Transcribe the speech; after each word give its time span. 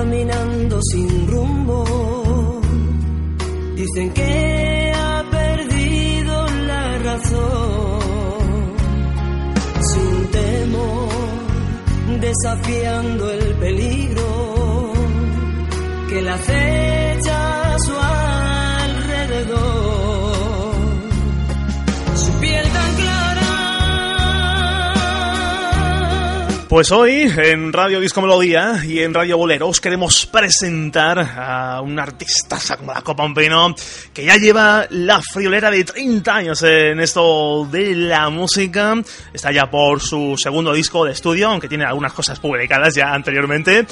caminando 0.00 0.80
sin 0.90 1.26
rumbo. 1.26 1.84
Dicen 3.76 4.10
que 4.14 4.92
ha 4.96 5.22
perdido 5.30 6.46
la 6.70 6.98
razón. 7.08 8.00
Sin 9.90 10.14
temor, 10.38 12.18
desafiando 12.18 13.30
el 13.30 13.54
peligro 13.56 14.92
que 16.08 16.22
la 16.22 16.34
acecha 16.34 17.74
a 17.74 17.78
su 17.78 17.92
alrededor. 17.98 19.79
Pues 26.70 26.92
hoy 26.92 27.22
en 27.36 27.72
Radio 27.72 27.98
Disco 27.98 28.22
Melodía 28.22 28.80
y 28.86 29.00
en 29.00 29.12
Radio 29.12 29.36
Bolero 29.36 29.66
os 29.66 29.80
queremos 29.80 30.24
presentar 30.26 31.18
a 31.18 31.80
un 31.80 31.98
artista 31.98 32.58
como 32.78 32.92
la 32.92 33.02
Copa 33.02 33.26
Pino 33.34 33.74
que 34.14 34.24
ya 34.24 34.36
lleva 34.36 34.86
la 34.90 35.20
friolera 35.20 35.68
de 35.68 35.82
30 35.82 36.32
años 36.32 36.62
en 36.62 37.00
esto 37.00 37.66
de 37.68 37.96
la 37.96 38.30
música. 38.30 38.94
Está 39.34 39.50
ya 39.50 39.68
por 39.68 40.00
su 40.00 40.36
segundo 40.38 40.72
disco 40.72 41.04
de 41.04 41.10
estudio, 41.10 41.48
aunque 41.48 41.66
tiene 41.66 41.86
algunas 41.86 42.12
cosas 42.12 42.38
publicadas 42.38 42.94
ya 42.94 43.12
anteriormente. 43.14 43.84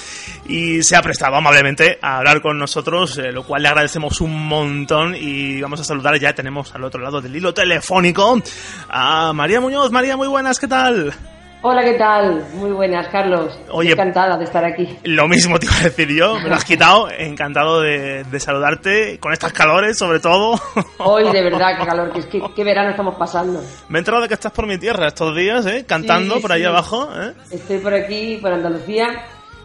Y 0.46 0.84
se 0.84 0.94
ha 0.94 1.02
prestado 1.02 1.34
amablemente 1.34 1.98
a 2.00 2.18
hablar 2.18 2.40
con 2.40 2.60
nosotros, 2.60 3.18
eh, 3.18 3.32
lo 3.32 3.42
cual 3.42 3.62
le 3.62 3.70
agradecemos 3.70 4.20
un 4.20 4.46
montón. 4.46 5.16
Y 5.16 5.60
vamos 5.60 5.80
a 5.80 5.84
saludar, 5.84 6.16
ya 6.20 6.32
tenemos 6.32 6.72
al 6.76 6.84
otro 6.84 7.00
lado 7.00 7.20
del 7.20 7.34
hilo 7.34 7.52
telefónico 7.52 8.40
a 8.88 9.32
María 9.32 9.60
Muñoz. 9.60 9.90
María, 9.90 10.16
muy 10.16 10.28
buenas, 10.28 10.60
¿qué 10.60 10.68
tal? 10.68 11.12
Hola, 11.60 11.82
¿qué 11.82 11.94
tal? 11.94 12.44
Muy 12.54 12.70
buenas, 12.70 13.08
Carlos. 13.08 13.58
Oye, 13.72 13.90
Encantada 13.90 14.38
de 14.38 14.44
estar 14.44 14.64
aquí. 14.64 14.96
Lo 15.02 15.26
mismo 15.26 15.58
te 15.58 15.66
iba 15.66 15.74
a 15.76 15.82
decir 15.84 16.08
yo, 16.08 16.36
me 16.38 16.48
lo 16.48 16.54
has 16.54 16.64
quitado. 16.64 17.08
Encantado 17.10 17.80
de, 17.80 18.22
de 18.22 18.40
saludarte 18.40 19.18
con 19.18 19.32
estas 19.32 19.52
calores, 19.52 19.98
sobre 19.98 20.20
todo. 20.20 20.60
Hoy, 20.98 21.24
de 21.32 21.42
verdad, 21.42 21.76
qué 21.80 21.84
calor, 21.84 22.12
que 22.12 22.20
es 22.20 22.26
que 22.26 22.40
qué 22.54 22.62
verano 22.62 22.90
estamos 22.90 23.16
pasando. 23.16 23.60
Me 23.88 23.98
he 23.98 24.00
enterado 24.00 24.22
de 24.22 24.28
que 24.28 24.34
estás 24.34 24.52
por 24.52 24.68
mi 24.68 24.78
tierra 24.78 25.08
estos 25.08 25.34
días, 25.34 25.66
¿eh? 25.66 25.84
Cantando 25.84 26.36
Sí, 26.36 26.40
por 26.42 26.52
ahí 26.52 26.60
sí. 26.60 26.66
abajo, 26.66 27.08
¿eh? 27.20 27.32
Estoy 27.50 27.78
por 27.78 27.92
aquí, 27.92 28.38
por 28.40 28.52
Andalucía. 28.52 29.08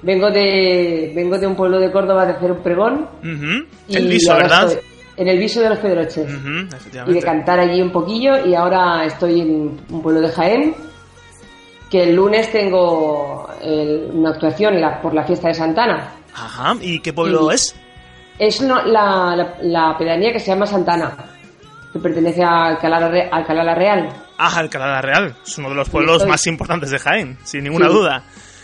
Vengo 0.01 0.31
de, 0.31 1.13
vengo 1.15 1.37
de 1.37 1.45
un 1.45 1.55
pueblo 1.55 1.79
de 1.79 1.91
Córdoba 1.91 2.25
de 2.25 2.33
hacer 2.33 2.51
un 2.51 2.63
pregón. 2.63 3.07
Y 3.87 3.95
El 3.95 4.07
viso, 4.07 4.35
¿verdad? 4.35 4.67
estoy 4.71 4.83
En 5.17 5.27
el 5.27 5.37
viso 5.37 5.61
de 5.61 5.69
los 5.69 5.77
Pedroches. 5.77 6.27
Y 7.07 7.13
de 7.13 7.21
cantar 7.21 7.59
allí 7.59 7.79
un 7.83 7.91
poquillo. 7.91 8.43
Y 8.47 8.55
ahora 8.55 9.05
estoy 9.05 9.41
en 9.41 9.79
un 9.91 10.01
pueblo 10.01 10.21
de 10.21 10.29
Jaén. 10.29 10.75
Que 11.93 12.01
el 12.05 12.15
lunes 12.15 12.51
tengo 12.51 13.47
el- 13.61 14.09
una 14.13 14.31
actuación 14.31 14.81
la- 14.81 14.99
por 14.99 15.13
la 15.13 15.23
fiesta 15.25 15.49
de 15.49 15.53
Santana. 15.53 16.11
Ajá, 16.33 16.73
¿y 16.81 16.99
qué 17.01 17.13
pueblo 17.13 17.51
Y- 17.51 17.53
es? 17.53 17.75
Es 18.39 18.59
una- 18.61 18.83
la, 18.83 19.35
la- 19.35 19.57
la 19.61 19.95
pedanía 19.95 20.33
que 20.33 20.39
se 20.39 20.47
llama 20.47 20.65
Santana, 20.65 21.15
que 21.93 21.99
pertenece 21.99 22.43
a 22.43 22.65
Alcalá, 22.69 22.99
la 22.99 23.09
Re- 23.09 23.29
Alcalá 23.31 23.63
la 23.63 23.75
Real. 23.75 24.09
Ah, 24.39 24.57
Alcalá 24.57 24.87
la 24.87 25.01
Real. 25.03 25.35
Es 25.45 25.55
uno 25.59 25.69
de 25.69 25.75
los 25.75 25.87
pueblos 25.87 26.25
más 26.25 26.47
importantes 26.47 26.89
de 26.89 26.97
Jaén, 26.97 27.37
sin 27.43 27.63
ninguna 27.63 27.87
Sí. 27.89 27.93
duda. 27.93 28.23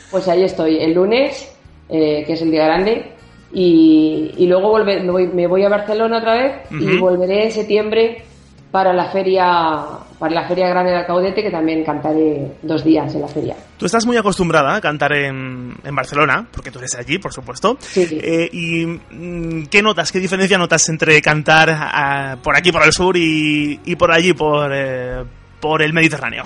Pues 0.10 0.28
ahí 0.28 0.44
estoy, 0.44 0.80
el 0.80 0.94
lunes, 0.96 1.56
eh, 1.88 2.24
que 2.26 2.34
es 2.34 2.42
el 2.42 2.50
día 2.50 2.66
grande, 2.66 3.14
y, 3.54 4.32
y 4.38 4.48
luego 4.48 4.70
volver, 4.72 5.04
me, 5.04 5.12
voy, 5.12 5.28
me 5.28 5.46
voy 5.46 5.64
a 5.64 5.70
Barcelona 5.70 6.18
otra 6.18 6.34
vez 6.34 6.54
y 6.72 6.98
volveré 6.98 7.46
en 7.46 7.52
septiembre 7.52 8.24
para 8.72 8.92
la 8.92 9.06
feria 9.12 9.86
para 10.20 10.34
la 10.34 10.48
feria 10.48 10.68
grande 10.68 10.92
de 10.92 10.98
Alcaudete, 10.98 11.42
que 11.42 11.50
también 11.50 11.84
cantaré 11.86 12.52
dos 12.62 12.84
días 12.84 13.16
en 13.16 13.22
la 13.22 13.28
feria. 13.30 13.56
Tú 13.78 13.86
estás 13.86 14.06
muy 14.06 14.18
acostumbrada 14.18 14.76
a 14.76 14.82
cantar 14.82 15.14
en, 15.14 15.74
en 15.84 15.96
Barcelona, 15.96 16.46
porque 16.52 16.70
tú 16.72 16.80
eres 16.80 16.94
allí, 16.96 17.18
por 17.20 17.32
supuesto. 17.34 17.78
Sí, 17.80 18.06
sí. 18.06 18.20
Eh, 18.22 18.50
¿Y 18.52 18.86
mm, 18.86 19.68
qué 19.68 19.82
notas, 19.82 20.12
qué 20.12 20.20
diferencia 20.20 20.58
notas 20.58 20.88
entre 20.90 21.22
cantar 21.22 21.70
ah, 21.74 22.36
por 22.44 22.56
aquí, 22.58 22.72
por 22.72 22.84
el 22.84 22.92
sur, 22.92 23.16
y, 23.16 23.80
y 23.86 23.96
por 23.96 24.12
allí, 24.12 24.34
por, 24.34 24.70
eh, 24.74 25.24
por 25.62 25.82
el 25.82 25.94
Mediterráneo? 25.94 26.44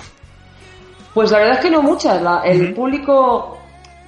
Pues 1.12 1.30
la 1.32 1.38
verdad 1.38 1.54
es 1.56 1.60
que 1.60 1.70
no 1.70 1.82
muchas. 1.82 2.22
la- 2.22 2.42
el 2.44 2.72
público 2.74 3.58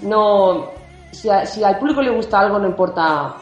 no. 0.02 0.70
Si, 1.12 1.28
a- 1.30 1.46
si 1.46 1.62
al 1.64 1.78
público 1.78 2.02
le 2.02 2.10
gusta 2.10 2.40
algo, 2.40 2.58
no 2.58 2.66
importa 2.68 3.34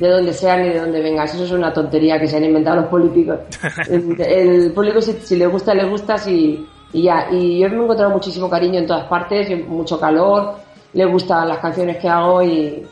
de 0.00 0.08
dónde 0.08 0.32
sea 0.32 0.56
ni 0.56 0.70
de 0.70 0.80
dónde 0.80 1.02
vengas. 1.02 1.34
Eso 1.34 1.44
es 1.44 1.52
una 1.52 1.72
tontería 1.72 2.18
que 2.18 2.26
se 2.26 2.38
han 2.38 2.44
inventado 2.44 2.80
los 2.80 2.86
políticos. 2.86 3.38
el, 3.90 4.20
el 4.20 4.72
público, 4.72 5.00
si, 5.02 5.12
si 5.12 5.36
le 5.36 5.46
gusta, 5.46 5.74
le 5.74 5.84
gusta 5.84 6.16
si, 6.16 6.66
y 6.92 7.02
ya. 7.02 7.28
Y 7.30 7.58
yo 7.58 7.68
me 7.68 7.76
he 7.76 7.82
encontrado 7.82 8.10
muchísimo 8.10 8.48
cariño 8.48 8.78
en 8.78 8.86
todas 8.86 9.06
partes, 9.06 9.66
mucho 9.68 10.00
calor. 10.00 10.54
Le 10.94 11.04
gustan 11.04 11.48
las 11.48 11.58
canciones 11.58 11.98
que 11.98 12.08
hago 12.08 12.42
y, 12.42 12.84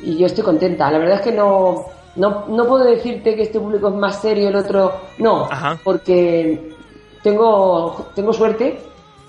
y 0.00 0.16
yo 0.16 0.26
estoy 0.26 0.42
contenta. 0.42 0.90
La 0.90 0.98
verdad 0.98 1.16
es 1.16 1.22
que 1.22 1.32
no, 1.32 1.84
no, 2.16 2.46
no 2.48 2.66
puedo 2.66 2.84
decirte 2.84 3.36
que 3.36 3.42
este 3.42 3.60
público 3.60 3.88
es 3.88 3.94
más 3.94 4.20
serio, 4.20 4.48
el 4.48 4.56
otro 4.56 4.92
no, 5.18 5.44
Ajá. 5.44 5.78
porque 5.84 6.74
tengo, 7.22 8.06
tengo 8.14 8.32
suerte. 8.32 8.80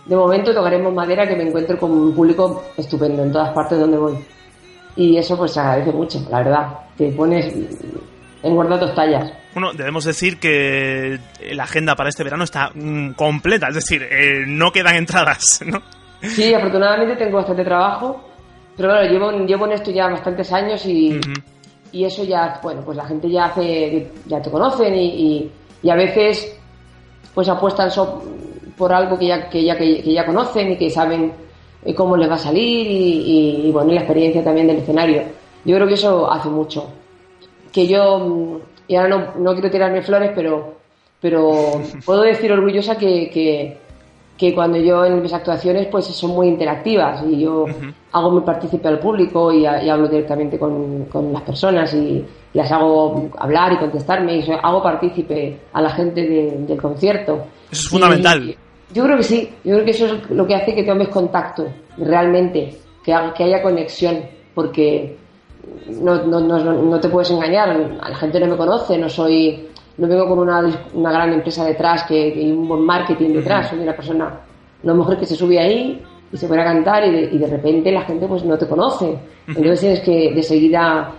De 0.05 0.15
momento 0.15 0.53
tocaremos 0.53 0.91
madera 0.91 1.27
que 1.27 1.35
me 1.35 1.43
encuentro 1.43 1.77
con 1.77 1.91
un 1.91 2.15
público 2.15 2.63
estupendo 2.77 3.21
en 3.23 3.31
todas 3.31 3.51
partes 3.51 3.77
donde 3.77 3.97
voy. 3.97 4.17
Y 4.95 5.17
eso 5.17 5.37
pues 5.37 5.51
se 5.51 5.59
agradece 5.59 5.91
mucho, 5.91 6.19
la 6.31 6.37
verdad. 6.39 6.88
Te 6.99 7.09
pones 7.13 7.51
en 8.43 8.53
guarda 8.55 8.79
tus 8.79 8.93
tallas. 8.93 9.31
Bueno, 9.53 9.73
debemos 9.73 10.03
decir 10.05 10.39
que 10.39 11.17
la 11.53 11.63
agenda 11.63 11.95
para 11.95 12.09
este 12.09 12.23
verano 12.23 12.43
está 12.43 12.69
mm, 12.75 13.13
completa, 13.13 13.69
es 13.69 13.75
decir, 13.75 14.03
eh, 14.03 14.43
no 14.45 14.71
quedan 14.71 14.95
entradas, 14.97 15.61
¿no? 15.65 15.81
Sí, 16.21 16.53
afortunadamente 16.53 17.15
tengo 17.15 17.37
bastante 17.37 17.63
trabajo, 17.63 18.21
pero 18.77 18.89
claro, 18.89 19.09
llevo, 19.09 19.31
llevo 19.45 19.65
en 19.65 19.71
esto 19.71 19.89
ya 19.91 20.07
bastantes 20.07 20.51
años 20.53 20.85
y, 20.85 21.19
y 21.93 22.03
eso 22.05 22.23
ya, 22.25 22.59
bueno, 22.61 22.81
pues 22.85 22.95
la 22.97 23.05
gente 23.05 23.29
ya 23.29 23.45
hace, 23.45 24.11
ya 24.27 24.41
te 24.41 24.51
conocen 24.51 24.93
y, 24.93 25.05
y, 25.07 25.51
y 25.81 25.89
a 25.89 25.95
veces 25.95 26.55
pues 27.33 27.47
apuestan 27.49 27.89
so- 27.89 28.21
por 28.77 28.91
algo 28.93 29.17
que 29.17 29.27
ya, 29.27 29.49
que 29.49 29.63
ya, 29.63 29.77
que, 29.77 30.01
que 30.03 30.13
ya 30.13 30.25
conocen 30.25 30.71
y 30.73 30.77
que 30.77 30.89
saben 30.89 31.31
eh, 31.85 31.95
cómo 31.95 32.15
les 32.17 32.29
va 32.29 32.35
a 32.35 32.37
salir 32.37 32.87
y, 32.87 33.21
y, 33.63 33.67
y, 33.67 33.71
bueno, 33.71 33.91
y 33.91 33.95
la 33.95 34.01
experiencia 34.01 34.43
también 34.43 34.67
del 34.67 34.77
escenario. 34.77 35.23
Yo 35.65 35.75
creo 35.75 35.87
que 35.87 35.93
eso 35.95 36.31
hace 36.31 36.49
mucho. 36.49 36.87
Que 37.71 37.87
yo, 37.87 38.19
mm, 38.19 38.57
y 38.87 38.95
ahora 38.95 39.09
no, 39.09 39.25
no 39.39 39.53
quiero 39.53 39.69
tirarme 39.69 40.01
flores, 40.01 40.31
pero, 40.35 40.73
pero 41.21 41.81
puedo 42.05 42.21
decir 42.21 42.51
orgullosa 42.51 42.97
que, 42.97 43.29
que, 43.29 43.77
que 44.37 44.55
cuando 44.55 44.77
yo 44.77 45.05
en 45.05 45.21
mis 45.21 45.33
actuaciones 45.33 45.87
pues 45.87 46.05
son 46.05 46.31
muy 46.31 46.47
interactivas 46.47 47.23
y 47.29 47.41
yo 47.41 47.65
hago 48.13 48.31
muy 48.31 48.41
partícipe 48.41 48.87
al 48.87 48.97
público 48.99 49.51
y, 49.51 49.65
a- 49.65 49.83
y 49.83 49.89
hablo 49.89 50.07
directamente 50.07 50.57
con, 50.57 51.05
con 51.05 51.31
las 51.33 51.41
personas 51.43 51.93
y 51.93 52.25
las 52.53 52.71
hago 52.71 53.29
hablar 53.37 53.73
y 53.73 53.77
contestarme 53.77 54.37
y 54.37 54.49
hago 54.63 54.81
partícipe 54.81 55.59
a 55.73 55.81
la 55.81 55.89
gente 55.91 56.21
de- 56.27 56.57
del 56.65 56.81
concierto. 56.81 57.33
Eso 57.71 57.81
es 57.83 57.89
fundamental. 57.89 58.41
Y 58.49 58.57
yo 58.95 59.03
creo 59.03 59.17
que 59.17 59.23
sí, 59.23 59.49
yo 59.63 59.73
creo 59.75 59.85
que 59.85 59.91
eso 59.91 60.05
es 60.07 60.29
lo 60.31 60.47
que 60.47 60.55
hace 60.55 60.73
que 60.73 60.83
tomes 60.83 61.09
contacto 61.09 61.67
realmente, 61.97 62.75
que, 63.03 63.15
que 63.37 63.43
haya 63.43 63.61
conexión, 63.61 64.17
porque 64.55 65.17
no, 66.01 66.23
no, 66.23 66.39
no, 66.39 66.59
no 66.59 66.99
te 66.99 67.09
puedes 67.09 67.31
engañar, 67.31 67.75
la 67.77 68.15
gente 68.15 68.39
no 68.39 68.47
me 68.47 68.57
conoce, 68.57 68.97
no 68.97 69.09
soy, 69.09 69.67
no 69.97 70.07
vengo 70.07 70.27
con 70.27 70.39
una, 70.39 70.61
una 70.93 71.11
gran 71.11 71.33
empresa 71.33 71.65
detrás 71.65 72.03
que, 72.03 72.33
que 72.33 72.39
hay 72.39 72.51
un 72.51 72.67
buen 72.67 72.81
marketing 72.81 73.33
detrás, 73.33 73.69
soy 73.69 73.79
una 73.79 73.95
persona, 73.95 74.39
una 74.83 74.93
mujer 74.93 75.17
que 75.17 75.25
se 75.25 75.35
sube 75.35 75.59
ahí 75.59 76.01
y 76.31 76.37
se 76.37 76.47
pone 76.47 76.61
a 76.61 76.65
cantar 76.65 77.05
y 77.07 77.11
de, 77.11 77.21
y 77.33 77.37
de 77.37 77.47
repente 77.47 77.91
la 77.91 78.01
gente 78.01 78.27
pues 78.27 78.43
no 78.45 78.57
te 78.57 78.67
conoce, 78.67 79.17
entonces 79.47 79.79
tienes 79.79 79.99
que 80.01 80.31
de 80.33 80.43
seguida 80.43 81.11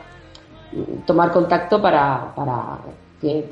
tomar 1.06 1.32
contacto 1.32 1.80
para, 1.82 2.32
para 2.34 2.78
que- 3.20 3.44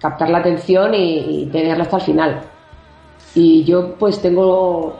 captar 0.00 0.30
la 0.30 0.38
atención 0.38 0.92
y, 0.94 1.42
y 1.42 1.46
tenerla 1.46 1.84
hasta 1.84 1.96
el 1.98 2.02
final. 2.02 2.40
Y 3.36 3.62
yo 3.62 3.94
pues 3.94 4.20
tengo 4.20 4.94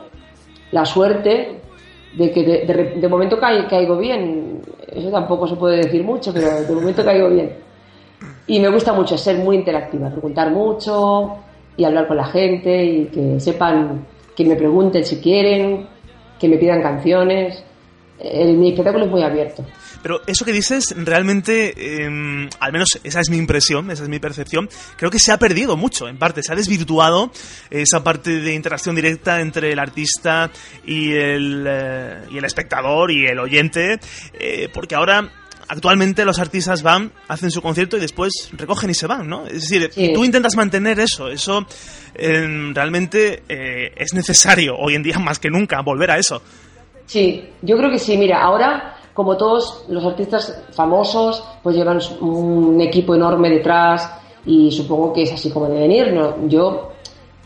la 0.71 0.85
suerte 0.85 1.59
de 2.15 2.31
que 2.31 2.43
de, 2.43 2.65
de 2.65 2.83
de 3.01 3.07
momento 3.09 3.37
cai- 3.37 3.67
caigo 3.67 3.97
bien. 3.97 4.61
Eso 4.95 5.09
tampoco 5.09 5.47
se 5.47 5.55
puede 5.55 5.77
decir 5.77 6.03
mucho, 6.03 6.33
pero 6.33 6.61
de 6.61 6.75
momento 6.75 7.03
caigo 7.03 7.29
bien. 7.29 7.51
Y 8.47 8.59
me 8.59 8.69
gusta 8.69 8.93
mucho 8.93 9.17
ser 9.17 9.37
muy 9.37 9.55
interactiva, 9.55 10.09
preguntar 10.09 10.51
mucho 10.51 11.37
y 11.75 11.83
hablar 11.83 12.07
con 12.07 12.17
la 12.17 12.25
gente 12.25 12.85
y 12.85 13.05
que 13.05 13.39
sepan, 13.39 14.05
que 14.35 14.45
me 14.45 14.55
pregunten 14.55 15.03
si 15.03 15.17
quieren, 15.17 15.87
que 16.39 16.47
me 16.47 16.57
pidan 16.57 16.81
canciones. 16.81 17.63
El, 18.19 18.57
mi 18.57 18.69
espectáculo 18.69 19.05
es 19.05 19.11
muy 19.11 19.23
abierto. 19.23 19.65
Pero 20.01 20.21
eso 20.27 20.43
que 20.43 20.51
dices, 20.51 20.93
realmente, 20.97 21.73
eh, 21.77 22.49
al 22.59 22.71
menos 22.73 22.99
esa 23.03 23.21
es 23.21 23.29
mi 23.29 23.37
impresión, 23.37 23.89
esa 23.89 24.03
es 24.03 24.09
mi 24.09 24.19
percepción, 24.19 24.69
creo 24.97 25.09
que 25.09 25.17
se 25.19 25.31
ha 25.31 25.37
perdido 25.37 25.77
mucho, 25.77 26.07
en 26.09 26.17
parte, 26.17 26.43
se 26.43 26.51
ha 26.51 26.55
desvirtuado 26.57 27.31
esa 27.69 28.03
parte 28.03 28.41
de 28.41 28.53
interacción 28.53 28.95
directa 28.95 29.39
entre 29.39 29.71
el 29.71 29.79
artista 29.79 30.51
y 30.85 31.13
el, 31.13 31.65
eh, 31.67 32.17
y 32.31 32.37
el 32.37 32.43
espectador 32.45 33.11
y 33.11 33.25
el 33.25 33.39
oyente, 33.39 33.99
eh, 34.33 34.69
porque 34.73 34.95
ahora... 34.95 35.29
Actualmente 35.65 36.25
los 36.25 36.39
artistas 36.39 36.83
van, 36.83 37.13
hacen 37.29 37.49
su 37.49 37.61
concierto 37.61 37.95
y 37.95 38.01
después 38.01 38.49
recogen 38.51 38.89
y 38.89 38.93
se 38.93 39.07
van, 39.07 39.29
¿no? 39.29 39.47
Es 39.47 39.61
decir, 39.61 39.89
Sí. 39.93 40.11
tú 40.13 40.25
intentas 40.25 40.57
mantener 40.57 40.99
eso, 40.99 41.29
eso 41.29 41.65
eh, 42.15 42.71
realmente 42.75 43.43
eh, 43.47 43.93
es 43.95 44.13
necesario 44.13 44.75
hoy 44.77 44.95
en 44.95 45.03
día 45.03 45.17
más 45.19 45.39
que 45.39 45.49
nunca 45.49 45.81
volver 45.81 46.11
a 46.11 46.17
eso. 46.17 46.43
Sí, 47.05 47.49
yo 47.61 47.77
creo 47.77 47.91
que 47.91 47.99
sí. 47.99 48.17
Mira, 48.17 48.41
ahora 48.41 48.93
como 49.13 49.37
todos 49.37 49.85
los 49.89 50.03
artistas 50.03 50.63
famosos, 50.71 51.43
pues 51.61 51.75
llevan 51.75 51.99
un 52.21 52.81
equipo 52.81 53.15
enorme 53.15 53.49
detrás 53.49 54.11
y 54.45 54.71
supongo 54.71 55.13
que 55.13 55.23
es 55.23 55.33
así 55.33 55.51
como 55.51 55.67
deben 55.67 55.91
ir. 55.91 56.13
¿no? 56.13 56.47
Yo, 56.47 56.91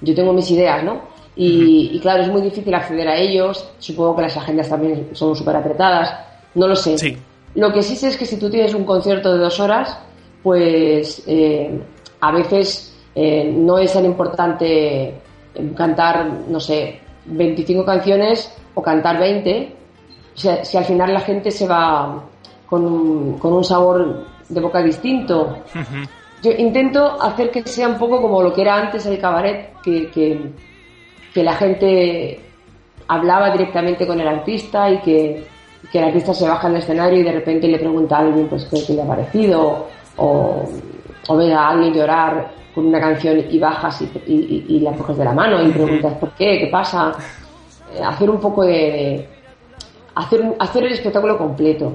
yo 0.01 0.15
tengo 0.15 0.33
mis 0.33 0.49
ideas, 0.51 0.83
¿no? 0.83 1.17
Y, 1.39 1.99
claro, 1.99 2.23
es 2.23 2.29
muy 2.29 2.41
difícil 2.41 2.73
acceder 2.73 3.07
a 3.07 3.15
ellos. 3.15 3.69
Supongo 3.77 4.15
que 4.15 4.23
las 4.23 4.37
agendas 4.37 4.69
también 4.69 5.09
son 5.13 5.35
súper 5.35 5.55
apretadas. 5.57 6.11
No 6.55 6.67
lo 6.67 6.75
sé. 6.75 6.97
Sí. 6.97 7.15
Lo 7.53 7.71
que 7.71 7.83
sí 7.83 7.95
sé 7.95 8.07
es 8.07 8.17
que 8.17 8.25
si 8.25 8.37
tú 8.37 8.49
tienes 8.49 8.73
un 8.73 8.85
concierto 8.85 9.33
de 9.33 9.37
dos 9.37 9.59
horas, 9.59 9.99
pues 10.41 11.23
eh, 11.27 11.79
a 12.21 12.31
veces 12.31 12.97
eh, 13.13 13.51
no 13.55 13.77
es 13.77 13.93
tan 13.93 14.05
importante 14.05 15.13
cantar, 15.75 16.25
no 16.49 16.59
sé, 16.59 17.01
25 17.27 17.85
canciones 17.85 18.55
o 18.73 18.81
cantar 18.81 19.19
20. 19.19 19.75
O 20.35 20.39
sea, 20.39 20.63
si 20.63 20.77
al 20.77 20.85
final 20.85 21.13
la 21.13 21.19
gente 21.21 21.51
se 21.51 21.67
va 21.67 22.23
con 22.67 22.85
un, 22.85 23.37
con 23.39 23.53
un 23.53 23.63
sabor 23.63 24.25
de 24.49 24.61
boca 24.61 24.81
distinto. 24.81 25.57
Yo 26.43 26.51
intento 26.51 27.21
hacer 27.21 27.49
que 27.49 27.65
sea 27.67 27.87
un 27.87 27.97
poco 27.97 28.21
como 28.21 28.41
lo 28.41 28.53
que 28.53 28.61
era 28.61 28.75
antes 28.75 29.05
el 29.05 29.19
cabaret, 29.19 29.73
que, 29.81 30.09
que, 30.11 30.39
que 31.33 31.43
la 31.43 31.55
gente 31.55 32.39
hablaba 33.07 33.51
directamente 33.51 34.05
con 34.05 34.19
el 34.19 34.27
artista 34.27 34.89
y 34.91 34.99
que, 34.99 35.47
que, 35.91 35.99
el 35.99 36.05
artista 36.05 36.33
se 36.33 36.47
baja 36.47 36.67
al 36.67 36.75
escenario 36.75 37.19
y 37.19 37.23
de 37.23 37.31
repente 37.31 37.67
le 37.67 37.79
pregunta 37.79 38.17
a 38.17 38.19
alguien 38.19 38.47
pues 38.47 38.65
qué, 38.65 38.93
le 38.93 39.01
ha 39.01 39.07
parecido 39.07 39.87
o, 40.17 40.63
o 41.27 41.37
ve 41.37 41.53
a 41.53 41.69
alguien 41.69 41.93
llorar 41.93 42.51
con 42.73 42.85
una 42.85 42.99
canción 42.99 43.43
y 43.49 43.59
bajas 43.59 44.01
y, 44.01 44.05
y, 44.27 44.65
y, 44.69 44.79
la 44.79 44.91
coges 44.93 45.17
de 45.17 45.25
la 45.25 45.33
mano 45.33 45.61
y 45.61 45.71
preguntas 45.71 46.13
por 46.19 46.31
qué, 46.31 46.59
qué 46.59 46.67
pasa. 46.67 47.11
Eh, 47.93 48.03
hacer 48.03 48.29
un 48.29 48.39
poco 48.39 48.63
de, 48.63 49.27
hacer, 50.15 50.55
hacer 50.59 50.83
el 50.83 50.93
espectáculo 50.93 51.37
completo, 51.37 51.93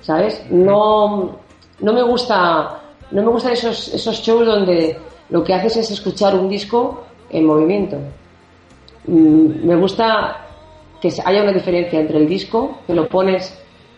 ¿sabes? 0.00 0.44
No, 0.50 1.36
no 1.80 1.92
me 1.92 2.02
gusta 2.02 2.80
no 3.10 3.22
me 3.22 3.30
gustan 3.30 3.52
esos, 3.52 3.88
esos 3.92 4.20
shows 4.22 4.46
donde 4.46 4.96
lo 5.30 5.42
que 5.42 5.54
haces 5.54 5.76
es 5.76 5.90
escuchar 5.90 6.34
un 6.34 6.48
disco 6.48 7.04
en 7.30 7.44
movimiento. 7.44 7.96
Mm, 9.06 9.66
me 9.66 9.76
gusta 9.76 10.46
que 11.00 11.12
haya 11.24 11.42
una 11.42 11.52
diferencia 11.52 11.98
entre 11.98 12.18
el 12.18 12.28
disco, 12.28 12.78
que 12.86 12.94
lo 12.94 13.08
pones 13.08 13.56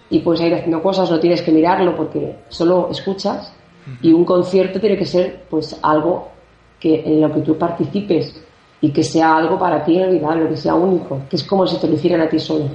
y 0.08 0.20
puedes 0.20 0.40
ir 0.42 0.54
haciendo 0.54 0.82
cosas, 0.82 1.10
no 1.10 1.18
tienes 1.20 1.42
que 1.42 1.52
mirarlo 1.52 1.96
porque 1.96 2.36
solo 2.48 2.88
escuchas, 2.90 3.52
y 4.00 4.12
un 4.12 4.24
concierto 4.24 4.80
tiene 4.80 4.96
que 4.96 5.06
ser 5.06 5.44
pues 5.50 5.78
algo 5.82 6.30
que 6.78 7.02
en 7.04 7.20
lo 7.20 7.32
que 7.32 7.40
tú 7.40 7.58
participes 7.58 8.42
y 8.80 8.90
que 8.90 9.04
sea 9.04 9.36
algo 9.36 9.58
para 9.58 9.84
ti 9.84 9.94
inolvidable, 9.94 10.48
que 10.48 10.56
sea 10.56 10.74
único, 10.74 11.22
que 11.30 11.36
es 11.36 11.44
como 11.44 11.66
si 11.68 11.78
te 11.78 11.86
lo 11.86 11.94
hicieran 11.94 12.20
a 12.20 12.28
ti 12.28 12.40
solo. 12.40 12.68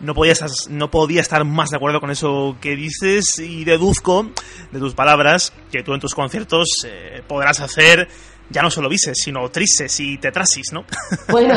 No 0.00 0.14
podía, 0.14 0.32
no 0.70 0.90
podía 0.90 1.20
estar 1.20 1.44
más 1.44 1.68
de 1.68 1.76
acuerdo 1.76 2.00
con 2.00 2.10
eso 2.10 2.56
que 2.58 2.74
dices 2.74 3.38
y 3.38 3.64
deduzco 3.64 4.30
de 4.72 4.78
tus 4.78 4.94
palabras 4.94 5.52
que 5.70 5.82
tú 5.82 5.92
en 5.92 6.00
tus 6.00 6.14
conciertos 6.14 6.68
eh, 6.86 7.22
podrás 7.26 7.60
hacer 7.60 8.08
ya 8.48 8.62
no 8.62 8.70
solo 8.70 8.88
bises, 8.88 9.18
sino 9.22 9.48
trises 9.50 9.98
y 10.00 10.18
tetrasis, 10.18 10.72
¿no? 10.72 10.84
Bueno, 11.28 11.54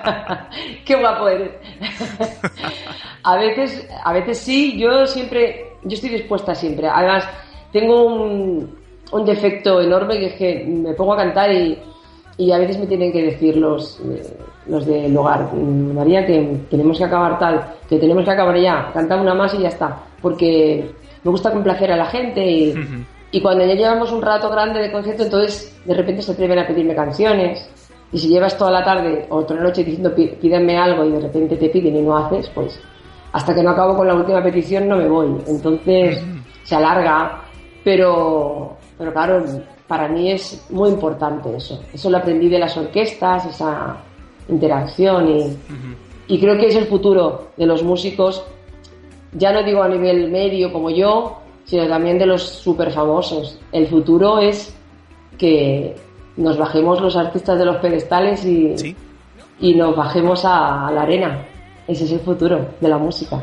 qué 0.84 0.94
guapo 0.94 1.28
eres. 1.28 1.52
a 3.24 3.36
veces, 3.36 3.88
a 4.04 4.12
veces 4.12 4.38
sí, 4.38 4.78
yo 4.78 5.06
siempre, 5.06 5.72
yo 5.82 5.94
estoy 5.94 6.10
dispuesta 6.10 6.54
siempre. 6.54 6.88
Además, 6.88 7.24
tengo 7.72 8.04
un, 8.04 8.70
un 9.12 9.24
defecto 9.24 9.80
enorme 9.80 10.18
que 10.18 10.26
es 10.26 10.34
que 10.34 10.64
me 10.64 10.94
pongo 10.94 11.14
a 11.14 11.16
cantar 11.16 11.52
y 11.52 11.78
y 12.36 12.50
a 12.52 12.58
veces 12.58 12.78
me 12.78 12.86
tienen 12.86 13.12
que 13.12 13.22
decir 13.22 13.56
los, 13.56 14.00
eh, 14.00 14.36
los 14.66 14.86
del 14.86 15.16
hogar, 15.16 15.52
María, 15.54 16.26
que 16.26 16.60
tenemos 16.70 16.98
que 16.98 17.04
acabar 17.04 17.38
tal, 17.38 17.74
que 17.88 17.98
tenemos 17.98 18.24
que 18.24 18.30
acabar 18.30 18.58
ya, 18.58 18.90
cantar 18.92 19.20
una 19.20 19.34
más 19.34 19.54
y 19.54 19.58
ya 19.58 19.68
está, 19.68 19.96
porque 20.20 20.90
me 21.22 21.30
gusta 21.30 21.52
complacer 21.52 21.92
a 21.92 21.96
la 21.96 22.06
gente 22.06 22.44
y, 22.44 22.74
y 23.30 23.40
cuando 23.40 23.64
ya 23.66 23.74
llevamos 23.74 24.12
un 24.12 24.22
rato 24.22 24.50
grande 24.50 24.80
de 24.80 24.90
concierto, 24.90 25.24
entonces 25.24 25.80
de 25.84 25.94
repente 25.94 26.22
se 26.22 26.32
atreven 26.32 26.58
a 26.58 26.66
pedirme 26.66 26.94
canciones. 26.94 27.68
Y 28.14 28.18
si 28.18 28.28
llevas 28.28 28.58
toda 28.58 28.70
la 28.70 28.84
tarde 28.84 29.24
o 29.30 29.42
toda 29.42 29.60
la 29.60 29.68
noche 29.68 29.82
diciendo 29.82 30.14
pídenme 30.14 30.76
algo 30.76 31.02
y 31.02 31.12
de 31.12 31.20
repente 31.20 31.56
te 31.56 31.70
piden 31.70 31.96
y 31.96 32.02
no 32.02 32.14
haces, 32.14 32.50
pues 32.50 32.78
hasta 33.32 33.54
que 33.54 33.62
no 33.62 33.70
acabo 33.70 33.96
con 33.96 34.06
la 34.06 34.14
última 34.14 34.42
petición 34.42 34.86
no 34.86 34.98
me 34.98 35.08
voy. 35.08 35.34
Entonces 35.46 36.22
se 36.62 36.74
alarga, 36.76 37.41
pero, 37.84 38.76
pero 38.98 39.12
claro, 39.12 39.44
para 39.86 40.08
mí 40.08 40.30
es 40.30 40.64
muy 40.70 40.90
importante 40.90 41.54
eso. 41.56 41.82
Eso 41.92 42.10
lo 42.10 42.18
aprendí 42.18 42.48
de 42.48 42.58
las 42.58 42.76
orquestas, 42.76 43.46
esa 43.46 43.96
interacción 44.48 45.28
y, 45.28 45.56
y 46.28 46.40
creo 46.40 46.56
que 46.58 46.66
es 46.66 46.76
el 46.76 46.86
futuro 46.86 47.48
de 47.56 47.66
los 47.66 47.82
músicos, 47.82 48.44
ya 49.32 49.52
no 49.52 49.62
digo 49.62 49.82
a 49.82 49.88
nivel 49.88 50.30
medio 50.30 50.72
como 50.72 50.90
yo, 50.90 51.38
sino 51.64 51.86
también 51.88 52.18
de 52.18 52.26
los 52.26 52.42
súper 52.42 52.90
famosos. 52.90 53.58
El 53.72 53.86
futuro 53.86 54.38
es 54.38 54.74
que 55.38 55.96
nos 56.36 56.56
bajemos 56.58 57.00
los 57.00 57.16
artistas 57.16 57.58
de 57.58 57.64
los 57.64 57.76
pedestales 57.76 58.44
y, 58.44 58.96
y 59.60 59.74
nos 59.74 59.96
bajemos 59.96 60.44
a, 60.44 60.90
la 60.92 61.02
arena. 61.02 61.44
Ese 61.86 62.04
es 62.04 62.12
el 62.12 62.20
futuro 62.20 62.66
de 62.80 62.88
la 62.88 62.98
música. 62.98 63.42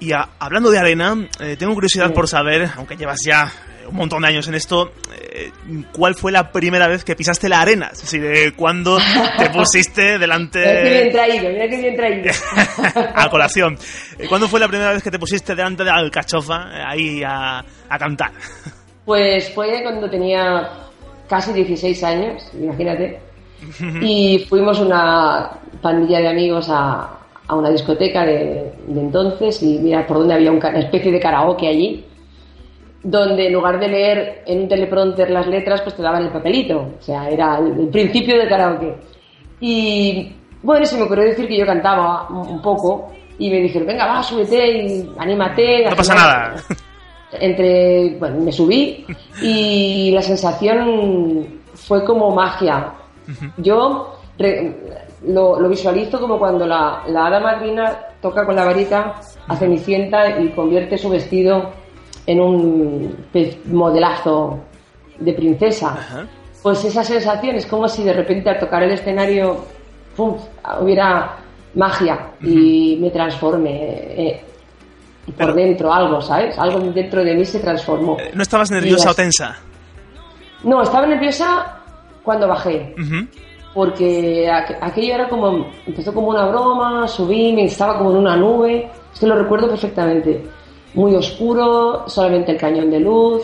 Y 0.00 0.12
hablando 0.12 0.70
de 0.70 0.78
arena, 0.78 1.16
eh, 1.40 1.56
tengo 1.58 1.74
curiosidad 1.74 2.12
por 2.12 2.28
saber, 2.28 2.68
aunque 2.76 2.96
llevas 2.96 3.20
ya 3.24 3.50
un 3.88 3.96
montón 3.96 4.22
de 4.22 4.28
años 4.28 4.48
en 4.48 4.54
esto, 4.54 4.92
eh, 5.18 5.50
¿cuál 5.92 6.14
fue 6.14 6.32
la 6.32 6.50
primera 6.52 6.88
vez 6.88 7.04
que 7.04 7.16
pisaste 7.16 7.48
la 7.48 7.60
arena? 7.60 7.90
Es 7.92 8.02
decir, 8.02 8.22
de 8.22 8.52
cuándo 8.54 8.98
te 9.38 9.50
pusiste 9.54 10.18
delante... 10.18 10.60
Mira 10.60 10.82
que 10.82 10.90
bien 10.90 11.12
traído, 11.12 11.50
mira 11.50 11.68
que 11.68 11.76
bien 11.76 11.96
traído. 11.96 12.30
a 13.14 13.30
colación. 13.30 13.78
Eh, 14.18 14.26
¿Cuándo 14.28 14.48
fue 14.48 14.60
la 14.60 14.68
primera 14.68 14.92
vez 14.92 15.02
que 15.02 15.10
te 15.10 15.18
pusiste 15.18 15.54
delante 15.54 15.84
de 15.84 15.90
la 15.90 15.96
alcachofa 15.96 16.68
eh, 16.72 16.82
ahí 16.86 17.22
a, 17.22 17.64
a 17.88 17.98
cantar? 17.98 18.32
Pues 19.04 19.52
fue 19.52 19.82
cuando 19.82 20.08
tenía 20.08 20.66
casi 21.28 21.52
16 21.52 22.02
años, 22.04 22.50
imagínate. 22.58 23.20
Y 24.00 24.46
fuimos 24.48 24.78
una 24.78 25.50
pandilla 25.82 26.20
de 26.20 26.28
amigos 26.28 26.68
a, 26.70 27.10
a 27.46 27.54
una 27.54 27.70
discoteca 27.70 28.24
de, 28.24 28.72
de, 28.86 29.00
entonces 29.00 29.62
y 29.62 29.78
mira 29.78 30.06
por 30.06 30.18
donde 30.18 30.34
había 30.34 30.50
una 30.50 30.78
especie 30.78 31.12
de 31.12 31.20
karaoke 31.20 31.68
allí 31.68 32.04
donde 33.04 33.46
en 33.46 33.52
lugar 33.52 33.78
de 33.78 33.88
leer 33.88 34.42
en 34.46 34.62
un 34.62 34.68
teleprompter 34.68 35.30
las 35.30 35.46
letras, 35.46 35.82
pues 35.82 35.94
te 35.94 36.02
daban 36.02 36.24
el 36.24 36.30
papelito. 36.30 36.94
O 36.98 37.02
sea, 37.02 37.28
era 37.28 37.58
el, 37.58 37.88
principio 37.88 38.38
del 38.38 38.48
karaoke. 38.48 38.94
Y 39.60 40.32
bueno, 40.62 40.86
se 40.86 40.96
me 40.96 41.02
ocurrió 41.02 41.24
decir 41.24 41.46
que 41.46 41.58
yo 41.58 41.66
cantaba 41.66 42.26
un, 42.30 42.60
poco 42.62 43.12
y 43.38 43.50
me 43.50 43.60
dijeron, 43.60 43.86
venga, 43.86 44.06
va, 44.06 44.22
súbete 44.22 44.86
y 44.86 45.10
anímate. 45.18 45.84
No 45.88 45.96
pasa 45.96 46.14
nada. 46.14 46.54
Entre, 47.32 48.16
bueno, 48.18 48.40
me 48.40 48.52
subí 48.52 49.04
y 49.42 50.10
la 50.12 50.22
sensación 50.22 51.60
fue 51.74 52.04
como 52.04 52.34
magia. 52.34 52.94
Yo 53.58 54.18
lo, 55.26 55.60
lo, 55.60 55.68
visualizo 55.68 56.20
como 56.20 56.38
cuando 56.38 56.66
la, 56.66 57.02
la 57.06 57.26
hada 57.26 57.40
madrina 57.40 57.98
toca 58.20 58.44
con 58.44 58.56
la 58.56 58.64
varita 58.64 59.20
a 59.46 59.56
Cenicienta 59.56 60.40
y 60.40 60.50
convierte 60.50 60.98
su 60.98 61.08
vestido 61.10 61.72
en 62.26 62.40
un 62.40 63.16
modelazo 63.66 64.60
de 65.18 65.32
princesa. 65.32 66.28
Pues 66.62 66.84
esa 66.84 67.04
sensación 67.04 67.56
es 67.56 67.66
como 67.66 67.88
si 67.88 68.02
de 68.02 68.12
repente 68.12 68.50
al 68.50 68.58
tocar 68.58 68.82
el 68.82 68.92
escenario 68.92 69.64
¡pum! 70.16 70.36
hubiera 70.80 71.36
magia 71.74 72.30
y 72.40 72.98
me 73.00 73.10
transforme 73.10 73.70
eh, 73.72 74.44
por 75.36 75.54
dentro 75.54 75.92
algo, 75.92 76.20
¿sabes? 76.20 76.58
Algo 76.58 76.80
dentro 76.92 77.24
de 77.24 77.34
mí 77.34 77.44
se 77.44 77.60
transformó. 77.60 78.16
¿No 78.32 78.42
estabas 78.42 78.70
nerviosa 78.70 79.10
o 79.10 79.14
tensa? 79.14 79.56
No, 80.62 80.82
estaba 80.82 81.06
nerviosa 81.06 81.80
cuando 82.22 82.48
bajé. 82.48 82.94
Porque 83.74 84.48
aquello 84.48 85.14
era 85.14 85.28
como, 85.28 85.66
empezó 85.84 86.14
como 86.14 86.28
una 86.28 86.46
broma, 86.46 87.08
subí, 87.08 87.52
me 87.52 87.64
estaba 87.64 87.98
como 87.98 88.12
en 88.12 88.18
una 88.18 88.36
nube, 88.36 88.88
es 89.12 89.20
que 89.20 89.26
lo 89.26 89.34
recuerdo 89.34 89.68
perfectamente 89.68 90.44
muy 90.94 91.14
oscuro, 91.14 92.08
solamente 92.08 92.52
el 92.52 92.58
cañón 92.58 92.90
de 92.90 93.00
luz, 93.00 93.42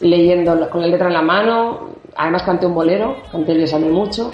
leyendo 0.00 0.68
con 0.70 0.80
la 0.80 0.88
letra 0.88 1.08
en 1.08 1.14
la 1.14 1.22
mano. 1.22 1.90
Además 2.16 2.42
canté 2.42 2.66
un 2.66 2.74
bolero, 2.74 3.16
canté 3.30 3.52
el 3.52 3.62
examen 3.62 3.92
mucho. 3.92 4.30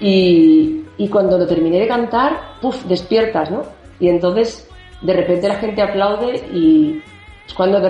Y, 0.00 0.84
y, 0.96 1.08
cuando 1.08 1.38
lo 1.38 1.46
terminé 1.46 1.78
de 1.80 1.88
cantar, 1.88 2.56
puff, 2.60 2.84
despiertas, 2.86 3.50
¿no? 3.50 3.62
Y 3.98 4.08
entonces 4.08 4.68
de 5.02 5.12
repente 5.12 5.48
la 5.48 5.56
gente 5.56 5.82
aplaude 5.82 6.36
y 6.52 7.02
es 7.50 7.54
cuando 7.54 7.80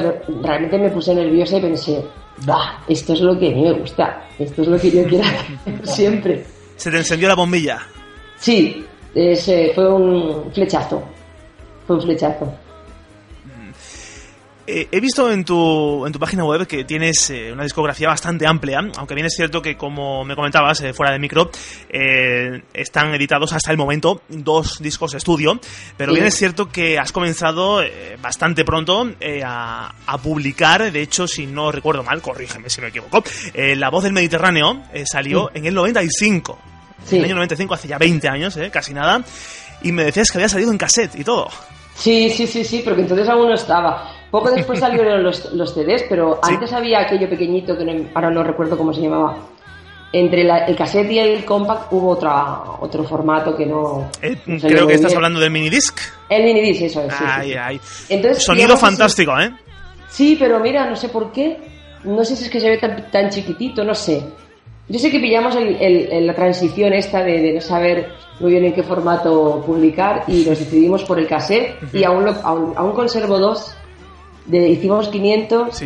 realmente 0.43 0.79
me 0.79 0.89
puse 0.89 1.15
nerviosa 1.15 1.59
y 1.59 1.61
pensé, 1.61 2.03
bah, 2.47 2.83
esto 2.89 3.13
es 3.13 3.21
lo 3.21 3.39
que 3.39 3.49
a 3.49 3.55
mí 3.55 3.63
me 3.63 3.73
gusta, 3.73 4.27
esto 4.39 4.63
es 4.63 4.69
lo 4.69 4.79
que 4.79 4.91
yo 4.91 5.05
quiero 5.05 5.25
hacer 5.25 5.87
siempre. 5.87 6.45
¿Se 6.77 6.91
te 6.91 6.97
encendió 6.97 7.29
la 7.29 7.35
bombilla? 7.35 7.79
Sí, 8.39 8.85
ese 9.15 9.73
fue 9.75 9.93
un 9.93 10.51
flechazo, 10.53 11.03
fue 11.87 11.97
un 11.97 12.03
flechazo. 12.03 12.51
Eh, 14.73 14.87
he 14.93 15.01
visto 15.01 15.29
en 15.33 15.45
tu, 15.45 16.07
en 16.07 16.13
tu 16.13 16.21
página 16.21 16.45
web 16.45 16.65
que 16.65 16.85
tienes 16.85 17.29
eh, 17.31 17.53
una 17.53 17.65
discografía 17.65 18.07
bastante 18.07 18.47
amplia, 18.47 18.79
aunque 18.99 19.17
bien 19.17 19.27
es 19.27 19.35
cierto 19.35 19.61
que, 19.61 19.77
como 19.77 20.25
me 20.25 20.37
comentabas 20.37 20.81
eh, 20.83 20.93
fuera 20.93 21.11
de 21.11 21.19
micro, 21.19 21.51
están 22.73 23.13
editados 23.13 23.53
hasta 23.53 23.73
el 23.73 23.77
momento 23.77 24.23
dos 24.29 24.81
discos 24.81 25.11
de 25.11 25.19
estudio, 25.19 25.59
pero 25.97 26.13
bien 26.13 26.25
es 26.25 26.37
cierto 26.37 26.69
que 26.69 27.01
has 27.01 27.11
comenzado 27.11 27.83
bastante 28.23 28.65
pronto 28.65 29.11
a, 29.45 29.93
a, 30.07 30.19
publicar, 30.19 30.93
de 30.93 31.03
hecho, 31.03 31.27
si 31.27 31.47
no 31.47 31.73
recuerdo 31.73 32.05
mal, 32.05 32.23
corrígeme 32.23 32.71
si 32.71 32.81
me 32.81 32.89
equivoco, 32.89 33.25
La 33.55 33.91
Voz 33.91 34.05
del 34.05 34.13
Mediterráneo 34.13 34.85
salió 35.05 35.51
en 35.53 35.67
el 35.67 35.75
95. 35.75 36.59
En 37.11 37.19
el 37.19 37.25
año 37.25 37.35
95, 37.37 37.75
hace 37.75 37.89
ya 37.89 37.99
20 37.99 38.29
años, 38.29 38.59
casi 38.71 38.95
nada, 38.95 39.25
y 39.83 39.91
me 39.91 40.05
decías 40.05 40.31
que 40.31 40.39
había 40.39 40.49
salido 40.49 40.71
en 40.71 40.79
cassette 40.79 41.17
y 41.17 41.25
todo. 41.25 41.49
Sí, 41.97 42.31
sí, 42.31 42.47
sí, 42.47 42.65
sí, 42.65 42.83
porque 42.85 43.03
entonces 43.03 43.29
aún 43.29 43.49
no 43.49 43.55
estaba. 43.55 44.20
Poco 44.31 44.51
después 44.51 44.79
salieron 44.79 45.23
los, 45.23 45.53
los 45.53 45.75
CDs, 45.75 46.05
pero 46.09 46.39
antes 46.43 46.73
había 46.73 47.01
aquello 47.01 47.29
pequeñito 47.29 47.77
que 47.77 48.09
ahora 48.15 48.31
no 48.31 48.43
recuerdo 48.43 48.79
cómo 48.79 48.93
se 48.93 49.01
llamaba. 49.01 49.37
Entre 50.13 50.43
el 50.43 50.77
cassette 50.77 51.11
y 51.13 51.19
el 51.21 51.45
compact 51.45 51.93
hubo 51.93 52.11
otra, 52.11 52.63
otro 52.81 53.05
formato 53.05 53.57
que 53.57 53.67
no. 53.67 54.11
Eh, 54.23 54.37
creo 54.61 54.87
que 54.87 54.95
estás 54.95 55.15
hablando 55.15 55.39
del 55.39 55.51
minidisc. 55.51 55.99
El 56.29 56.45
minidisc, 56.45 56.83
eso 56.83 57.03
es. 57.03 57.15
Ay, 57.21 57.55
ay. 57.55 57.81
Entonces, 58.09 58.43
Sonido 58.45 58.77
fantástico, 58.77 59.39
¿eh? 59.39 59.53
Sí, 60.09 60.37
pero 60.39 60.59
mira, 60.59 60.87
no 60.87 60.97
sé 60.97 61.09
por 61.09 61.31
qué. 61.31 61.59
No 62.03 62.25
sé 62.25 62.35
si 62.35 62.45
es 62.45 62.51
que 62.51 62.61
se 62.61 62.71
ve 62.71 62.79
tan, 62.79 63.11
tan 63.11 63.31
chiquitito, 63.31 63.85
no 63.85 63.95
sé. 63.95 64.23
Yo 64.91 64.99
sé 64.99 65.09
que 65.09 65.21
pillamos 65.21 65.55
el, 65.55 66.27
la 66.27 66.35
transición 66.35 66.93
esta 66.93 67.23
de, 67.23 67.53
no 67.53 67.61
saber 67.61 68.09
muy 68.41 68.51
bien 68.51 68.65
en 68.65 68.73
qué 68.73 68.83
formato 68.83 69.63
publicar 69.65 70.25
y 70.27 70.45
nos 70.45 70.59
decidimos 70.59 71.05
por 71.05 71.21
el 71.21 71.29
cassette 71.29 71.77
y 71.93 72.03
aún, 72.03 72.27
aún, 72.43 72.93
conservo 72.93 73.39
dos. 73.39 73.73
De, 74.47 74.69
hicimos 74.69 75.09
500 75.09 75.81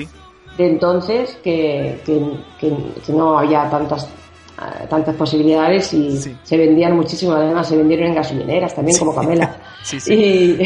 de 0.57 0.67
entonces 0.67 1.39
que, 1.43 2.01
que, 2.07 3.13
no 3.13 3.39
había 3.39 3.69
tantas 3.69 4.05
eh, 4.05 4.87
tantas 4.89 5.17
posibilidades 5.17 5.93
y 5.93 6.17
se 6.17 6.57
vendían 6.57 6.97
muchísimo. 6.97 7.33
Además, 7.33 7.69
se 7.69 7.77
vendieron 7.77 8.07
en 8.07 8.15
gasolineras 8.15 8.75
también, 8.75 8.99
como 8.99 9.15
Camela. 9.15 9.57
y, 10.07 10.59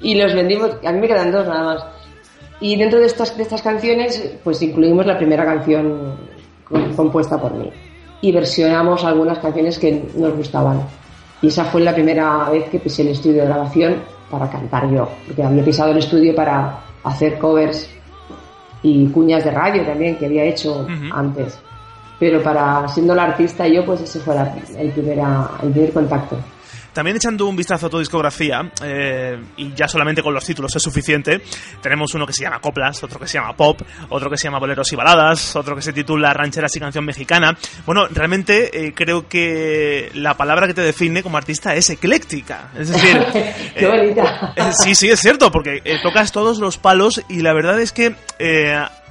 y 0.00 0.14
los 0.14 0.34
vendimos. 0.34 0.70
A 0.84 0.92
mí 0.92 1.00
me 1.00 1.08
quedan 1.08 1.30
dos 1.30 1.46
nada 1.46 1.62
más. 1.62 1.84
Y 2.60 2.76
dentro 2.76 2.98
de 2.98 3.06
estas, 3.06 3.36
de 3.36 3.42
estas 3.42 3.62
canciones, 3.62 4.32
pues 4.42 4.60
incluimos 4.62 5.06
la 5.06 5.16
primera 5.16 5.44
canción 5.44 6.16
compuesta 6.96 7.40
por 7.40 7.54
mí. 7.54 7.70
Y 8.20 8.32
versionamos 8.32 9.04
algunas 9.04 9.38
canciones 9.38 9.78
que 9.78 10.04
nos 10.16 10.34
gustaban. 10.34 10.82
Y 11.40 11.48
esa 11.48 11.66
fue 11.66 11.82
la 11.82 11.94
primera 11.94 12.50
vez 12.50 12.68
que 12.68 12.80
pisé 12.80 13.02
el 13.02 13.08
estudio 13.08 13.42
de 13.42 13.46
grabación 13.48 13.96
para 14.30 14.50
cantar 14.50 14.90
yo, 14.90 15.08
porque 15.26 15.42
había 15.42 15.64
pisado 15.64 15.92
el 15.92 15.98
estudio 15.98 16.34
para 16.34 16.78
hacer 17.04 17.38
covers 17.38 17.90
y 18.82 19.06
cuñas 19.08 19.44
de 19.44 19.50
radio 19.50 19.84
también 19.84 20.16
que 20.16 20.26
había 20.26 20.44
hecho 20.44 20.86
antes. 21.12 21.58
Pero 22.18 22.42
para 22.42 22.86
siendo 22.88 23.14
la 23.14 23.24
artista 23.24 23.66
yo, 23.66 23.84
pues 23.84 24.00
ese 24.00 24.18
fue 24.20 24.34
el, 24.78 24.90
primera, 24.90 25.50
el 25.62 25.70
primer 25.70 25.92
contacto. 25.92 26.36
También 26.98 27.16
echando 27.16 27.46
un 27.46 27.54
vistazo 27.54 27.86
a 27.86 27.90
tu 27.90 28.00
discografía, 28.00 28.72
eh, 28.82 29.40
y 29.56 29.72
ya 29.72 29.86
solamente 29.86 30.20
con 30.20 30.34
los 30.34 30.44
títulos 30.44 30.74
es 30.74 30.82
suficiente, 30.82 31.40
tenemos 31.80 32.12
uno 32.14 32.26
que 32.26 32.32
se 32.32 32.42
llama 32.42 32.58
Coplas, 32.58 33.04
otro 33.04 33.20
que 33.20 33.28
se 33.28 33.38
llama 33.38 33.54
Pop, 33.54 33.80
otro 34.08 34.28
que 34.28 34.36
se 34.36 34.48
llama 34.48 34.58
Boleros 34.58 34.92
y 34.92 34.96
Baladas, 34.96 35.54
otro 35.54 35.76
que 35.76 35.82
se 35.82 35.92
titula 35.92 36.34
Rancheras 36.34 36.74
y 36.74 36.80
Canción 36.80 37.04
Mexicana. 37.04 37.56
Bueno, 37.86 38.08
realmente 38.08 38.86
eh, 38.86 38.92
creo 38.96 39.28
que 39.28 40.10
la 40.14 40.36
palabra 40.36 40.66
que 40.66 40.74
te 40.74 40.80
define 40.80 41.22
como 41.22 41.36
artista 41.36 41.72
es 41.76 41.88
ecléctica. 41.88 42.72
Es 42.76 42.88
decir, 42.88 43.24
Qué 43.76 43.86
bonita. 43.86 44.54
Eh, 44.56 44.72
sí, 44.72 44.96
sí, 44.96 45.08
es 45.08 45.20
cierto, 45.20 45.52
porque 45.52 45.80
tocas 46.02 46.32
todos 46.32 46.58
los 46.58 46.78
palos 46.78 47.22
y 47.28 47.42
la 47.42 47.52
verdad 47.52 47.80
es 47.80 47.92
que 47.92 48.16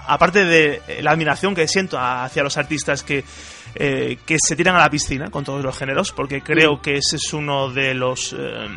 aparte 0.06 0.44
de 0.44 0.82
la 1.01 1.12
admiración 1.12 1.56
que 1.56 1.70
siento 1.70 1.98
hacia 1.98 2.44
los 2.44 2.58
artistas 2.58 3.01
que 3.01 3.24
eh, 3.76 4.18
que 4.26 4.38
se 4.40 4.56
tiran 4.56 4.76
a 4.76 4.80
la 4.80 4.90
piscina 4.90 5.30
con 5.30 5.44
todos 5.44 5.64
los 5.64 5.78
géneros, 5.78 6.12
porque 6.12 6.42
creo 6.42 6.82
que 6.82 6.98
ese 6.98 7.18
es 7.18 7.34
uno 7.34 7.72
de 7.72 7.94
los... 7.94 8.34
Eh, 8.34 8.68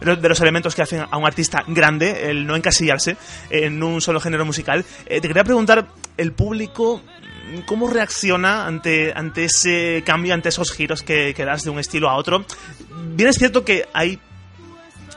de 0.00 0.28
los 0.28 0.40
elementos 0.40 0.74
que 0.74 0.82
hacen 0.82 1.02
a 1.10 1.16
un 1.16 1.24
artista 1.24 1.64
grande, 1.66 2.28
el 2.30 2.46
no 2.46 2.56
encasillarse 2.56 3.16
en 3.48 3.82
un 3.82 4.02
solo 4.02 4.20
género 4.20 4.44
musical. 4.44 4.84
Eh, 5.06 5.20
te 5.20 5.28
quería 5.28 5.44
preguntar, 5.44 5.86
¿el 6.18 6.32
público 6.32 7.00
cómo 7.64 7.88
reacciona 7.88 8.66
ante, 8.66 9.12
ante 9.14 9.44
ese 9.44 10.02
cambio, 10.04 10.34
ante 10.34 10.50
esos 10.50 10.72
giros 10.72 11.02
que, 11.02 11.32
que 11.34 11.44
das 11.44 11.62
de 11.62 11.70
un 11.70 11.78
estilo 11.78 12.10
a 12.10 12.16
otro? 12.16 12.44
Bien 13.14 13.30
es 13.30 13.36
cierto 13.36 13.64
que 13.64 13.88
hay, 13.94 14.18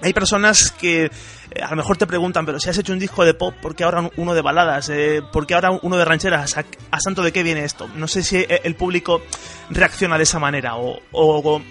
hay 0.02 0.14
personas 0.14 0.72
que 0.72 1.12
eh, 1.52 1.62
a 1.62 1.70
lo 1.72 1.78
mejor 1.78 1.98
te 1.98 2.08
preguntan, 2.08 2.46
pero 2.46 2.60
si 2.60 2.70
has 2.70 2.78
hecho 2.78 2.94
un 2.94 3.00
disco 3.00 3.24
de 3.26 3.34
pop, 3.34 3.54
¿por 3.62 3.76
qué 3.76 3.84
ahora 3.84 4.10
uno 4.18 4.34
de 4.34 4.42
baladas? 4.42 4.90
Eh, 4.90 5.22
¿Por 5.32 5.46
qué 5.48 5.56
ahora 5.56 5.72
uno 5.82 5.98
de 5.98 6.06
rancheras? 6.06 6.58
¿A, 6.58 7.00
santo 7.00 7.22
de 7.22 7.32
qué 7.32 7.44
viene 7.44 7.64
esto? 7.64 7.88
No 7.96 8.08
sé 8.08 8.24
si 8.24 8.46
el 8.48 8.76
público 8.76 9.22
reacciona 9.70 10.18
de 10.18 10.24
esa 10.24 10.40
manera 10.40 10.78
o, 10.78 10.98
o, 11.12 11.62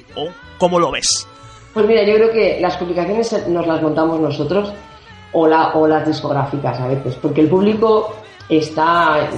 cómo 0.59 0.79
lo 0.79 0.91
ves. 0.91 1.27
Pues 1.75 1.87
mira, 1.87 2.03
yo 2.05 2.15
creo 2.15 2.33
que 2.33 2.59
las 2.61 2.77
complicaciones 2.77 3.49
nos 3.49 3.67
las 3.67 3.83
montamos 3.83 4.21
nosotros 4.21 4.73
o, 5.33 5.47
la, 5.47 5.75
o 5.75 5.87
las 5.87 6.07
discográficas 6.07 6.81
a 6.81 6.89
veces, 6.89 7.17
porque 7.17 7.43
el 7.43 7.49
público 7.49 8.17
está, 8.49 9.29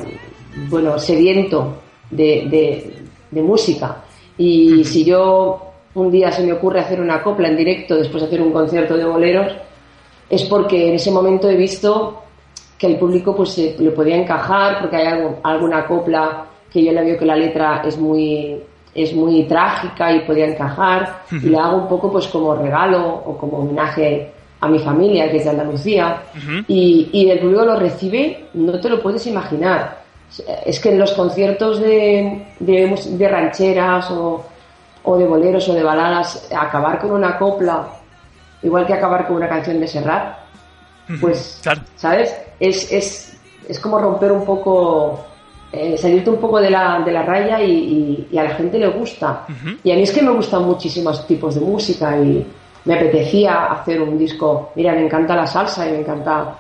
bueno, 0.69 0.99
sediento 0.99 1.79
de, 2.11 2.95
de, 3.31 3.43
música. 3.43 4.05
Y 4.37 4.85
si 4.85 5.05
yo 5.05 5.73
un 5.95 6.11
día 6.11 6.31
se 6.31 6.43
me 6.45 6.53
ocurre 6.53 6.81
hacer 6.81 7.01
una 7.01 7.23
copla 7.23 7.49
en 7.49 7.57
directo 7.57 7.97
después 7.97 8.23
de 8.23 8.29
hacer 8.29 8.43
un 8.43 8.53
concierto 8.53 8.97
de 8.97 9.05
boleros, 9.05 9.53
es 10.29 10.45
porque 10.45 10.89
en 10.89 10.95
ese 10.95 11.11
momento 11.11 11.49
he 11.49 11.57
visto 11.57 12.23
que 12.79 12.87
el 12.87 12.97
público 12.97 13.35
pues 13.35 13.59
le 13.59 13.91
podía 13.91 14.17
encajar 14.17 14.81
porque 14.81 14.97
hay 14.97 15.27
alguna 15.43 15.87
copla 15.87 16.47
que 16.73 16.85
yo 16.85 16.93
le 16.93 17.03
veo 17.03 17.19
que 17.19 17.25
la 17.25 17.37
letra 17.37 17.83
es 17.85 17.99
muy 17.99 18.61
es 18.95 19.15
muy 19.15 19.45
trágica 19.45 20.13
y 20.13 20.21
podía 20.21 20.47
encajar 20.47 21.23
y 21.31 21.49
le 21.49 21.59
hago 21.59 21.79
un 21.79 21.89
poco 21.89 22.11
pues 22.11 22.27
como 22.29 22.55
regalo 22.55 23.23
o 23.27 23.37
como 23.37 23.59
homenaje 23.59 24.33
a 24.61 24.69
mi 24.69 24.79
familia 24.79 25.31
que 25.31 25.39
es 25.39 25.45
de 25.45 25.51
Andalucía 25.51 26.23
y, 26.67 27.09
y, 27.13 27.31
el 27.31 27.39
público 27.39 27.65
lo 27.65 27.77
recibe 27.77 28.49
no 28.55 28.79
te 28.81 28.89
lo 28.89 29.01
puedes 29.01 29.27
imaginar. 29.27 29.99
Es 30.67 30.79
que 30.79 30.91
en 30.91 30.99
los 30.99 31.13
conciertos 31.13 31.81
de, 31.81 32.45
de, 32.59 33.29
rancheras 33.29 34.11
o, 34.11 34.45
o 35.05 35.17
de 35.17 35.27
boleros 35.27 35.69
o 35.69 35.75
de 35.75 35.83
baladas 35.83 36.51
acabar 36.55 36.99
con 36.99 37.13
una 37.13 37.39
copla 37.39 37.89
igual 38.63 38.87
que 38.87 38.95
acabar 38.95 39.27
con 39.27 39.37
una 39.37 39.49
canción 39.49 39.81
de 39.81 39.87
Serrat, 39.87 40.37
pues, 41.21 41.63
¿sabes? 41.97 42.35
Es, 42.61 42.93
es, 42.93 43.39
es, 43.67 43.81
como 43.81 43.99
romper 43.99 44.31
un 44.31 44.45
poco, 44.45 45.25
eh, 45.73 45.97
salirte 45.97 46.29
un 46.29 46.37
poco 46.39 46.61
de 46.61 46.71
la, 46.71 47.01
de 47.01 47.13
la 47.13 47.23
raya 47.23 47.63
y, 47.63 48.29
a 48.37 48.43
la 48.43 48.51
gente 48.51 48.79
le 48.79 48.89
gusta. 48.89 49.47
Y 49.83 49.91
a 49.91 49.95
mí 49.95 50.03
es 50.03 50.13
que 50.13 50.23
me 50.23 50.31
gustan 50.31 50.65
muchísimos 50.65 51.27
tipos 51.27 51.55
de 51.55 51.63
música 51.63 52.19
y 52.19 52.47
me 52.85 52.95
apetecía 52.95 53.67
hacer 53.67 54.03
un 54.03 54.19
disco, 54.19 54.73
mira, 54.75 54.93
me 54.93 55.05
encanta 55.05 55.35
la 55.35 55.47
salsa 55.47 55.89
y 55.89 55.93
me 55.93 56.01
encanta 56.01 56.59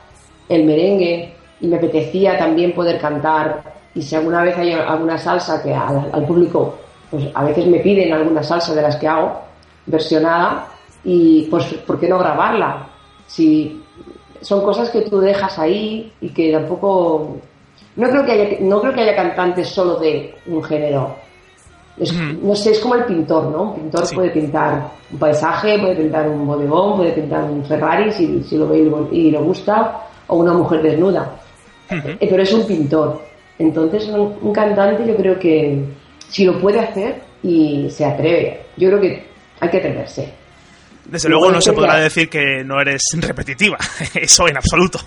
el 0.48 0.64
merengue 0.64 1.34
y 1.60 1.66
me 1.66 1.76
apetecía 1.76 2.38
también 2.38 2.72
poder 2.72 2.98
cantar 3.00 3.62
y 3.94 4.02
si 4.02 4.14
alguna 4.14 4.42
vez 4.42 4.56
hay 4.56 4.72
alguna 4.72 5.18
salsa 5.18 5.62
que 5.62 5.74
al, 5.74 6.08
al 6.12 6.24
público, 6.24 6.78
pues 7.10 7.24
a 7.34 7.44
veces 7.44 7.66
me 7.66 7.80
piden 7.80 8.12
alguna 8.12 8.42
salsa 8.42 8.74
de 8.74 8.82
las 8.82 8.96
que 8.96 9.08
hago, 9.08 9.40
versionada, 9.86 10.66
y 11.04 11.46
pues 11.50 11.64
¿por 11.86 11.98
qué 11.98 12.08
no 12.08 12.18
grabarla? 12.18 12.88
Si 13.26 13.82
son 14.40 14.62
cosas 14.62 14.90
que 14.90 15.02
tú 15.02 15.20
dejas 15.20 15.58
ahí 15.58 16.12
y 16.20 16.28
que 16.30 16.52
tampoco 16.52 17.38
no 17.96 18.08
creo 18.08 18.24
que 18.24 18.32
haya, 18.32 18.58
no 18.60 18.80
creo 18.80 18.94
que 18.94 19.00
haya 19.00 19.16
cantantes 19.16 19.68
solo 19.68 19.96
de 19.96 20.34
un 20.46 20.62
género. 20.62 21.16
No 22.42 22.54
sé, 22.54 22.70
es 22.70 22.78
como 22.78 22.94
el 22.94 23.04
pintor, 23.04 23.46
¿no? 23.46 23.72
Un 23.72 23.74
pintor 23.74 24.04
puede 24.14 24.30
pintar 24.30 24.88
un 25.10 25.18
paisaje, 25.18 25.80
puede 25.80 25.96
pintar 25.96 26.28
un 26.28 26.46
bodegón, 26.46 26.96
puede 26.98 27.10
pintar 27.10 27.42
un 27.42 27.64
Ferrari 27.64 28.12
si, 28.12 28.40
si 28.44 28.56
lo 28.56 28.68
ve 28.68 28.88
y 29.10 29.32
le 29.32 29.38
gusta, 29.38 30.06
o 30.28 30.36
una 30.36 30.52
mujer 30.52 30.80
desnuda. 30.80 31.40
Eh, 31.90 32.26
pero 32.30 32.42
es 32.42 32.52
un 32.52 32.64
pintor. 32.66 33.20
Entonces, 33.58 34.08
un 34.08 34.52
cantante 34.52 35.04
yo 35.04 35.16
creo 35.16 35.38
que 35.40 35.82
si 36.28 36.44
lo 36.44 36.60
puede 36.60 36.78
hacer 36.78 37.20
y 37.42 37.88
se 37.90 38.04
atreve, 38.04 38.60
yo 38.76 38.90
creo 38.90 39.00
que 39.00 39.24
hay 39.58 39.68
que 39.68 39.78
atreverse. 39.78 40.32
Desde 41.08 41.28
luego 41.30 41.50
no 41.50 41.60
se 41.60 41.72
podrá 41.72 41.96
decir 41.96 42.28
que 42.28 42.62
no 42.64 42.80
eres 42.80 43.02
repetitiva, 43.16 43.78
eso 44.14 44.46
en 44.46 44.56
absoluto. 44.58 45.00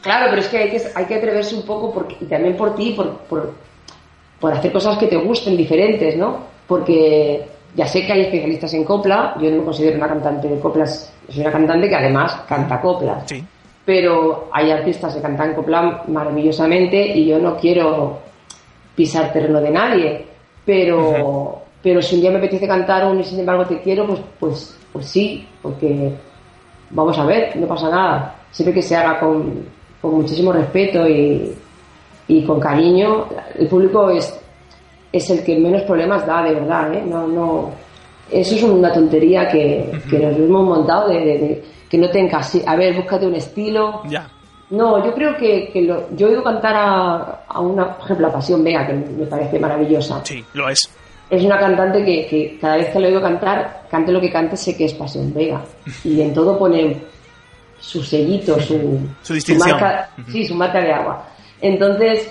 Claro, 0.00 0.26
pero 0.30 0.40
es 0.40 0.48
que 0.48 0.58
hay 0.58 0.70
que, 0.70 0.82
hay 0.94 1.04
que 1.06 1.14
atreverse 1.14 1.56
un 1.56 1.62
poco 1.64 1.92
porque, 1.92 2.16
y 2.20 2.26
también 2.26 2.56
por 2.56 2.74
ti, 2.76 2.92
por, 2.92 3.20
por, 4.38 4.52
hacer 4.52 4.70
cosas 4.70 4.98
que 4.98 5.06
te 5.06 5.16
gusten, 5.16 5.56
diferentes, 5.56 6.16
¿no? 6.16 6.40
Porque 6.68 7.48
ya 7.74 7.86
sé 7.86 8.06
que 8.06 8.12
hay 8.12 8.20
especialistas 8.20 8.74
en 8.74 8.84
copla, 8.84 9.34
yo 9.40 9.50
no 9.50 9.56
me 9.56 9.64
considero 9.64 9.96
una 9.96 10.08
cantante 10.08 10.46
de 10.46 10.60
coplas, 10.60 11.12
soy 11.28 11.40
una 11.40 11.50
cantante 11.50 11.88
que 11.88 11.96
además 11.96 12.42
canta 12.46 12.80
coplas. 12.80 13.24
Sí. 13.26 13.42
Pero 13.84 14.48
hay 14.52 14.70
artistas 14.70 15.14
que 15.14 15.22
cantan 15.22 15.54
copla 15.54 16.04
maravillosamente 16.06 17.08
y 17.08 17.26
yo 17.26 17.38
no 17.38 17.56
quiero 17.56 18.20
pisar 18.94 19.32
terreno 19.32 19.60
de 19.60 19.70
nadie. 19.70 20.26
Pero, 20.64 21.62
pero 21.82 22.00
si 22.00 22.14
un 22.14 22.20
día 22.20 22.30
me 22.30 22.38
apetece 22.38 22.66
cantar 22.66 23.06
un 23.06 23.20
y 23.20 23.24
sin 23.24 23.40
embargo 23.40 23.66
te 23.66 23.80
quiero, 23.80 24.06
pues, 24.06 24.20
pues, 24.38 24.78
pues 24.94 25.06
sí, 25.06 25.44
porque 25.60 26.12
vamos 26.90 27.18
a 27.18 27.24
ver, 27.26 27.56
no 27.56 27.66
pasa 27.66 27.90
nada. 27.90 28.36
siempre 28.52 28.72
que 28.72 28.80
se 28.80 28.94
haga 28.94 29.18
con, 29.18 29.64
con 30.00 30.14
muchísimo 30.14 30.52
respeto 30.52 31.06
y, 31.08 31.52
y, 32.28 32.44
con 32.44 32.60
cariño, 32.60 33.26
el 33.58 33.66
público 33.66 34.08
es, 34.10 34.40
es 35.10 35.30
el 35.30 35.42
que 35.42 35.58
menos 35.58 35.82
problemas 35.82 36.24
da, 36.24 36.44
de 36.44 36.54
verdad. 36.54 36.94
¿eh? 36.94 37.02
No, 37.04 37.26
no, 37.26 37.70
eso 38.30 38.54
es 38.54 38.62
una 38.62 38.92
tontería 38.92 39.48
que, 39.48 39.90
que 40.08 40.18
nos 40.20 40.36
hemos 40.36 40.64
montado 40.64 41.08
de, 41.08 41.18
de, 41.18 41.64
que 41.90 41.98
no 41.98 42.08
te 42.08 42.20
encasi. 42.20 42.62
A 42.64 42.76
ver, 42.76 42.94
búscate 42.94 43.26
un 43.26 43.34
estilo. 43.34 44.00
Ya. 44.08 44.30
No, 44.70 45.04
yo 45.04 45.12
creo 45.12 45.36
que, 45.36 45.70
que 45.72 45.82
lo, 45.82 46.08
yo 46.14 46.28
he 46.28 46.30
oído 46.30 46.44
cantar 46.44 46.76
a, 46.76 47.44
a, 47.48 47.60
una, 47.60 47.96
por 47.96 48.04
ejemplo, 48.04 48.28
a 48.28 48.32
Pasión 48.32 48.62
Vega, 48.62 48.86
que 48.86 48.92
me 48.92 49.26
parece 49.26 49.58
maravillosa. 49.58 50.24
Sí, 50.24 50.44
lo 50.54 50.68
es. 50.68 50.88
Es 51.30 51.42
una 51.42 51.58
cantante 51.58 52.04
que, 52.04 52.26
que 52.26 52.58
cada 52.60 52.76
vez 52.76 52.90
que 52.90 53.00
lo 53.00 53.08
oigo 53.08 53.20
cantar, 53.20 53.86
cante 53.90 54.12
lo 54.12 54.20
que 54.20 54.30
cante, 54.30 54.56
sé 54.56 54.76
que 54.76 54.84
es 54.84 54.94
Pasión 54.94 55.32
Vega. 55.32 55.64
Y 56.04 56.20
en 56.20 56.34
todo 56.34 56.58
pone 56.58 57.02
su 57.80 58.02
sellito, 58.02 58.60
su, 58.60 59.00
su 59.22 59.34
distinción. 59.34 59.70
Su 59.70 59.84
marca, 59.84 60.10
sí, 60.30 60.46
su 60.46 60.54
marca 60.54 60.80
de 60.80 60.92
agua. 60.92 61.26
Entonces, 61.60 62.30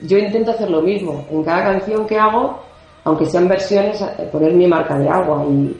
yo 0.00 0.18
intento 0.18 0.52
hacer 0.52 0.70
lo 0.70 0.82
mismo. 0.82 1.26
En 1.30 1.44
cada 1.44 1.62
canción 1.64 2.06
que 2.06 2.18
hago, 2.18 2.62
aunque 3.04 3.26
sean 3.26 3.48
versiones, 3.48 4.02
poner 4.30 4.52
mi 4.52 4.66
marca 4.66 4.98
de 4.98 5.08
agua. 5.08 5.44
Y, 5.48 5.76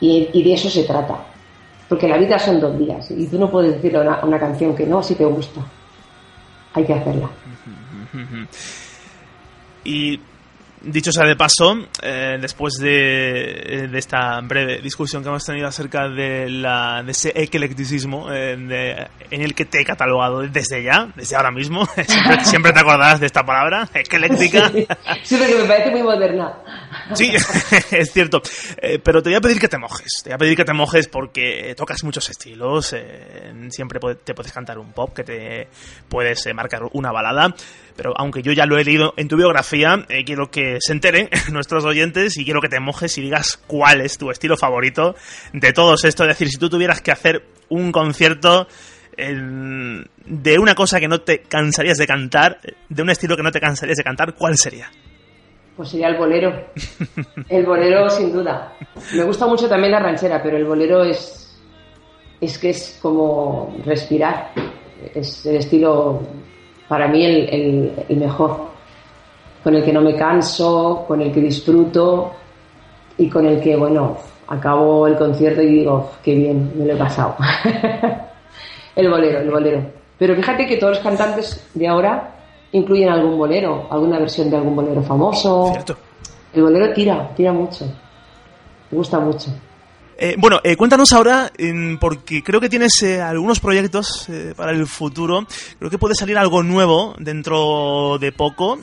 y, 0.00 0.28
y 0.32 0.42
de 0.42 0.52
eso 0.54 0.68
se 0.68 0.84
trata. 0.84 1.16
Porque 1.88 2.08
la 2.08 2.18
vida 2.18 2.38
son 2.38 2.60
dos 2.60 2.76
días 2.78 3.08
y 3.12 3.26
tú 3.28 3.38
no 3.38 3.48
puedes 3.48 3.74
decirle 3.74 3.98
a 3.98 4.00
una, 4.02 4.24
una 4.24 4.38
canción 4.40 4.74
que 4.74 4.84
no 4.84 5.02
si 5.02 5.14
te 5.14 5.24
gusta. 5.24 5.60
Hay 6.74 6.84
que 6.84 6.92
hacerla. 6.92 7.30
Y 9.84 10.20
dicho 10.86 11.12
sea 11.12 11.26
de 11.26 11.36
paso, 11.36 11.76
eh, 12.02 12.38
después 12.40 12.74
de, 12.74 13.88
de, 13.90 13.98
esta 13.98 14.40
breve 14.40 14.80
discusión 14.80 15.22
que 15.22 15.28
hemos 15.28 15.44
tenido 15.44 15.66
acerca 15.68 16.08
de, 16.08 16.48
la, 16.48 17.02
de 17.04 17.12
ese 17.12 17.32
eclecticismo 17.34 18.32
eh, 18.32 18.56
de, 18.56 19.08
en 19.30 19.42
el 19.42 19.54
que 19.54 19.64
te 19.64 19.80
he 19.80 19.84
catalogado 19.84 20.40
desde 20.42 20.82
ya, 20.82 21.08
desde 21.14 21.36
ahora 21.36 21.50
mismo, 21.50 21.86
siempre, 22.06 22.44
siempre 22.44 22.72
te 22.72 22.80
acordarás 22.80 23.20
de 23.20 23.26
esta 23.26 23.44
palabra, 23.44 23.88
ecléctica. 23.94 24.70
Sí, 24.70 24.86
sí, 25.22 25.36
porque 25.36 25.54
me 25.54 25.64
parece 25.64 25.90
muy 25.90 26.02
moderna. 26.02 26.54
Sí, 27.14 27.32
es 27.90 28.12
cierto. 28.12 28.42
Eh, 28.80 28.98
pero 29.02 29.22
te 29.22 29.30
voy 29.30 29.36
a 29.36 29.40
pedir 29.40 29.58
que 29.58 29.68
te 29.68 29.78
mojes. 29.78 30.22
Te 30.22 30.30
voy 30.30 30.34
a 30.34 30.38
pedir 30.38 30.56
que 30.56 30.64
te 30.64 30.72
mojes 30.72 31.08
porque 31.08 31.74
tocas 31.76 32.02
muchos 32.04 32.28
estilos. 32.28 32.92
Eh, 32.92 33.68
siempre 33.70 34.00
te 34.24 34.34
puedes 34.34 34.52
cantar 34.52 34.78
un 34.78 34.92
pop, 34.92 35.14
que 35.14 35.24
te 35.24 35.68
puedes 36.08 36.46
eh, 36.46 36.54
marcar 36.54 36.82
una 36.92 37.12
balada. 37.12 37.54
Pero 37.96 38.12
aunque 38.16 38.42
yo 38.42 38.52
ya 38.52 38.66
lo 38.66 38.78
he 38.78 38.84
leído 38.84 39.14
en 39.16 39.28
tu 39.28 39.36
biografía, 39.36 40.04
eh, 40.08 40.24
quiero 40.24 40.50
que 40.50 40.78
se 40.80 40.92
enteren 40.92 41.28
nuestros 41.52 41.84
oyentes 41.84 42.36
y 42.36 42.44
quiero 42.44 42.60
que 42.60 42.68
te 42.68 42.80
mojes 42.80 43.16
y 43.18 43.22
digas 43.22 43.58
cuál 43.66 44.00
es 44.00 44.18
tu 44.18 44.30
estilo 44.30 44.56
favorito 44.56 45.14
de 45.52 45.72
todos 45.72 46.04
estos. 46.04 46.26
Es 46.26 46.34
decir, 46.34 46.48
si 46.48 46.58
tú 46.58 46.68
tuvieras 46.68 47.00
que 47.00 47.12
hacer 47.12 47.42
un 47.68 47.90
concierto 47.92 48.68
de 49.16 50.58
una 50.58 50.74
cosa 50.74 51.00
que 51.00 51.08
no 51.08 51.22
te 51.22 51.40
cansarías 51.40 51.96
de 51.96 52.06
cantar, 52.06 52.60
de 52.88 53.02
un 53.02 53.10
estilo 53.10 53.36
que 53.36 53.42
no 53.42 53.50
te 53.50 53.60
cansarías 53.60 53.96
de 53.96 54.04
cantar, 54.04 54.34
¿cuál 54.34 54.56
sería? 54.56 54.90
Pues 55.76 55.90
sería 55.90 56.08
el 56.08 56.16
bolero. 56.16 56.52
El 57.48 57.66
bolero, 57.66 58.08
sin 58.08 58.32
duda. 58.32 58.72
Me 59.14 59.24
gusta 59.24 59.46
mucho 59.46 59.68
también 59.68 59.92
la 59.92 60.00
ranchera, 60.00 60.42
pero 60.42 60.56
el 60.56 60.64
bolero 60.64 61.04
es, 61.04 61.60
es 62.40 62.58
que 62.58 62.70
es 62.70 62.98
como 63.00 63.76
respirar. 63.84 64.52
Es 65.14 65.44
el 65.44 65.56
estilo, 65.56 66.22
para 66.88 67.08
mí, 67.08 67.24
el, 67.24 67.48
el, 67.48 67.92
el 68.08 68.16
mejor. 68.16 68.66
Con 69.62 69.74
el 69.74 69.84
que 69.84 69.92
no 69.92 70.00
me 70.00 70.14
canso, 70.14 71.04
con 71.08 71.20
el 71.20 71.32
que 71.32 71.40
disfruto 71.40 72.32
y 73.18 73.28
con 73.28 73.46
el 73.46 73.60
que, 73.60 73.74
bueno, 73.76 74.16
acabo 74.48 75.06
el 75.06 75.16
concierto 75.16 75.62
y 75.62 75.66
digo, 75.66 76.12
qué 76.22 76.34
bien, 76.34 76.72
me 76.76 76.86
lo 76.86 76.94
he 76.94 76.96
pasado. 76.96 77.36
el 78.96 79.10
bolero, 79.10 79.40
el 79.40 79.50
bolero. 79.50 79.82
Pero 80.18 80.34
fíjate 80.34 80.66
que 80.66 80.76
todos 80.76 80.94
los 80.94 81.02
cantantes 81.02 81.68
de 81.74 81.88
ahora 81.88 82.32
incluyen 82.72 83.08
algún 83.08 83.38
bolero, 83.38 83.86
alguna 83.90 84.18
versión 84.18 84.50
de 84.50 84.56
algún 84.56 84.76
bolero 84.76 85.02
famoso. 85.02 85.70
Cierto. 85.72 85.96
El 86.52 86.62
bolero 86.62 86.92
tira, 86.92 87.30
tira 87.34 87.52
mucho. 87.52 87.84
Me 88.90 88.98
gusta 88.98 89.18
mucho. 89.18 89.50
Eh, 90.18 90.36
bueno, 90.38 90.60
eh, 90.64 90.76
cuéntanos 90.76 91.12
ahora, 91.12 91.50
eh, 91.58 91.96
porque 92.00 92.42
creo 92.42 92.60
que 92.60 92.68
tienes 92.68 93.02
algunos 93.22 93.60
proyectos 93.60 94.28
para 94.56 94.72
el 94.72 94.86
futuro. 94.86 95.46
Creo 95.78 95.90
que 95.90 95.98
puede 95.98 96.14
salir 96.14 96.38
algo 96.38 96.62
nuevo 96.62 97.14
dentro 97.18 98.18
de 98.18 98.32
poco, 98.32 98.78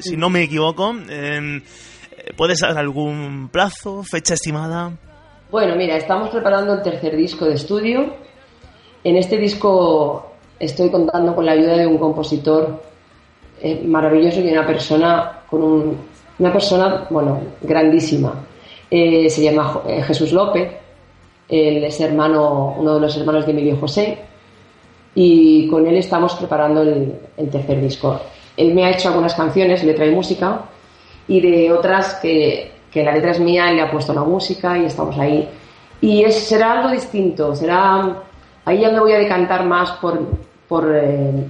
si 0.00 0.16
no 0.16 0.30
me 0.30 0.42
equivoco. 0.42 0.94
¿Puedes 2.36 2.58
dar 2.58 2.76
algún 2.78 3.48
plazo, 3.50 4.02
fecha 4.02 4.34
estimada? 4.34 4.92
Bueno, 5.50 5.76
mira, 5.76 5.96
estamos 5.96 6.30
preparando 6.30 6.74
el 6.74 6.82
tercer 6.82 7.16
disco 7.16 7.44
de 7.44 7.54
estudio. 7.54 8.16
En 9.04 9.16
este 9.16 9.36
disco 9.36 10.32
estoy 10.58 10.90
contando 10.90 11.34
con 11.34 11.46
la 11.46 11.52
ayuda 11.52 11.76
de 11.76 11.86
un 11.86 11.98
compositor 11.98 12.82
eh, 13.60 13.82
maravilloso 13.86 14.40
y 14.40 14.50
una 14.50 14.66
persona 14.66 15.40
con 15.48 15.62
un, 15.62 15.98
una 16.38 16.52
persona, 16.52 17.06
bueno, 17.10 17.40
grandísima. 17.62 18.34
Eh, 18.96 19.28
se 19.28 19.42
llama 19.42 19.80
eh, 19.88 20.02
Jesús 20.02 20.30
López, 20.30 20.70
él 21.48 21.82
es 21.82 22.00
hermano, 22.00 22.76
uno 22.78 22.94
de 22.94 23.00
los 23.00 23.16
hermanos 23.16 23.44
de 23.44 23.50
Emilio 23.50 23.76
José, 23.76 24.18
y 25.16 25.66
con 25.68 25.84
él 25.88 25.96
estamos 25.96 26.36
preparando 26.36 26.82
el, 26.82 27.12
el, 27.36 27.50
tercer 27.50 27.80
disco. 27.80 28.20
Él 28.56 28.72
me 28.72 28.84
ha 28.84 28.90
hecho 28.92 29.08
algunas 29.08 29.34
canciones, 29.34 29.82
letra 29.82 30.06
y 30.06 30.12
música, 30.12 30.60
y 31.26 31.40
de 31.40 31.72
otras 31.72 32.20
que, 32.22 32.70
que 32.92 33.02
la 33.02 33.12
letra 33.12 33.32
es 33.32 33.40
mía, 33.40 33.68
él 33.68 33.76
le 33.76 33.82
ha 33.82 33.90
puesto 33.90 34.14
la 34.14 34.22
música 34.22 34.78
y 34.78 34.84
estamos 34.84 35.18
ahí. 35.18 35.48
Y 36.00 36.22
es, 36.22 36.36
será 36.36 36.72
algo 36.78 36.90
distinto, 36.90 37.52
será... 37.56 38.22
Ahí 38.64 38.80
ya 38.80 38.90
me 38.90 39.00
voy 39.00 39.12
a 39.12 39.18
decantar 39.18 39.64
más 39.64 39.90
por, 40.00 40.20
por 40.68 40.88
eh, 40.94 41.44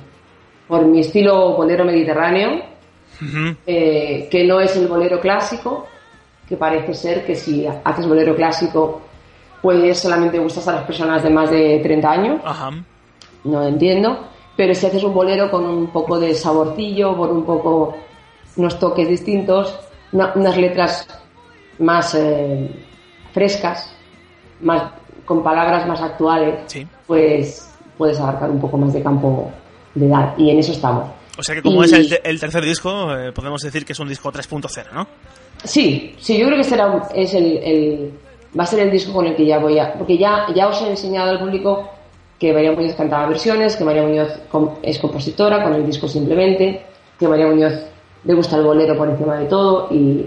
por 0.67 0.87
mi 0.87 1.01
estilo 1.01 1.55
bolero 1.57 1.85
mediterráneo, 1.85 2.55
uh 2.55 3.25
-huh. 3.25 3.57
eh, 3.67 4.29
que 4.31 4.45
no 4.45 4.61
es 4.61 4.75
el 4.77 4.89
bolero 4.89 5.21
clásico, 5.21 5.87
que 6.49 6.57
parece 6.57 6.95
ser 6.95 7.25
que 7.27 7.35
si 7.35 7.67
haces 7.67 8.07
bolero 8.07 8.37
clásico, 8.37 9.01
pues 9.63 9.99
solamente 9.99 10.39
gustas 10.39 10.69
a 10.69 10.73
las 10.73 10.85
personas 10.85 11.23
de 11.23 11.31
más 11.31 11.51
de 11.51 11.81
30 11.83 12.11
años. 12.11 12.41
No 13.45 13.67
entiendo. 13.67 14.29
Pero 14.57 14.75
si 14.75 14.87
haces 14.87 15.03
un 15.03 15.15
bolero 15.15 15.51
con 15.51 15.65
un 15.65 15.89
poco 15.89 16.21
de 16.21 16.35
saborcillo, 16.35 17.17
por 17.17 17.31
un 17.31 17.45
poco 17.45 17.97
unos 18.57 18.79
toques 18.79 19.09
distintos, 19.09 19.79
una, 20.13 20.33
unas 20.35 20.57
letras 20.57 21.09
más 21.79 22.15
eh, 22.15 22.71
frescas, 23.33 23.93
más 24.61 24.93
con 25.25 25.43
palabras 25.43 25.87
más 25.89 26.01
actuales, 26.01 26.61
sí. 26.67 26.87
pues 27.07 27.75
puedes 27.97 28.21
abarcar 28.21 28.51
un 28.51 28.61
poco 28.61 28.77
más 28.77 28.93
de 28.93 29.03
campo 29.03 29.51
de 29.95 30.07
edad 30.07 30.35
y 30.37 30.51
en 30.51 30.59
eso 30.59 30.73
estamos. 30.73 31.11
O 31.37 31.43
sea 31.43 31.55
que 31.55 31.63
como 31.63 31.83
y... 31.83 31.87
es 31.87 31.93
el, 31.93 32.21
el, 32.23 32.39
tercer 32.39 32.65
disco, 32.65 33.13
eh, 33.17 33.33
podemos 33.33 33.61
decir 33.63 33.85
que 33.85 33.93
es 33.93 33.99
un 33.99 34.09
disco 34.09 34.31
3.0, 34.31 34.93
¿no? 34.93 35.09
Sí, 35.65 36.15
sí, 36.19 36.39
yo 36.39 36.47
creo 36.47 36.59
que 36.59 36.65
será 36.65 37.09
es 37.15 37.33
el, 37.35 38.13
va 38.59 38.65
a 38.65 38.67
ser 38.67 38.81
el 38.81 38.91
disco 38.91 39.13
con 39.13 39.27
el 39.27 39.35
que 39.35 39.47
ya 39.47 39.59
voy 39.59 39.79
a, 39.79 39.95
porque 39.95 40.19
ya 40.19 40.47
ya 40.55 40.69
os 40.69 40.81
he 40.83 40.91
enseñado 40.91 41.31
al 41.31 41.41
público 41.41 41.89
que 42.39 42.53
María 42.53 42.73
Muñoz 42.73 42.95
cantaba 42.95 43.27
versiones, 43.27 43.77
que 43.77 43.85
María 43.85 44.03
Muñoz 44.03 44.29
es 44.83 44.99
compositora 44.99 45.63
con 45.63 45.73
el 45.73 45.87
disco 45.87 46.07
simplemente, 46.07 46.85
que 47.19 47.27
María 47.27 47.47
Muñoz 47.47 47.73
le 48.25 48.35
gusta 48.35 48.57
el 48.57 48.65
bolero 48.65 48.97
por 48.97 49.09
encima 49.09 49.39
de 49.39 49.47
todo 49.47 49.89
y, 49.91 50.27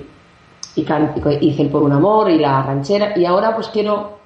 y 0.75 0.85
hice 1.41 1.61
el 1.61 1.69
por 1.69 1.83
un 1.83 1.91
amor 1.91 2.29
y 2.29 2.39
la 2.39 2.63
ranchera 2.63 3.17
y 3.17 3.25
ahora 3.25 3.55
pues 3.55 3.67
quiero 3.67 4.17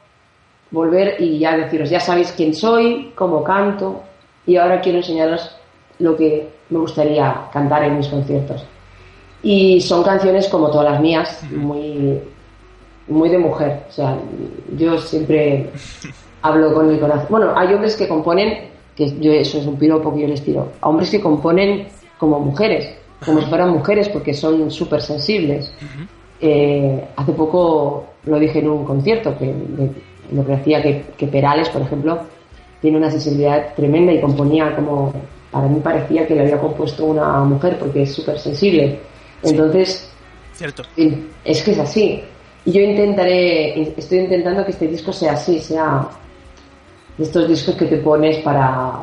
volver 0.71 1.19
y 1.19 1.39
ya 1.39 1.57
deciros, 1.57 1.89
ya 1.89 1.99
sabéis 1.99 2.31
quién 2.31 2.53
soy, 2.53 3.11
cómo 3.15 3.43
canto, 3.43 4.01
y 4.45 4.55
ahora 4.55 4.79
quiero 4.79 4.99
enseñaros 4.99 5.53
lo 5.99 6.15
que 6.15 6.49
me 6.69 6.79
gustaría 6.79 7.49
cantar 7.51 7.83
en 7.83 7.97
mis 7.97 8.07
conciertos. 8.07 8.65
Y 9.43 9.81
son 9.81 10.03
canciones 10.03 10.47
como 10.47 10.69
todas 10.69 10.91
las 10.91 11.01
mías, 11.01 11.41
muy, 11.51 12.19
muy 13.07 13.29
de 13.29 13.37
mujer. 13.37 13.83
O 13.89 13.91
sea, 13.91 14.17
yo 14.77 14.97
siempre 14.97 15.69
hablo 16.41 16.73
con 16.73 16.89
el 16.89 16.99
corazón. 16.99 17.27
Bueno, 17.29 17.53
hay 17.55 17.73
hombres 17.73 17.95
que 17.95 18.07
componen, 18.07 18.69
que 18.95 19.19
yo 19.19 19.31
eso 19.31 19.59
es 19.59 19.65
un 19.65 19.77
piropo 19.77 20.13
que 20.13 20.21
yo 20.21 20.27
les 20.27 20.43
tiro, 20.43 20.71
a 20.81 20.89
hombres 20.89 21.09
que 21.09 21.21
componen 21.21 21.87
como 22.17 22.39
mujeres, 22.39 22.93
como 23.25 23.41
si 23.41 23.47
fueran 23.47 23.71
mujeres 23.71 24.09
porque 24.09 24.33
son 24.33 24.69
súper 24.69 25.01
sensibles. 25.01 25.73
Eh, 26.39 27.03
hace 27.15 27.31
poco 27.33 28.05
lo 28.25 28.39
dije 28.39 28.59
en 28.59 28.69
un 28.69 28.85
concierto, 28.85 29.37
que 29.37 29.53
parecía 30.45 30.81
que, 30.81 31.05
que 31.17 31.27
Perales, 31.27 31.69
por 31.69 31.81
ejemplo, 31.81 32.19
tiene 32.81 32.97
una 32.97 33.11
sensibilidad 33.11 33.73
tremenda 33.75 34.11
y 34.11 34.21
componía 34.21 34.75
como, 34.75 35.13
para 35.51 35.67
mí 35.67 35.79
parecía 35.81 36.27
que 36.27 36.35
le 36.35 36.41
había 36.41 36.59
compuesto 36.59 37.05
una 37.05 37.43
mujer 37.43 37.77
porque 37.79 38.03
es 38.03 38.13
súper 38.13 38.39
sensible. 38.39 38.99
Entonces, 39.43 40.09
sí, 40.53 40.57
cierto. 40.57 40.83
es 41.43 41.63
que 41.63 41.71
es 41.71 41.79
así. 41.79 42.23
Y 42.65 42.71
yo 42.71 42.81
intentaré, 42.81 43.81
estoy 43.97 44.19
intentando 44.19 44.63
que 44.63 44.71
este 44.71 44.87
disco 44.87 45.11
sea 45.11 45.33
así, 45.33 45.59
sea 45.59 46.07
de 47.17 47.23
estos 47.23 47.47
discos 47.47 47.75
que 47.75 47.85
te 47.85 47.97
pones 47.97 48.37
para, 48.37 48.99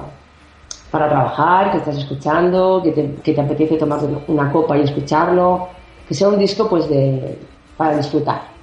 para 0.91 1.09
trabajar, 1.09 1.73
que 1.73 1.79
estás 1.79 1.99
escuchando, 1.99 2.81
que 2.83 2.93
te, 2.93 3.15
que 3.17 3.33
te 3.33 3.41
apetece 3.41 3.77
tomar 3.77 4.01
una 4.29 4.51
copa 4.53 4.79
y 4.79 4.83
escucharlo, 4.83 5.69
que 6.07 6.15
sea 6.15 6.29
un 6.29 6.39
disco 6.39 6.69
pues 6.69 6.89
de, 6.89 7.37
para 7.77 7.97
disfrutar. 7.97 8.58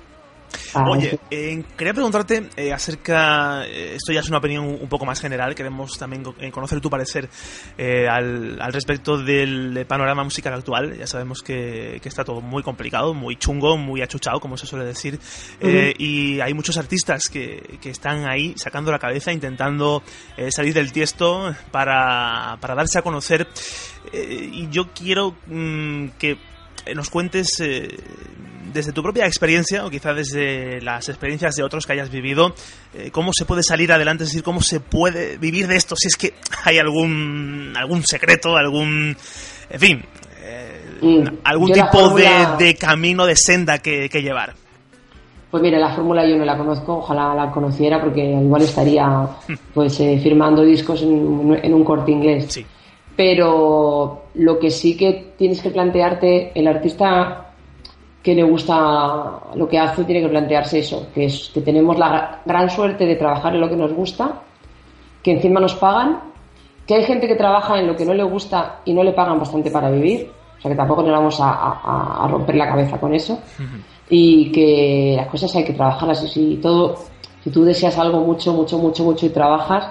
Oye, 0.87 1.19
eh, 1.31 1.63
quería 1.77 1.93
preguntarte 1.93 2.49
eh, 2.55 2.73
acerca, 2.73 3.65
eh, 3.65 3.95
esto 3.95 4.11
ya 4.11 4.19
es 4.19 4.27
una 4.27 4.39
opinión 4.39 4.65
un 4.65 4.89
poco 4.89 5.05
más 5.05 5.19
general, 5.19 5.55
queremos 5.55 5.97
también 5.97 6.23
conocer 6.51 6.81
tu 6.81 6.89
parecer 6.89 7.29
al, 7.77 8.61
al, 8.61 8.73
respecto 8.73 9.17
del 9.17 9.85
panorama 9.87 10.23
musical 10.23 10.53
actual. 10.53 10.97
Ya 10.97 11.07
sabemos 11.07 11.41
que, 11.41 11.99
que, 12.01 12.09
está 12.09 12.23
todo 12.23 12.41
muy 12.41 12.63
complicado, 12.63 13.13
muy 13.13 13.37
chungo, 13.37 13.77
muy 13.77 14.01
achuchado, 14.01 14.39
como 14.39 14.57
se 14.57 14.65
suele 14.65 14.85
decir, 14.85 15.19
y 15.61 16.39
hay 16.39 16.53
muchos 16.53 16.77
artistas 16.77 17.29
que, 17.29 17.77
que, 17.81 17.89
están 17.89 18.27
ahí 18.27 18.53
sacando 18.57 18.91
la 18.91 18.99
cabeza, 18.99 19.31
intentando 19.31 20.03
salir 20.49 20.73
del 20.73 20.91
tiesto 20.91 21.55
para, 21.71 22.57
para 22.59 22.75
darse 22.75 22.99
a 22.99 23.01
conocer. 23.01 23.47
y 24.13 24.67
yo 24.69 24.93
quiero 24.93 25.35
mm, 25.47 26.09
que 26.19 26.37
nos 26.93 27.09
cuentes 27.09 27.61
desde 28.75 28.91
tu 28.91 29.01
propia 29.01 29.25
experiencia 29.25 29.85
o 29.85 29.89
quizá 29.89 30.13
desde 30.13 30.81
las 30.81 31.07
experiencias 31.07 31.55
de 31.55 31.63
otros 31.63 31.88
que 31.88 31.93
hayas 31.93 32.11
vivido, 32.11 32.53
eh, 32.93 33.09
cómo 33.09 33.31
se 33.33 33.45
puede 33.45 33.63
salir 33.63 33.91
adelante, 33.91 34.25
es 34.25 34.31
decir, 34.31 34.43
cómo 34.43 34.61
se 34.61 34.81
puede 34.81 35.38
vivir 35.38 35.67
de 35.67 35.77
esto, 35.77 35.95
si 35.95 36.09
es 36.09 36.17
que 36.17 36.33
hay 36.65 36.77
algún, 36.77 37.73
algún 37.75 38.03
secreto, 38.03 38.57
algún, 38.57 39.15
en 39.69 39.79
fin, 39.79 40.03
eh, 40.43 40.97
mm, 41.01 41.38
algún 41.45 41.71
tipo 41.71 42.09
de, 42.09 42.75
camino, 42.75 43.25
de 43.25 43.35
senda 43.38 43.79
que, 43.79 44.09
llevar. 44.09 44.53
Pues 45.49 45.63
mira, 45.63 45.79
la 45.79 45.95
fórmula 45.95 46.27
yo 46.27 46.35
no 46.35 46.43
la 46.43 46.57
conozco, 46.57 46.97
ojalá 46.97 47.33
la 47.33 47.49
conociera 47.49 48.01
porque 48.01 48.25
igual 48.25 48.61
estaría 48.61 49.07
pues 49.73 49.97
eh, 50.01 50.19
firmando 50.21 50.63
discos 50.63 51.01
en, 51.01 51.59
en, 51.63 51.73
un 51.73 51.83
corte 51.85 52.11
inglés. 52.11 52.47
Sí. 52.49 52.65
Pero 53.15 54.25
lo 54.33 54.59
que 54.59 54.69
sí 54.69 54.97
que 54.97 55.33
tienes 55.38 55.61
que 55.61 55.69
plantearte, 55.69 56.51
el 56.53 56.67
artista 56.67 57.44
que 58.25 58.33
le 58.33 58.41
gusta 58.41 59.39
lo 59.53 59.67
que 59.67 59.77
hace 59.77 60.03
tiene 60.03 60.23
que 60.23 60.29
plantearse 60.29 60.79
eso, 60.79 61.09
que 61.13 61.25
es 61.25 61.51
que 61.53 61.61
tenemos 61.61 61.95
la 61.99 62.41
gran 62.43 62.67
suerte 62.71 63.05
de 63.05 63.17
trabajar 63.17 63.53
en 63.53 63.61
lo 63.61 63.69
que 63.69 63.75
nos 63.75 63.93
gusta, 63.93 64.41
que 65.21 65.33
encima 65.33 65.59
nos 65.59 65.75
pagan, 65.75 66.21
que 66.88 66.95
hay 66.95 67.03
gente 67.03 67.27
que 67.27 67.35
trabaja 67.35 67.79
en 67.79 67.85
lo 67.85 67.95
que 67.95 68.03
no 68.03 68.15
le 68.15 68.23
gusta 68.23 68.79
y 68.83 68.95
no 68.95 69.03
le 69.03 69.11
pagan 69.11 69.38
bastante 69.38 69.69
para 69.69 69.91
vivir, 69.91 70.31
o 70.57 70.59
sea 70.59 70.71
que 70.71 70.75
tampoco 70.75 71.03
nos 71.03 71.11
vamos 71.11 71.38
a, 71.39 72.27
romper 72.27 72.55
la 72.55 72.67
cabeza 72.67 72.99
con 72.99 73.13
eso, 73.13 73.38
y 74.09 74.51
que 74.51 75.13
las 75.17 75.27
cosas 75.27 75.55
hay 75.55 75.63
que 75.63 75.73
trabajarlas 75.73 76.23
y 76.23 76.27
si 76.27 76.55
todo, 76.55 76.95
si 77.43 77.51
tú 77.51 77.63
deseas 77.63 77.95
algo 77.99 78.21
mucho, 78.21 78.53
mucho, 78.53 78.79
mucho, 78.79 79.03
mucho 79.03 79.27
y 79.27 79.29
trabajas, 79.29 79.88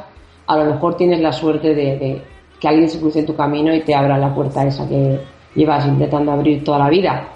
a 0.48 0.56
lo 0.56 0.64
mejor 0.72 0.96
tienes 0.96 1.20
la 1.20 1.32
suerte 1.32 1.72
de, 1.72 1.98
de 1.98 2.22
que 2.58 2.66
alguien 2.66 2.88
se 2.88 2.98
cruce 2.98 3.20
en 3.20 3.26
tu 3.26 3.36
camino 3.36 3.72
y 3.72 3.82
te 3.82 3.94
abra 3.94 4.18
la 4.18 4.34
puerta 4.34 4.66
esa 4.66 4.88
que 4.88 5.20
llevas 5.54 5.86
intentando 5.86 6.32
abrir 6.32 6.64
toda 6.64 6.80
la 6.80 6.88
vida 6.88 7.28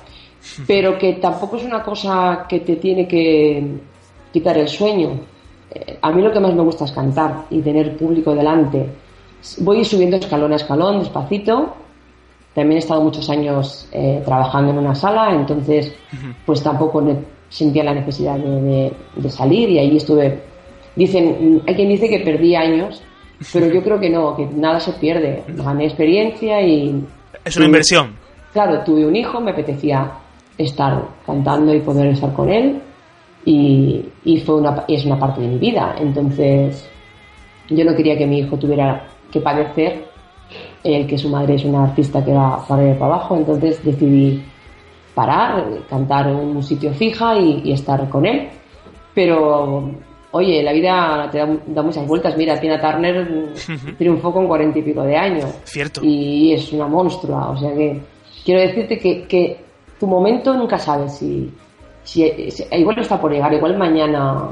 pero 0.66 0.98
que 0.98 1.14
tampoco 1.14 1.56
es 1.56 1.64
una 1.64 1.82
cosa 1.82 2.46
que 2.48 2.60
te 2.60 2.76
tiene 2.76 3.06
que 3.06 3.64
quitar 4.32 4.56
el 4.58 4.68
sueño. 4.68 5.20
Eh, 5.70 5.98
a 6.00 6.10
mí 6.12 6.22
lo 6.22 6.32
que 6.32 6.40
más 6.40 6.54
me 6.54 6.62
gusta 6.62 6.84
es 6.84 6.92
cantar 6.92 7.44
y 7.50 7.60
tener 7.60 7.96
público 7.96 8.34
delante. 8.34 8.86
Voy 9.58 9.84
subiendo 9.84 10.16
escalón 10.16 10.52
a 10.52 10.56
escalón, 10.56 11.00
despacito. 11.00 11.74
También 12.54 12.76
he 12.76 12.80
estado 12.80 13.02
muchos 13.02 13.28
años 13.30 13.88
eh, 13.92 14.22
trabajando 14.24 14.72
en 14.72 14.78
una 14.78 14.94
sala, 14.94 15.32
entonces 15.32 15.94
pues 16.44 16.62
tampoco 16.62 17.04
sentía 17.48 17.84
la 17.84 17.94
necesidad 17.94 18.36
de, 18.36 18.92
salir 19.28 19.70
y 19.70 19.78
ahí 19.78 19.96
estuve. 19.96 20.42
Dicen, 20.96 21.62
hay 21.66 21.74
quien 21.76 21.88
dice 21.88 22.08
que 22.08 22.18
perdí 22.18 22.56
años, 22.56 23.00
pero 23.52 23.68
yo 23.68 23.82
creo 23.84 24.00
que 24.00 24.10
no, 24.10 24.34
que 24.34 24.46
nada 24.46 24.80
se 24.80 24.92
pierde. 24.92 25.44
Gané 25.46 25.84
experiencia 25.84 26.60
y... 26.60 27.00
Es 27.44 27.56
una 27.56 27.66
inversión. 27.66 28.16
Claro, 28.52 28.82
tuve 28.82 29.06
un 29.06 29.14
hijo, 29.14 29.40
me 29.40 29.52
apetecía 29.52 30.10
estar 30.58 31.02
cantando 31.24 31.74
y 31.74 31.80
poder 31.80 32.08
estar 32.08 32.32
con 32.34 32.50
él 32.50 32.82
y, 33.44 34.04
y 34.24 34.40
fue 34.40 34.56
una, 34.56 34.84
es 34.88 35.04
una 35.06 35.18
parte 35.18 35.40
de 35.40 35.48
mi 35.48 35.58
vida. 35.58 35.94
Entonces 35.98 36.88
yo 37.70 37.84
no 37.84 37.94
quería 37.94 38.18
que 38.18 38.26
mi 38.26 38.40
hijo 38.40 38.56
tuviera 38.56 39.06
que 39.30 39.40
padecer 39.40 40.08
el 40.82 41.06
que 41.06 41.18
su 41.18 41.28
madre 41.28 41.54
es 41.54 41.64
una 41.64 41.84
artista 41.84 42.24
que 42.24 42.32
va 42.32 42.64
para 42.66 42.82
arriba 42.82 42.98
para 42.98 43.14
abajo, 43.14 43.36
entonces 43.36 43.84
decidí 43.84 44.42
parar, 45.14 45.64
cantar 45.90 46.28
en 46.28 46.36
un 46.36 46.62
sitio 46.62 46.92
fija 46.92 47.38
y, 47.38 47.72
estar 47.72 48.08
con 48.08 48.24
él. 48.24 48.48
Pero, 49.14 49.90
oye, 50.30 50.62
la 50.62 50.72
vida 50.72 51.28
te 51.30 51.38
da, 51.38 51.82
muchas 51.82 52.06
vueltas. 52.06 52.36
Mira, 52.36 52.58
Tina 52.60 52.80
Turner 52.80 53.52
triunfó 53.98 54.32
con 54.32 54.46
cuarenta 54.46 54.78
y 54.78 54.82
pico 54.82 55.02
de 55.02 55.16
años. 55.16 55.50
Cierto. 55.64 56.00
Y 56.04 56.52
es 56.52 56.72
una 56.72 56.86
monstrua. 56.86 57.50
O 57.50 57.56
sea 57.56 57.74
que 57.74 58.00
quiero 58.44 58.60
decirte 58.60 58.98
que, 58.98 59.24
que 59.24 59.56
tu 59.98 60.06
momento 60.06 60.54
nunca 60.54 60.78
sabes 60.78 61.18
si, 61.18 61.52
si, 62.04 62.24
igual 62.72 62.98
está 62.98 63.20
por 63.20 63.32
llegar, 63.32 63.52
igual 63.52 63.76
mañana 63.76 64.48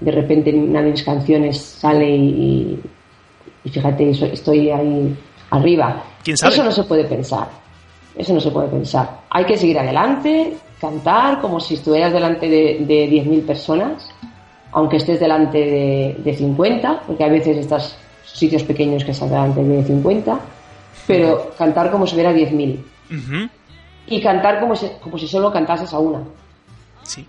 de 0.00 0.10
repente 0.10 0.52
una 0.52 0.82
de 0.82 0.90
mis 0.90 1.02
canciones 1.02 1.60
sale 1.60 2.08
y, 2.08 2.80
fíjate, 3.64 4.10
estoy 4.10 4.70
ahí 4.70 5.16
arriba. 5.50 6.02
Eso 6.26 6.64
no 6.64 6.70
se 6.72 6.84
puede 6.84 7.04
pensar. 7.04 7.48
Eso 8.16 8.32
no 8.32 8.40
se 8.40 8.50
puede 8.50 8.68
pensar. 8.68 9.22
Hay 9.30 9.44
que 9.44 9.58
seguir 9.58 9.78
adelante, 9.78 10.54
cantar 10.80 11.40
como 11.40 11.58
si 11.60 11.74
estuvieras 11.74 12.12
delante 12.12 12.48
de, 12.48 12.84
de 12.86 13.08
10.000 13.08 13.46
personas, 13.46 14.08
aunque 14.72 14.96
estés 14.96 15.20
delante 15.20 15.58
de, 15.58 16.16
de 16.18 16.34
50, 16.34 17.02
porque 17.06 17.24
a 17.24 17.28
veces 17.28 17.56
estás 17.56 17.96
sitios 18.24 18.62
pequeños 18.62 19.04
que 19.04 19.10
están 19.10 19.30
delante 19.30 19.62
de 19.62 19.84
50, 19.84 20.38
pero 21.06 21.52
cantar 21.58 21.90
como 21.90 22.06
si 22.06 22.14
hubiera 22.14 22.32
10.000 22.32 22.78
y 24.06 24.20
cantar 24.22 24.60
como 24.60 24.76
si, 24.76 24.88
como 25.02 25.18
si 25.18 25.26
solo 25.26 25.52
cantases 25.52 25.92
a 25.92 25.98
una. 25.98 26.20
Sí. 27.02 27.26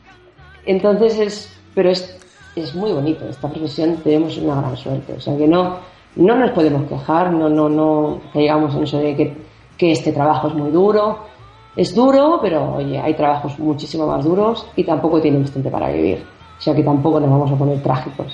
Entonces 0.65 1.19
es, 1.19 1.57
pero 1.73 1.89
es, 1.89 2.17
es 2.55 2.73
muy 2.73 2.91
bonito, 2.91 3.27
esta 3.27 3.49
profesión 3.49 3.97
tenemos 3.97 4.37
una 4.37 4.61
gran 4.61 4.77
suerte, 4.77 5.13
o 5.13 5.19
sea 5.19 5.37
que 5.37 5.47
no, 5.47 5.77
no 6.15 6.35
nos 6.35 6.51
podemos 6.51 6.87
quejar, 6.89 7.31
no, 7.31 7.49
no, 7.49 7.69
no 7.69 8.21
digamos 8.33 8.73
en 8.75 8.83
eso 8.83 8.97
de 8.99 9.15
que, 9.15 9.37
que 9.77 9.91
este 9.91 10.11
trabajo 10.11 10.47
es 10.47 10.53
muy 10.53 10.71
duro, 10.71 11.27
es 11.75 11.93
duro, 11.93 12.39
pero 12.41 12.75
oye, 12.75 12.99
hay 12.99 13.13
trabajos 13.13 13.59
muchísimo 13.59 14.07
más 14.07 14.23
duros 14.23 14.65
y 14.75 14.83
tampoco 14.83 15.21
tiene 15.21 15.39
bastante 15.39 15.69
para 15.69 15.89
vivir, 15.89 16.25
o 16.57 16.61
sea 16.61 16.73
que 16.73 16.83
tampoco 16.83 17.19
nos 17.19 17.29
vamos 17.29 17.51
a 17.51 17.55
poner 17.55 17.83
trágicos. 17.83 18.33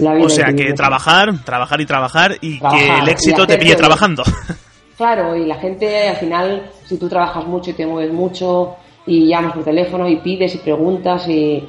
o 0.00 0.28
sea 0.28 0.52
que, 0.52 0.72
trabajar, 0.74 1.32
trabajar 1.44 1.80
y 1.80 1.86
trabajar 1.86 2.36
y 2.40 2.58
que 2.58 2.98
el 2.98 3.08
éxito 3.08 3.46
te 3.46 3.56
pille 3.56 3.76
trabajando. 3.76 4.24
Claro, 5.00 5.34
y 5.34 5.46
la 5.46 5.54
gente 5.54 6.08
al 6.08 6.16
final, 6.16 6.70
si 6.84 6.98
tú 6.98 7.08
trabajas 7.08 7.46
mucho 7.46 7.70
y 7.70 7.72
te 7.72 7.86
mueves 7.86 8.12
mucho 8.12 8.76
y 9.06 9.28
llamas 9.28 9.54
por 9.54 9.64
teléfono 9.64 10.06
y 10.06 10.16
pides 10.16 10.56
y 10.56 10.58
preguntas 10.58 11.26
y, 11.26 11.66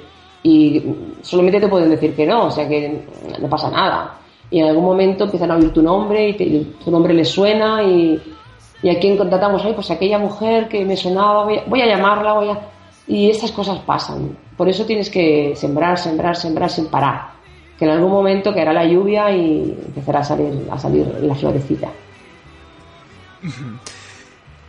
solamente 1.21 1.61
te 1.61 1.69
pueden 1.69 1.91
decir 1.91 2.13
que 2.13 2.25
no, 2.25 2.47
o 2.47 2.51
sea 2.51 2.67
que 2.67 3.05
no 3.39 3.47
pasa 3.47 3.69
nada. 3.69 4.17
Y 4.49 4.59
en 4.59 4.67
algún 4.67 4.83
momento 4.83 5.23
empiezan 5.23 5.49
a 5.49 5.55
oír 5.55 5.71
tu 5.71 5.81
nombre 5.81 6.27
y, 6.27 6.75
tu 6.83 6.91
nombre 6.91 7.13
les 7.13 7.29
suena 7.29 7.81
y, 7.81 8.21
y 8.83 8.89
a 8.89 8.99
quién 8.99 9.15
contratamos, 9.15 9.63
ahí 9.63 9.71
pues 9.71 9.89
aquella 9.91 10.19
mujer 10.19 10.67
que 10.67 10.83
me 10.83 10.97
sonaba, 10.97 11.45
voy 11.45 11.81
a, 11.81 11.85
llamarla, 11.85 12.33
voy 12.33 12.49
a... 12.49 12.59
Y 13.07 13.29
estas 13.29 13.53
cosas 13.53 13.79
pasan. 13.79 14.37
Por 14.57 14.67
eso 14.67 14.83
tienes 14.85 15.09
que 15.09 15.55
sembrar, 15.55 15.97
sembrar, 15.97 16.35
sembrar 16.35 16.69
sin 16.69 16.87
parar. 16.87 17.29
Que 17.79 17.85
en 17.85 17.91
algún 17.91 18.11
momento 18.11 18.53
caerá 18.53 18.73
la 18.73 18.83
lluvia 18.83 19.31
y 19.31 19.71
empezará 19.85 20.19
a 20.19 20.23
salir, 20.25 20.67
a 20.69 20.77
salir 20.77 21.07
la 21.21 21.33
florecita. 21.33 21.87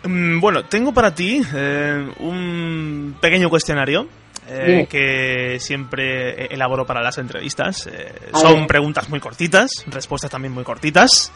Mm, 0.05 0.41
bueno, 0.41 0.65
tengo 0.65 0.93
para 0.93 1.15
ti 1.15 1.43
eh, 1.55 2.13
un 2.19 3.17
pequeño 3.21 3.49
cuestionario 3.49 4.09
eh, 4.49 4.89
que 4.91 5.59
siempre 5.61 6.47
elaboro 6.47 6.85
para 6.85 7.01
las 7.01 7.19
entrevistas. 7.19 7.87
Eh, 7.87 8.13
son 8.35 8.67
preguntas 8.67 9.09
muy 9.09 9.21
cortitas, 9.21 9.85
respuestas 9.87 10.31
también 10.31 10.53
muy 10.53 10.65
cortitas. 10.65 11.33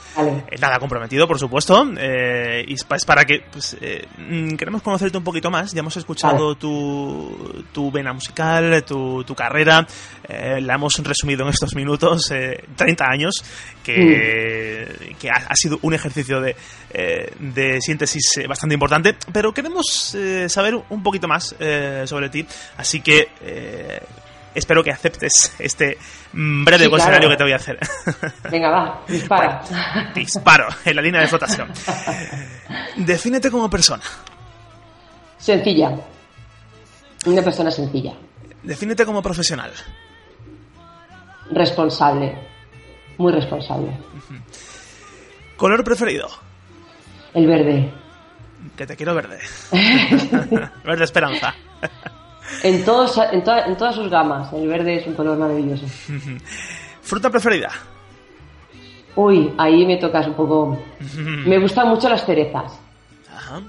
nada 0.61 0.81
comprometido, 0.81 1.29
por 1.29 1.39
supuesto. 1.39 1.87
y 1.87 2.75
es 2.75 3.05
para 3.05 3.25
que 3.25 3.45
pues, 3.53 3.77
mm, 4.19 4.57
queremos 4.57 4.83
conocerte 4.83 5.17
un 5.17 5.25
poquito 5.25 5.49
más. 5.49 5.73
Ya 5.73 5.81
hemos 5.81 5.97
escuchado 5.97 6.57
tu, 6.57 7.65
tu, 7.73 7.93
vena 7.93 8.13
musical, 8.13 8.85
tu, 8.85 9.23
tu 9.23 9.35
carrera. 9.37 9.87
La 10.29 10.75
hemos 10.75 10.97
resumido 10.99 11.45
en 11.45 11.51
estos 11.51 11.75
minutos, 11.75 12.33
30 12.77 13.05
años, 13.05 13.45
que, 13.85 14.89
mm. 15.13 15.17
que 15.19 15.31
ha, 15.31 15.55
sido 15.55 15.79
un 15.83 15.95
ejercicio 15.95 16.41
de, 16.41 16.57
de 17.39 17.81
síntesis 17.81 18.41
bastante 18.49 18.75
importante. 18.75 19.17
Pero 19.33 19.53
queremos 19.53 20.17
saber 20.49 20.75
un 20.89 21.03
poquito 21.03 21.29
más 21.29 21.55
sobre 22.07 22.29
ti. 22.29 22.47
Así 22.77 23.01
que 23.01 23.29
eh, 23.41 24.01
espero 24.55 24.83
que 24.83 24.91
aceptes 24.91 25.55
este 25.59 25.99
breve 26.33 26.89
cuestionario 26.89 27.29
que 27.29 27.37
te 27.37 27.43
voy 27.43 27.53
a 27.53 27.57
hacer. 27.57 27.79
Venga, 28.51 28.71
va, 28.71 29.03
dispara. 29.09 29.63
disparo 30.15 30.69
en 30.85 30.97
la 30.97 31.03
línea 31.03 31.21
de 31.21 31.29
flotación. 31.29 31.71
Defínete 32.97 33.51
como 33.51 33.69
persona. 33.71 34.03
Sencilla. 35.39 35.97
Una 37.27 37.43
persona 37.43 37.71
sencilla. 37.71 38.15
Defínete 38.63 39.05
como 39.05 39.23
profesional. 39.23 39.73
Responsable. 41.51 42.37
Muy 43.19 43.33
responsable. 43.33 43.93
¿Color 45.57 45.85
preferido? 45.85 46.29
El 47.35 47.47
verde. 47.47 47.91
Que 48.77 48.87
te 48.87 48.97
quiero 48.97 49.15
verde. 49.15 49.39
verde 50.85 51.05
esperanza. 51.05 51.55
En, 52.63 52.85
todos, 52.85 53.17
en, 53.33 53.43
en 53.47 53.77
todas 53.77 53.95
sus 53.95 54.11
gamas. 54.11 54.53
El 54.53 54.69
verde 54.69 54.97
es 54.97 55.07
un 55.07 55.15
color 55.15 55.39
maravilloso. 55.39 55.87
¿Fruta 57.03 57.31
preferida? 57.31 57.71
Uy, 59.15 59.53
ahí 59.57 59.87
me 59.87 59.97
tocas 59.97 60.27
un 60.27 60.35
poco. 60.35 60.79
Me 61.47 61.59
gustan 61.59 61.89
mucho 61.89 62.09
las 62.09 62.25
cerezas. 62.25 62.79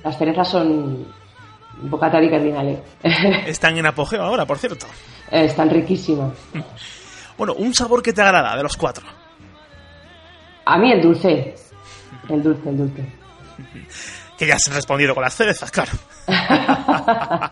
Las 0.04 0.18
cerezas 0.18 0.50
son 0.50 1.06
bocata 1.84 2.22
y 2.22 2.30
cardinales. 2.30 2.80
Están 3.48 3.78
en 3.78 3.86
apogeo 3.86 4.22
ahora, 4.22 4.46
por 4.46 4.58
cierto. 4.58 4.88
Están 5.32 5.70
riquísimas. 5.70 6.34
Bueno, 7.38 7.54
un 7.54 7.74
sabor 7.74 8.02
que 8.02 8.14
te 8.14 8.22
agrada 8.22 8.56
de 8.56 8.64
los 8.64 8.76
cuatro. 8.76 9.06
A 10.66 10.78
mí 10.78 10.92
el 10.92 11.02
dulce. 11.02 11.56
El 12.30 12.44
dulce, 12.44 12.70
el 12.70 12.78
dulce. 12.78 13.06
Que 14.38 14.48
ya 14.48 14.56
has 14.56 14.74
respondido 14.74 15.14
con 15.14 15.24
las 15.24 15.36
cerezas, 15.36 15.72
claro. 15.72 15.92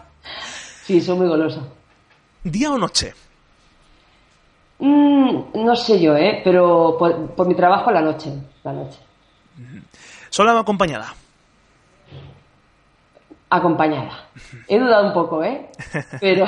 sí, 0.84 1.00
soy 1.02 1.17
muy 1.17 1.28
golosa. 1.28 1.62
¿Día 2.43 2.71
o 2.71 2.78
noche? 2.78 3.13
Mm, 4.80 5.63
no 5.63 5.76
sé 5.76 6.00
yo, 6.00 6.15
¿eh? 6.15 6.41
Pero 6.43 6.98
por, 6.98 7.48
mi 7.48 7.56
trabajo 7.56 7.91
la 7.91 8.02
noche. 8.02 8.32
La 8.63 8.74
noche. 8.74 9.00
¿Sola 10.30 10.54
o 10.54 10.60
acompañada? 10.60 11.13
Acompañada. 13.50 14.28
He 14.67 14.78
dudado 14.78 15.08
un 15.08 15.13
poco, 15.13 15.43
¿eh? 15.43 15.69
Pero. 16.19 16.45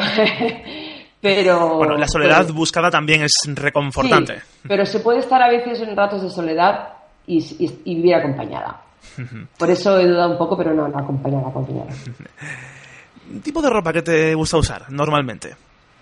Pero 1.21 1.77
bueno, 1.77 1.97
la 1.97 2.07
soledad 2.07 2.47
buscada 2.51 2.89
también 2.91 3.23
es 3.23 3.33
reconfortante. 3.47 4.41
pero 4.67 4.85
se 4.85 4.99
puede 4.99 5.19
estar 5.19 5.41
a 5.41 5.49
veces 5.49 5.81
en 5.81 5.95
ratos 5.95 6.21
de 6.21 6.29
soledad 6.29 6.89
y, 7.25 7.39
vivir 7.85 8.15
acompañada. 8.15 8.81
Por 9.57 9.69
eso 9.69 9.99
he 9.99 10.07
dudado 10.07 10.31
un 10.31 10.37
poco, 10.37 10.57
pero 10.57 10.73
no, 10.73 10.87
no 10.87 10.97
acompañada, 10.97 11.47
acompañada. 11.49 11.91
¿Tipo 13.43 13.61
de 13.61 13.69
ropa 13.69 13.91
que 13.91 14.01
te 14.01 14.33
gusta 14.35 14.57
usar 14.57 14.89
normalmente? 14.89 15.55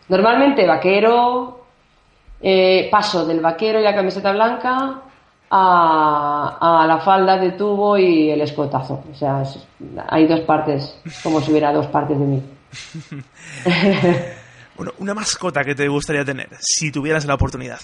Normalmente 0.09 0.67
vaquero, 0.67 1.65
eh, 2.39 2.87
paso 2.91 3.25
del 3.25 3.39
vaquero 3.39 3.79
y 3.79 3.83
la 3.83 3.95
camiseta 3.95 4.31
blanca 4.31 5.01
a, 5.49 6.85
la 6.87 6.99
falda 6.99 7.37
de 7.37 7.53
tubo 7.53 7.97
y 7.97 8.29
el 8.29 8.41
escotazo. 8.41 9.03
O 9.11 9.15
sea, 9.15 9.41
hay 10.07 10.27
dos 10.27 10.41
partes, 10.41 10.99
como 11.23 11.41
si 11.41 11.51
hubiera 11.51 11.73
dos 11.73 11.87
partes 11.87 12.19
de 12.19 12.25
mí. 12.25 12.43
bueno, 14.77 14.93
una 14.99 15.13
mascota 15.13 15.63
que 15.63 15.75
te 15.75 15.87
gustaría 15.87 16.25
tener, 16.25 16.49
si 16.59 16.91
tuvieras 16.91 17.25
la 17.25 17.35
oportunidad. 17.35 17.79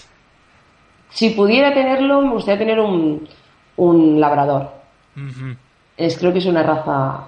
Si 1.09 1.31
pudiera 1.31 1.73
tenerlo, 1.73 2.21
me 2.21 2.33
gustaría 2.33 2.59
tener 2.59 2.79
un, 2.79 3.27
un 3.77 4.19
labrador. 4.19 4.71
es, 5.97 6.17
creo 6.17 6.31
que 6.31 6.39
es 6.39 6.45
una 6.45 6.63
raza 6.63 7.27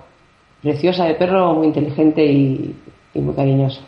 preciosa 0.62 1.06
de 1.06 1.16
perro, 1.16 1.54
muy 1.54 1.68
inteligente 1.68 2.26
y, 2.26 2.76
muy 3.16 3.36
cariñoso. 3.36 3.82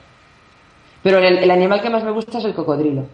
Pero 1.01 1.19
el, 1.19 1.49
animal 1.49 1.81
que 1.81 1.89
más 1.89 2.03
me 2.03 2.11
gusta 2.11 2.39
es 2.39 2.45
el 2.45 2.53
cocodrilo. 2.53 3.05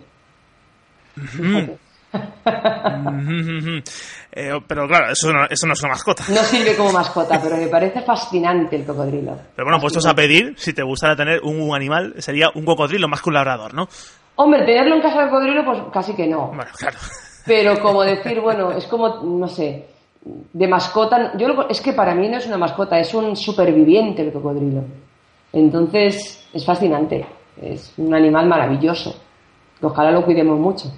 Eh, 4.33 4.49
pero 4.65 4.87
claro, 4.87 5.11
eso 5.11 5.31
no, 5.33 5.43
eso 5.49 5.67
no, 5.67 5.73
es 5.73 5.83
una 5.83 5.91
mascota. 5.91 6.23
No 6.29 6.41
sirve 6.43 6.75
como 6.77 6.93
mascota, 6.93 7.37
pero 7.41 7.57
me 7.57 7.67
parece 7.67 8.01
fascinante 8.01 8.77
el 8.77 8.85
cocodrilo. 8.85 9.37
Pero 9.53 9.65
bueno, 9.65 9.79
puestos 9.81 10.05
a 10.05 10.15
pedir, 10.15 10.53
si 10.57 10.71
te 10.71 10.83
gustara 10.83 11.17
tener 11.17 11.41
un, 11.41 11.75
animal, 11.75 12.13
sería 12.19 12.49
un 12.55 12.63
cocodrilo 12.63 13.09
más 13.09 13.21
que 13.21 13.29
un 13.29 13.35
labrador, 13.35 13.73
¿no? 13.73 13.89
Hombre, 14.35 14.65
tenerlo 14.65 14.95
en 14.95 15.01
casa 15.01 15.23
de 15.23 15.29
cocodrilo, 15.29 15.65
pues 15.65 15.79
casi 15.91 16.15
que 16.15 16.27
no. 16.27 16.47
Bueno, 16.47 16.71
claro. 16.77 16.97
Pero 17.45 17.79
como 17.81 18.03
decir, 18.03 18.39
bueno, 18.39 18.71
es 18.71 18.85
como, 18.87 19.21
no 19.21 19.47
sé, 19.49 19.87
de 20.23 20.67
mascota. 20.67 21.33
Yo 21.37 21.47
es 21.69 21.81
que 21.81 21.93
para 21.93 22.15
mí 22.15 22.29
no 22.29 22.37
es 22.37 22.47
una 22.47 22.57
mascota, 22.57 22.99
es 22.99 23.13
un 23.13 23.35
superviviente 23.35 24.21
el 24.21 24.31
cocodrilo. 24.31 24.83
Entonces, 25.51 26.47
es 26.53 26.65
fascinante. 26.65 27.25
Es 27.61 27.93
un 27.97 28.13
animal 28.13 28.47
maravilloso. 28.47 29.15
Ojalá 29.81 30.11
lo 30.11 30.23
cuidemos 30.23 30.57
mucho. 30.59 30.91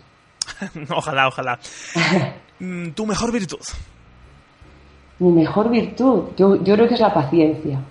ojalá, 0.89 1.27
ojalá. 1.27 1.59
Mm, 2.59 2.91
¿Tu 2.91 3.05
mejor 3.05 3.31
virtud? 3.31 3.59
Mi 5.19 5.31
mejor 5.31 5.69
virtud, 5.69 6.29
yo, 6.37 6.57
creo 6.63 6.87
que 6.87 6.93
es 6.93 6.99
la 6.99 7.13
paciencia. 7.13 7.81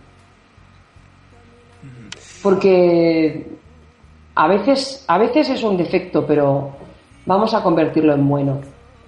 Porque 2.42 3.46
a 4.34 4.48
veces, 4.48 5.04
a 5.08 5.18
veces 5.18 5.50
es 5.50 5.62
un 5.62 5.76
defecto, 5.76 6.24
pero 6.24 6.74
vamos 7.26 7.52
a 7.52 7.62
convertirlo 7.62 8.14
en 8.14 8.26
bueno. 8.26 8.60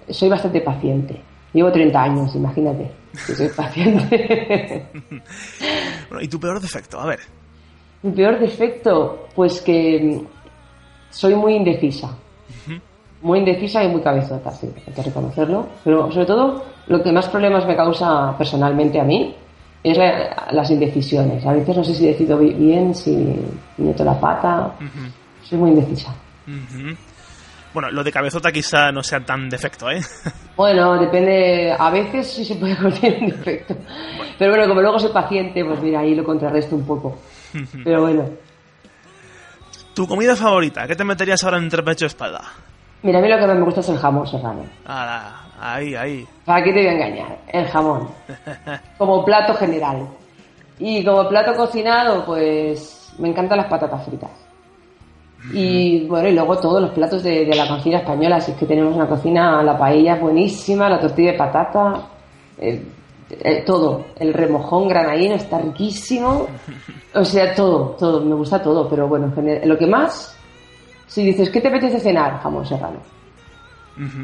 Soy 0.09 0.29
bastante 0.29 0.61
paciente. 0.61 1.19
Llevo 1.53 1.71
30 1.71 2.03
años, 2.03 2.35
imagínate. 2.35 2.91
soy 3.15 3.49
paciente. 3.55 4.85
bueno, 6.09 6.21
¿y 6.21 6.27
tu 6.27 6.39
peor 6.39 6.59
defecto? 6.59 6.99
A 6.99 7.07
ver. 7.07 7.19
Mi 8.03 8.11
peor 8.11 8.37
defecto, 8.39 9.29
pues 9.33 9.61
que 9.61 10.21
soy 11.09 11.33
muy 11.33 11.55
indecisa 11.55 12.15
muy 13.25 13.39
indecisa 13.39 13.83
y 13.83 13.87
muy 13.87 14.01
cabezota, 14.01 14.51
sí, 14.51 14.71
hay 14.87 14.93
que 14.93 15.01
reconocerlo. 15.01 15.67
Pero 15.83 16.11
sobre 16.11 16.27
todo, 16.27 16.63
lo 16.85 17.01
que 17.01 17.11
más 17.11 17.27
problemas 17.27 17.65
me 17.65 17.75
causa 17.75 18.37
personalmente 18.37 18.99
a 18.99 19.03
mí 19.03 19.35
es 19.83 19.97
las 20.51 20.69
indecisiones. 20.69 21.43
A 21.43 21.53
veces 21.53 21.75
no 21.75 21.83
sé 21.83 21.95
si 21.95 22.05
decido 22.05 22.37
bien, 22.37 22.93
si 22.93 23.35
meto 23.77 24.03
la 24.03 24.19
pata. 24.19 24.73
Soy 25.41 25.57
muy 25.57 25.71
indecisa. 25.71 26.13
Bueno, 27.73 27.89
lo 27.89 28.03
de 28.03 28.11
cabezota 28.11 28.51
quizá 28.51 28.91
no 28.91 29.01
sea 29.01 29.19
tan 29.21 29.49
defecto, 29.49 29.89
¿eh? 29.89 30.01
Bueno, 30.55 30.97
depende. 30.99 31.75
A 31.77 31.89
veces 31.89 32.31
sí 32.31 32.45
se 32.45 32.55
puede 32.55 32.75
convertir 32.77 33.15
en 33.15 33.29
defecto. 33.31 33.75
Pero 34.37 34.51
bueno, 34.51 34.67
como 34.67 34.81
luego 34.81 34.99
soy 34.99 35.11
paciente, 35.11 35.65
pues 35.65 35.81
mira, 35.81 36.01
ahí 36.01 36.13
lo 36.13 36.23
contrarresto 36.23 36.75
un 36.75 36.85
poco. 36.85 37.17
Pero 37.83 38.01
bueno. 38.01 38.29
¿Tu 39.95 40.07
comida 40.07 40.35
favorita? 40.35 40.85
¿Qué 40.85 40.95
te 40.95 41.03
meterías 41.03 41.43
ahora 41.43 41.57
entre 41.57 41.81
pecho 41.81 42.05
y 42.05 42.07
espalda? 42.07 42.43
Mira, 43.05 43.19
a 43.19 43.21
mí 43.21 43.27
lo 43.27 43.37
que 43.37 43.45
más 43.45 43.55
me 43.55 43.65
gusta 43.65 43.81
es 43.81 43.89
el 43.89 43.99
jamón 43.99 44.25
serrano. 44.25 44.63
Ah, 44.87 45.45
ahí, 45.61 45.93
ahí. 45.93 46.27
¿Para 46.43 46.63
qué 46.63 46.73
te 46.73 46.79
voy 46.79 46.87
a 46.87 46.93
engañar? 46.93 47.37
El 47.49 47.67
jamón. 47.67 48.07
Como 48.97 49.23
plato 49.23 49.53
general. 49.53 50.07
Y 50.79 51.05
como 51.05 51.29
plato 51.29 51.53
cocinado, 51.53 52.25
pues 52.25 53.13
me 53.19 53.29
encantan 53.29 53.59
las 53.59 53.67
patatas 53.67 54.03
fritas. 54.05 54.31
Y 55.53 56.07
bueno, 56.07 56.29
y 56.29 56.33
luego 56.33 56.57
todos 56.57 56.81
los 56.81 56.89
platos 56.91 57.21
de, 57.21 57.45
la 57.45 57.67
cocina 57.67 57.99
española. 57.99 58.41
Si 58.41 58.53
es 58.53 58.57
que 58.57 58.65
tenemos 58.65 58.95
una 58.95 59.07
cocina, 59.07 59.61
la 59.61 59.77
paella 59.77 60.15
es 60.15 60.21
buenísima, 60.21 60.89
la 60.89 60.99
tortilla 60.99 61.33
de 61.33 61.37
patata, 61.37 62.07
todo. 63.67 64.05
El 64.17 64.33
remojón 64.33 64.87
granadino 64.87 65.35
está 65.35 65.59
riquísimo. 65.59 66.47
O 67.13 67.23
sea, 67.23 67.53
todo, 67.53 67.95
todo. 67.99 68.25
Me 68.25 68.33
gusta 68.33 68.61
todo, 68.63 68.89
pero 68.89 69.07
bueno, 69.07 69.31
lo 69.63 69.77
que 69.77 69.85
más 69.85 70.35
si 71.07 71.25
dices, 71.25 71.49
¿qué 71.49 71.61
te 71.61 71.67
apetece 71.67 71.99
cenar? 71.99 72.39
Jamón 72.41 72.65
serrano. 72.65 73.15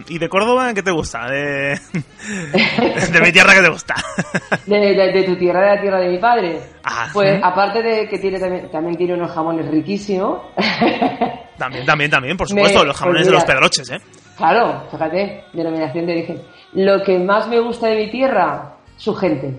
¿Y 0.09 0.19
de 0.19 0.27
Córdoba 0.27 0.73
qué 0.73 0.83
te 0.83 0.91
gusta? 0.91 1.29
¿De, 1.29 1.79
de 3.13 3.21
mi 3.21 3.31
tierra 3.31 3.53
qué 3.53 3.61
te 3.61 3.69
gusta? 3.69 3.95
de, 4.65 5.23
tu 5.25 5.37
tierra, 5.37 5.61
de 5.61 5.75
la 5.75 5.81
tierra 5.81 5.99
de 5.99 6.09
mi 6.09 6.17
padre. 6.17 6.59
Ah, 6.83 7.07
pues 7.13 7.39
aparte 7.41 7.81
de 7.81 8.07
que 8.09 8.19
tiene 8.19 8.37
también, 8.69 8.97
tiene 8.97 9.13
unos 9.13 9.31
jamones 9.31 9.69
riquísimos. 9.69 10.41
también, 11.57 11.85
también, 11.85 12.11
también, 12.11 12.35
por 12.35 12.49
supuesto, 12.49 12.83
los 12.83 12.97
jamones 12.97 13.25
de 13.25 13.31
los 13.31 13.45
pedroches, 13.45 13.89
¿eh? 13.91 14.01
Claro, 14.35 14.83
fíjate, 14.91 15.45
denominación 15.53 16.05
de 16.05 16.13
origen. 16.13 16.41
Lo 16.73 17.01
que 17.03 17.17
más 17.19 17.47
me 17.47 17.59
gusta 17.59 17.87
de 17.87 17.95
mi 17.95 18.11
tierra, 18.11 18.75
su 18.97 19.15
gente. 19.15 19.57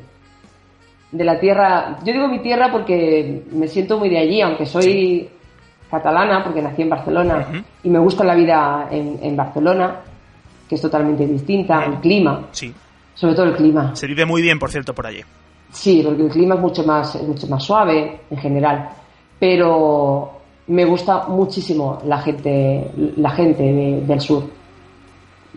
De 1.10 1.24
la 1.24 1.38
tierra, 1.40 1.98
yo 2.04 2.12
digo 2.12 2.28
mi 2.28 2.40
tierra 2.40 2.70
porque 2.70 3.44
me 3.50 3.68
siento 3.68 3.98
muy 3.98 4.10
de 4.10 4.18
allí, 4.18 4.42
aunque 4.42 4.66
soy 4.66 5.30
catalana, 5.92 6.42
porque 6.42 6.62
nací 6.62 6.80
en 6.80 6.88
Barcelona 6.88 7.46
y 7.82 7.90
me 7.90 7.98
gusta 7.98 8.24
la 8.24 8.34
vida 8.34 8.88
en, 8.90 9.36
Barcelona, 9.36 10.00
que 10.66 10.74
es 10.74 10.80
totalmente 10.80 11.26
distinta, 11.26 11.84
el 11.84 11.96
clima. 12.00 12.48
Sí. 12.50 12.72
Sobre 13.14 13.34
todo 13.34 13.46
el 13.46 13.54
clima. 13.54 13.94
Se 13.94 14.06
vive 14.06 14.24
muy 14.24 14.40
bien, 14.40 14.58
por 14.58 14.70
cierto, 14.70 14.94
por 14.94 15.06
allí. 15.06 15.20
Sí, 15.70 16.00
porque 16.02 16.22
el 16.22 16.30
clima 16.30 16.54
es 16.54 16.60
mucho 16.62 16.82
más, 16.84 17.22
mucho 17.22 17.46
más 17.46 17.62
suave 17.62 18.20
en 18.30 18.38
general. 18.38 18.88
Pero 19.38 20.40
me 20.68 20.86
gusta 20.86 21.26
muchísimo 21.28 22.00
la 22.06 22.22
gente, 22.22 22.90
la 23.16 23.30
gente 23.30 23.62
del 23.62 24.20
sur. 24.20 24.44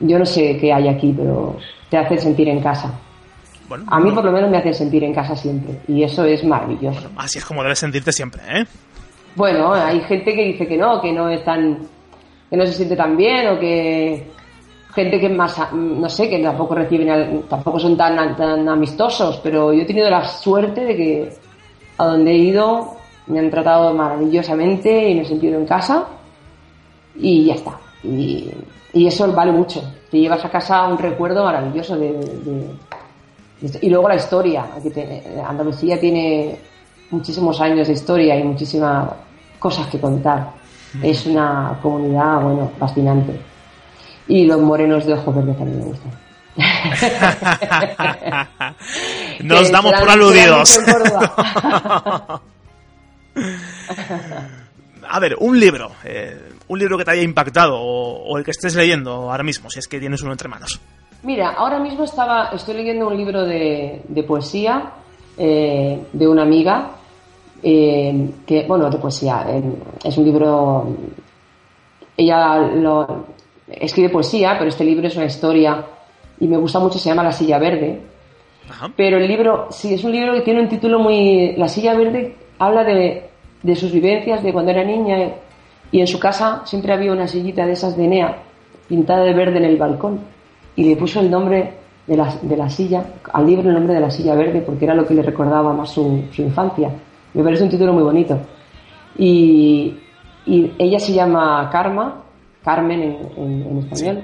Yo 0.02 0.19
no 0.19 0.26
sé 0.26 0.58
qué 0.58 0.74
hay 0.74 0.89
aquí, 0.89 1.13
pero 1.15 1.56
te 1.89 1.98
hace 1.98 2.17
sentir 2.17 2.50
en 2.50 2.62
casa. 2.62 2.93
a 3.88 4.00
mí 4.02 4.12
por 4.12 4.26
lo 4.26 4.34
menos 4.34 4.52
me 4.52 4.58
hace 4.58 4.74
sentir 4.74 5.02
en 5.06 5.13
casa 5.13 5.34
siempre 5.34 5.80
y 5.88 6.04
eso 6.04 6.26
es 6.26 6.43
maravilloso. 6.43 7.10
así 7.15 7.38
es 7.38 7.45
como 7.45 7.63
debes 7.63 7.80
sentirte 7.80 8.12
siempre, 8.12 8.41
¿eh? 8.50 8.65
Bueno, 9.36 9.74
hay 9.74 10.00
gente 10.02 10.34
que 10.34 10.45
dice 10.45 10.67
que 10.67 10.78
no, 10.78 11.02
que 11.02 11.12
no 11.12 11.30
es 11.30 11.43
tan, 11.43 11.80
que 12.50 12.56
no 12.56 12.65
se 12.65 12.74
siente 12.74 12.95
tan 12.95 13.17
bien 13.17 13.48
o 13.50 13.60
que 13.60 14.28
gente 14.93 15.19
que 15.19 15.28
más, 15.28 15.74
no 15.74 16.10
sé, 16.10 16.30
que 16.30 16.39
tampoco 16.39 16.74
reciben, 16.74 17.43
tampoco 17.50 17.78
son 17.78 17.98
tan, 17.98 18.36
tan 18.38 18.67
amistosos, 18.67 19.41
pero 19.43 19.74
yo 19.74 19.82
he 19.82 19.86
tenido 19.86 20.10
la 20.10 20.26
suerte 20.26 20.86
de 20.86 20.95
que 20.95 21.30
a 21.98 22.06
donde 22.06 22.32
he 22.32 22.38
ido 22.38 22.95
me 23.28 23.39
han 23.39 23.50
tratado 23.50 23.93
maravillosamente 23.93 25.10
y 25.10 25.15
me 25.15 25.21
he 25.21 25.26
sentido 25.26 25.60
en 25.60 25.65
casa 25.65 26.06
y 27.15 27.45
ya 27.45 27.56
está. 27.56 27.78
Y, 28.04 28.50
eso 28.93 29.30
vale 29.34 29.52
mucho. 29.52 29.82
Te 30.10 30.19
llevas 30.19 30.45
a 30.45 30.50
casa 30.50 30.88
un 30.88 30.98
recuerdo 30.98 31.43
maravilloso 31.43 31.98
de, 31.98 32.17
y 33.82 33.89
luego 33.89 34.08
la 34.08 34.15
historia. 34.15 34.65
Andalucía 35.45 36.00
tiene 36.00 36.58
muchísimos 37.12 37.60
años 37.60 37.88
de 37.88 37.93
historia 37.93 38.39
y 38.39 38.43
muchísima 38.43 39.13
cosas 39.65 39.88
que 39.88 39.99
contar. 39.99 40.51
Es 41.01 41.25
una 41.25 41.80
comunidad, 41.82 42.39
bueno, 42.39 42.71
fascinante. 42.78 43.41
Y 44.28 44.45
los 44.45 44.62
morenos 44.62 45.08
de 45.08 45.13
ojos 45.13 45.36
verdes 45.36 45.58
también 45.58 45.80
me 45.80 45.86
gustan. 45.86 46.12
Nos 49.39 49.71
damos 49.71 49.91
por 49.93 50.08
aludidos. 50.08 50.80
A 55.10 55.19
ver, 55.19 55.36
un 55.39 55.60
libro. 55.60 55.93
Eh, 56.04 56.51
un 56.67 56.78
libro 56.78 56.99
que 56.99 57.06
te 57.06 57.12
haya 57.12 57.23
impactado 57.23 57.80
o, 57.80 58.38
el 58.38 58.43
que 58.43 58.51
estés 58.51 58.75
leyendo 58.75 59.32
ahora 59.32 59.43
mismo, 59.43 59.71
si 59.71 59.80
es 59.80 59.88
que 59.88 59.99
tienes 59.99 60.21
uno 60.21 60.32
entre 60.32 60.47
manos. 60.47 60.80
Mira, 61.23 61.54
ahora 61.54 61.80
mismo 61.80 62.04
estaba, 62.04 62.49
estoy 62.49 62.75
leyendo 62.75 63.08
un 63.08 63.17
libro 63.17 63.43
de, 63.45 64.04
poesía 64.28 64.91
eh, 65.39 66.06
de 66.13 66.28
una 66.28 66.43
amiga, 66.43 66.91
eh, 67.67 68.30
que, 68.45 68.67
bueno, 68.67 68.91
de 68.91 68.99
poesía, 68.99 69.43
es 70.04 70.15
un 70.19 70.23
libro, 70.23 70.88
ella 72.15 72.60
lo, 72.60 73.25
escribe 73.67 74.10
poesía, 74.10 74.54
pero 74.60 74.69
este 74.69 74.84
libro 74.84 75.08
es 75.08 75.15
una 75.15 75.25
historia 75.25 75.84
y 76.39 76.47
me 76.47 76.58
gusta 76.58 76.78
mucho, 76.78 76.99
se 76.99 77.10
llama 77.10 77.23
La 77.23 77.32
silla 77.32 77.58
verde. 77.58 78.01
Pero 78.95 79.17
el 79.17 79.28
libro, 79.28 79.65
sí, 79.71 79.95
es 79.95 80.04
un 80.04 80.12
libro 80.12 80.34
que 80.34 80.41
tiene 80.41 80.62
un 80.62 80.69
título 80.69 80.99
muy... 80.99 81.56
La 81.56 81.67
silla 81.67 81.95
verde 81.95 82.36
habla 82.60 82.84
de, 82.84 83.30
de 83.63 83.75
sus 83.75 83.91
vivencias 83.91 84.43
de 84.43 84.54
cuando 84.54 84.69
era 84.69 84.84
niña 84.84 85.32
y 85.91 86.01
en 86.01 86.08
su 86.08 86.19
casa 86.19 86.62
siempre 86.65 86.93
había 86.93 87.13
una 87.13 87.28
sillita 87.28 87.65
de 87.65 87.71
esas 87.71 87.97
de 87.97 88.06
Enea 88.06 88.43
pintada 88.88 89.23
de 89.23 89.34
verde 89.34 89.58
en 89.58 89.65
el 89.65 89.78
balcón 89.78 90.19
y 90.75 90.84
le 90.84 90.95
puso 90.97 91.19
el 91.19 91.32
nombre 91.32 91.73
de 92.06 92.15
la, 92.15 92.32
de 92.43 92.58
la 92.58 92.69
silla, 92.69 93.04
al 93.34 93.47
libro 93.47 93.69
el 93.69 93.73
nombre 93.73 93.95
de 93.95 94.01
la 94.01 94.12
silla 94.12 94.36
verde 94.36 94.62
porque 94.62 94.86
era 94.86 94.93
lo 94.93 95.08
que 95.08 95.15
le 95.15 95.23
recordaba 95.23 95.73
más 95.73 95.89
su, 95.89 96.25
su 96.32 96.43
infancia. 96.43 96.91
Me 97.36 97.43
parece 97.43 97.63
un 97.63 97.69
título 97.69 97.93
muy 97.93 98.04
bonito. 98.04 98.39
Y, 99.17 99.93
y 100.45 100.71
ella 100.80 101.00
se 101.00 101.13
llama 101.13 101.69
Karma, 101.71 102.24
Carmen 102.63 103.02
en, 103.02 103.17
en, 103.38 103.78
español. 103.80 104.24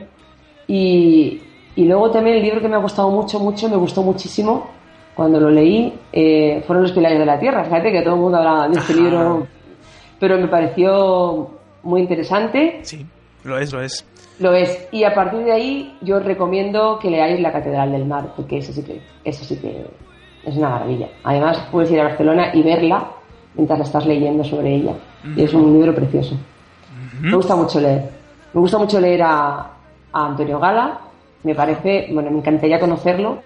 Y, 0.67 1.41
y, 1.75 1.85
luego 1.85 2.09
también 2.09 2.37
el 2.37 2.43
libro 2.43 2.61
que 2.61 2.69
me 2.69 2.75
ha 2.75 2.79
gustado 2.79 3.11
mucho, 3.11 3.39
mucho, 3.39 3.67
me 3.67 3.75
gustó 3.75 4.01
muchísimo 4.01 4.69
cuando 5.13 5.41
lo 5.41 5.49
leí, 5.49 5.93
eh, 6.13 6.63
fueron 6.65 6.83
Los 6.83 6.93
Pilares 6.93 7.19
de 7.19 7.25
la 7.25 7.37
Tierra. 7.37 7.65
Fíjate 7.65 7.91
que 7.91 8.01
todo 8.01 8.15
el 8.15 8.21
mundo 8.21 8.37
habla 8.37 8.69
de 8.69 8.79
este 8.79 8.93
libro, 8.95 9.45
pero 10.19 10.37
me 10.37 10.47
pareció 10.47 11.49
muy 11.83 12.01
interesante. 12.01 12.79
Sí, 12.83 13.05
lo 13.43 13.57
es, 13.57 13.73
lo 13.73 13.81
es. 13.81 14.05
Lo 14.39 14.53
es. 14.53 14.87
Y 14.91 15.03
a 15.03 15.13
partir 15.13 15.41
de 15.41 15.51
ahí 15.51 15.97
yo 16.01 16.19
recomiendo 16.19 16.97
que 16.97 17.09
leáis 17.09 17.41
La 17.41 17.51
Catedral 17.51 17.91
del 17.91 18.05
Mar, 18.05 18.31
porque 18.35 18.57
eso 18.59 18.71
sí 18.71 18.83
que, 18.83 19.01
eso 19.25 19.43
sí 19.43 19.57
que 19.57 19.85
es 20.45 20.55
una 20.55 20.69
maravilla. 20.69 21.07
Además, 21.23 21.57
puedes 21.71 21.91
ir 21.91 21.99
a 21.99 22.05
Barcelona 22.05 22.53
y 22.53 22.61
verla 22.63 23.07
mientras 23.55 23.79
la 23.79 23.85
estás 23.85 24.05
leyendo 24.05 24.43
sobre 24.43 24.75
ella. 24.75 24.93
Y 25.35 25.43
es 25.43 25.53
un 25.53 25.73
libro 25.73 25.93
precioso. 25.93 26.35
Me 27.19 27.35
gusta 27.35 27.55
mucho 27.55 27.79
leer. 27.79 28.09
Me 28.53 28.61
gusta 28.61 28.77
mucho 28.77 28.99
leer 28.99 29.21
a, 29.23 29.59
a 30.11 30.25
Antonio 30.25 30.59
Gala. 30.59 30.99
Me 31.43 31.55
parece, 31.55 32.09
bueno, 32.11 32.31
me 32.31 32.39
encantaría 32.39 32.79
conocerlo 32.79 33.39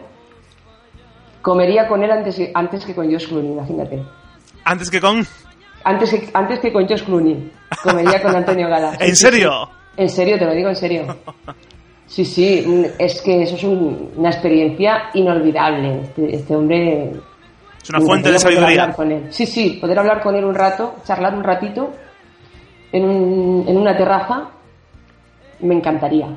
Comería 1.45 1.87
con 1.87 2.01
él 2.01 2.09
antes, 2.09 2.41
antes 2.55 2.83
que 2.83 2.95
con 2.95 3.05
Josh 3.05 3.27
Clooney, 3.27 3.51
imagínate. 3.51 4.03
¿Antes 4.63 4.89
que 4.89 4.99
con? 4.99 5.23
Antes 5.83 6.09
que, 6.09 6.29
antes 6.33 6.59
que 6.59 6.73
con 6.73 6.87
Josh 6.87 7.03
Clooney. 7.03 7.51
Comería 7.83 8.19
con 8.19 8.35
Antonio 8.35 8.67
Gala. 8.67 8.93
¿En 8.99 9.15
serio? 9.15 9.69
En 9.95 10.09
serio, 10.09 10.39
te 10.39 10.45
lo 10.45 10.53
digo 10.53 10.69
en 10.69 10.75
serio. 10.75 11.05
Sí, 12.07 12.23
sí, 12.23 12.85
es 12.99 13.21
que 13.21 13.43
eso 13.43 13.55
es 13.55 13.63
una 13.63 14.29
experiencia 14.29 15.09
inolvidable. 15.13 16.01
Este, 16.01 16.35
este, 16.35 16.55
hombre. 16.55 17.11
Es 17.81 17.89
una 17.89 17.99
fuente 18.01 18.31
de 18.31 18.39
sabiduría. 18.39 18.91
Con 18.91 19.11
él. 19.11 19.27
Sí, 19.31 19.45
sí, 19.45 19.77
poder 19.81 19.99
hablar 19.99 20.21
con 20.21 20.35
él 20.35 20.45
un 20.45 20.55
rato, 20.55 20.95
charlar 21.03 21.33
un 21.35 21.43
ratito 21.43 21.91
en, 22.91 23.05
un, 23.05 23.67
en 23.67 23.77
una 23.77 23.97
terraza, 23.97 24.49
me 25.61 25.75
encantaría. 25.75 26.27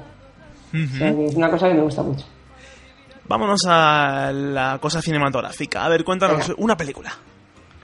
es 0.73 1.35
una 1.37 1.51
cosa 1.51 1.69
que 1.69 1.75
me 1.75 1.83
gusta 1.83 2.03
mucho. 2.03 2.25
Vámonos 3.27 3.61
a 3.69 4.33
la 4.33 4.79
cosa 4.81 5.03
cinematográfica. 5.03 5.85
A 5.85 5.89
ver, 5.91 6.03
cuéntanos 6.03 6.53
una 6.57 6.77
película. 6.77 7.13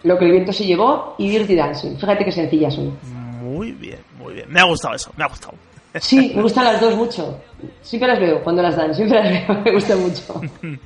Lo 0.02 0.18
que 0.18 0.24
el 0.24 0.32
viento 0.32 0.52
se 0.52 0.64
llevó 0.64 1.14
y 1.18 1.28
Dirty 1.28 1.54
Dancing. 1.54 1.96
Fíjate 1.96 2.24
qué 2.24 2.32
sencillas 2.32 2.74
son. 2.74 2.96
Muy 3.42 3.72
bien, 3.72 4.00
muy 4.18 4.34
bien. 4.34 4.46
Me 4.50 4.60
ha 4.60 4.64
gustado 4.64 4.94
eso, 4.94 5.12
me 5.16 5.24
ha 5.24 5.28
gustado. 5.28 5.54
Sí, 6.00 6.32
me 6.34 6.42
gustan 6.42 6.64
las 6.64 6.80
dos 6.80 6.96
mucho. 6.96 7.40
Siempre 7.82 8.08
las 8.08 8.20
veo 8.20 8.42
cuando 8.42 8.62
las 8.62 8.76
dan, 8.76 8.94
siempre 8.94 9.22
las 9.22 9.30
veo, 9.30 9.62
me 9.64 9.72
gustan 9.72 10.00
mucho. 10.00 10.40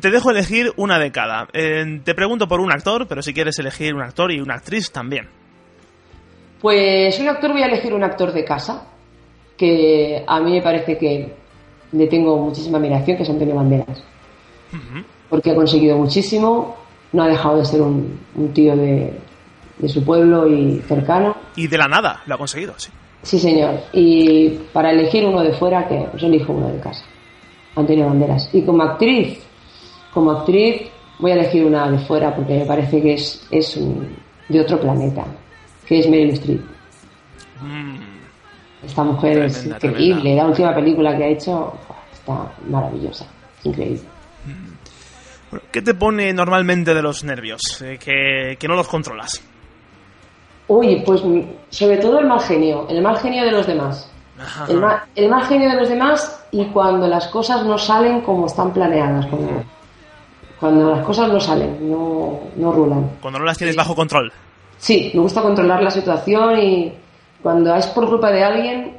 Te 0.00 0.10
dejo 0.10 0.30
elegir 0.30 0.72
una 0.76 0.98
de 0.98 1.12
cada. 1.12 1.46
Eh, 1.52 2.00
te 2.02 2.14
pregunto 2.14 2.48
por 2.48 2.58
un 2.58 2.72
actor, 2.72 3.06
pero 3.06 3.22
si 3.22 3.32
quieres 3.32 3.58
elegir 3.58 3.94
un 3.94 4.02
actor 4.02 4.32
y 4.32 4.40
una 4.40 4.54
actriz 4.54 4.90
también. 4.90 5.28
Pues 6.60 7.18
un 7.20 7.28
actor 7.28 7.52
voy 7.52 7.62
a 7.62 7.66
elegir 7.66 7.92
un 7.92 8.02
actor 8.02 8.32
de 8.32 8.44
casa, 8.44 8.86
que 9.56 10.24
a 10.26 10.40
mí 10.40 10.52
me 10.52 10.62
parece 10.62 10.98
que 10.98 11.32
le 11.92 12.06
tengo 12.08 12.38
muchísima 12.38 12.78
admiración, 12.78 13.16
que 13.16 13.22
es 13.22 13.30
Antonio 13.30 13.54
Banderas. 13.54 14.02
Porque 15.28 15.52
ha 15.52 15.54
conseguido 15.54 15.96
muchísimo, 15.96 16.76
no 17.12 17.22
ha 17.22 17.28
dejado 17.28 17.58
de 17.58 17.64
ser 17.64 17.80
un, 17.80 18.18
tío 18.52 18.74
de, 18.76 19.16
su 19.86 20.04
pueblo 20.04 20.48
y 20.48 20.80
cercano. 20.88 21.36
Y 21.54 21.68
de 21.68 21.78
la 21.78 21.86
nada 21.86 22.22
lo 22.26 22.34
ha 22.34 22.38
conseguido, 22.38 22.74
sí. 22.78 22.90
Sí, 23.24 23.38
señor. 23.38 23.80
Y 23.92 24.50
para 24.72 24.92
elegir 24.92 25.26
uno 25.26 25.42
de 25.42 25.52
fuera, 25.52 25.88
que 25.88 26.06
pues 26.10 26.22
elijo 26.22 26.52
uno 26.52 26.68
de 26.68 26.78
casa. 26.78 27.04
Antonio 27.74 28.06
Banderas. 28.06 28.48
Y 28.52 28.62
como 28.62 28.82
actriz, 28.84 29.40
como 30.12 30.30
actriz, 30.30 30.82
voy 31.18 31.32
a 31.32 31.34
elegir 31.34 31.64
una 31.64 31.90
de 31.90 31.98
fuera 31.98 32.34
porque 32.34 32.58
me 32.58 32.66
parece 32.66 33.02
que 33.02 33.14
es, 33.14 33.46
es 33.50 33.80
de 34.48 34.60
otro 34.60 34.78
planeta, 34.78 35.24
que 35.86 35.98
es 35.98 36.08
Meryl 36.08 36.30
Streep. 36.30 36.60
Mm. 37.60 37.96
Esta 38.84 39.02
mujer 39.02 39.38
es 39.44 39.66
increíble. 39.66 40.36
La 40.36 40.46
última 40.46 40.74
película 40.74 41.16
que 41.16 41.24
ha 41.24 41.28
hecho 41.28 41.72
está 42.12 42.52
maravillosa. 42.68 43.26
Increíble. 43.64 44.02
¿Qué 45.70 45.82
te 45.82 45.94
pone 45.94 46.32
normalmente 46.32 46.94
de 46.94 47.02
los 47.02 47.24
nervios? 47.24 47.60
Eh, 47.82 47.98
que, 47.98 48.68
no 48.68 48.74
los 48.74 48.88
controlas. 48.88 49.42
Uy, 50.68 51.02
pues 51.04 51.22
sobre 51.70 51.96
todo 51.98 52.20
el 52.20 52.26
mal 52.26 52.40
genio. 52.40 52.86
El 52.88 53.02
mal 53.02 53.18
genio 53.18 53.44
de 53.44 53.50
los 53.50 53.66
demás. 53.66 54.10
El, 54.68 55.28
mal, 55.28 55.42
genio 55.44 55.70
de 55.70 55.76
los 55.76 55.88
demás 55.88 56.44
y 56.50 56.64
cuando 56.66 57.06
las 57.06 57.28
cosas 57.28 57.64
no 57.64 57.78
salen 57.78 58.22
como 58.22 58.46
están 58.46 58.72
planeadas. 58.72 59.26
Cuando, 59.26 59.50
cuando 60.58 60.90
las 60.90 61.06
cosas 61.06 61.28
no 61.28 61.38
salen, 61.38 61.90
no, 61.90 62.40
no 62.56 62.72
rulan. 62.72 63.10
Cuando 63.20 63.38
no 63.38 63.44
las 63.44 63.58
tienes 63.58 63.76
bajo 63.76 63.94
control. 63.94 64.32
Sí, 64.76 65.12
me 65.14 65.20
gusta 65.20 65.40
controlar 65.40 65.82
la 65.82 65.90
situación 65.90 66.58
y 66.58 66.92
cuando 67.42 67.74
es 67.76 67.86
por 67.88 68.08
culpa 68.08 68.30
de 68.32 68.42
alguien, 68.42 68.96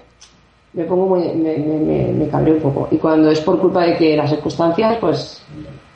me 0.73 0.83
pongo 0.85 1.07
muy, 1.07 1.27
me, 1.33 1.57
me, 1.57 2.13
me, 2.13 2.27
cabreo 2.29 2.55
un 2.55 2.61
poco. 2.61 2.87
Y 2.91 2.97
cuando 2.97 3.29
es 3.29 3.41
por 3.41 3.59
culpa 3.59 3.83
de 3.83 3.97
que 3.97 4.15
las 4.15 4.29
circunstancias, 4.29 4.97
pues 5.01 5.43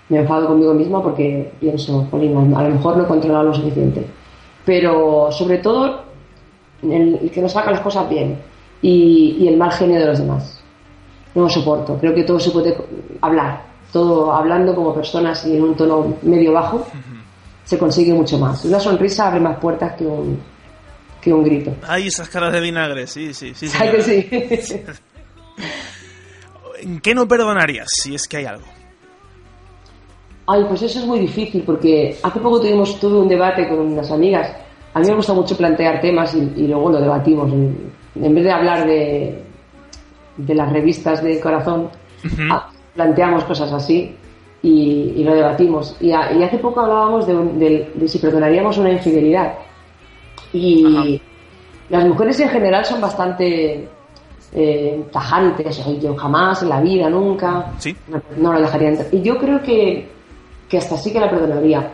me 0.10 0.20
enfado 0.20 0.48
conmigo 0.48 0.74
misma 0.74 1.02
porque 1.02 1.52
pienso, 1.60 2.08
a 2.12 2.16
lo 2.18 2.70
mejor 2.70 2.98
no 2.98 3.04
he 3.04 3.08
controlado 3.08 3.46
lo 3.46 3.54
suficiente. 3.54 4.06
Pero 4.66 5.32
sobre 5.32 5.58
todo, 5.60 6.04
el, 6.84 7.32
que 7.34 7.42
no 7.42 7.50
saca 7.50 7.72
las 7.72 7.82
cosas 7.82 8.10
bien 8.10 8.38
y, 8.82 9.38
y, 9.40 9.48
el 9.48 9.58
mal 9.58 9.72
genio 9.72 10.00
de 10.00 10.06
los 10.06 10.20
demás. 10.20 10.62
No 11.36 11.44
lo 11.44 11.50
soporto. 11.50 11.98
Creo 11.98 12.14
que 12.14 12.24
todo 12.24 12.40
se 12.40 12.52
puede 12.52 12.76
hablar. 13.22 13.64
Todo 13.92 14.32
hablando 14.32 14.76
como 14.76 14.94
personas 14.94 15.46
y 15.46 15.56
en 15.58 15.64
un 15.64 15.76
tono 15.76 16.18
medio 16.22 16.54
bajo, 16.54 16.86
se 17.64 17.78
consigue 17.78 18.14
mucho 18.14 18.38
más. 18.38 18.64
Una 18.66 18.80
sonrisa 18.80 19.28
abre 19.28 19.40
más 19.40 19.58
puertas 19.58 19.96
que 19.96 20.06
un, 20.06 20.40
que 21.22 21.34
un 21.34 21.44
grito. 21.44 21.76
Ay, 21.88 22.08
esas 22.08 22.30
caras 22.30 22.54
de 22.54 22.62
vinagre, 22.62 23.08
sí, 23.08 23.34
sí, 23.34 23.54
sí. 23.56 23.68
Que 23.92 24.02
sí. 24.62 24.82
¿En 26.82 27.00
qué 27.02 27.14
no 27.14 27.28
perdonarías 27.28 27.88
si 27.92 28.16
es 28.16 28.28
que 28.28 28.38
hay 28.38 28.46
algo? 28.46 28.79
Ay, 30.52 30.66
pues 30.68 30.82
eso 30.82 31.00
es 31.00 31.06
muy 31.06 31.20
difícil 31.20 31.64
porque 31.64 32.18
hace 32.24 32.40
poco 32.40 32.60
tuvimos 32.60 33.00
tuve 33.00 33.20
un 33.20 33.28
debate 33.28 33.68
con 33.68 33.80
unas 33.80 34.10
amigas. 34.12 34.52
A 34.94 35.00
mí 35.00 35.08
me 35.08 35.16
gusta 35.16 35.34
mucho 35.34 35.56
plantear 35.56 36.02
temas 36.02 36.34
y, 36.34 36.66
luego 36.68 36.90
lo 36.90 37.00
debatimos. 37.00 37.52
En, 37.52 38.36
vez 38.36 38.44
de 38.44 38.52
hablar 38.52 38.88
de, 38.88 39.44
de 40.38 40.56
las 40.56 40.72
revistas 40.72 41.24
de 41.24 41.40
corazón, 41.40 41.90
planteamos 42.96 43.44
cosas 43.44 43.72
así 43.72 44.16
y, 44.64 45.24
lo 45.24 45.36
debatimos. 45.36 45.96
Y, 46.00 46.12
hace 46.12 46.58
poco 46.58 46.82
hablábamos 46.82 47.28
de, 47.28 47.92
de 47.94 48.08
si 48.08 48.18
perdonaríamos 48.18 48.78
una 48.80 48.92
infidelidad. 48.92 49.54
Y 50.52 51.22
las 51.90 52.06
mujeres 52.06 52.40
en 52.40 52.50
general 52.50 52.86
son 52.86 53.02
bastante 53.02 53.88
eh, 54.54 55.04
tajantes. 55.12 55.84
Yo 56.02 56.16
jamás 56.16 56.64
en 56.64 56.70
la 56.70 56.82
vida, 56.82 57.10
nunca. 57.10 57.72
No, 58.38 58.54
la 58.54 58.62
dejaría 58.62 58.90
entrar. 58.90 59.08
Y 59.12 59.22
yo 59.22 59.38
creo 59.38 59.62
que, 59.62 60.10
que 60.70 60.78
hasta 60.78 60.98
sí 60.98 61.12
que 61.12 61.20
la 61.20 61.30
perdonaría. 61.30 61.92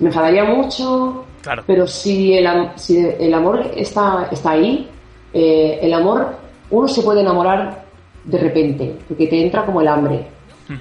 Me 0.00 0.08
enfadaría 0.08 0.44
mucho, 0.44 1.24
pero 1.66 1.86
si 1.86 2.34
el, 2.34 2.48
si 2.76 2.98
el 2.98 3.32
amor 3.34 3.70
está, 3.76 4.28
está 4.32 4.52
ahí, 4.52 4.90
eh, 5.32 5.78
el 5.82 5.92
amor, 5.92 6.34
uno 6.70 6.88
se 6.88 7.02
puede 7.02 7.20
enamorar 7.20 7.84
de 8.24 8.38
repente, 8.38 8.96
porque 9.06 9.26
te 9.26 9.42
entra 9.42 9.64
como 9.64 9.80
el 9.80 9.88
hambre, 9.88 10.26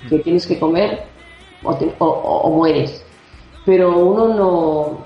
que 0.10 0.20
tienes 0.20 0.48
que 0.48 0.58
comer 0.58 1.04
o 2.00 2.50
mueres. 2.50 3.06
Pero 3.66 3.98
uno 3.98 4.34
no, 4.34 4.98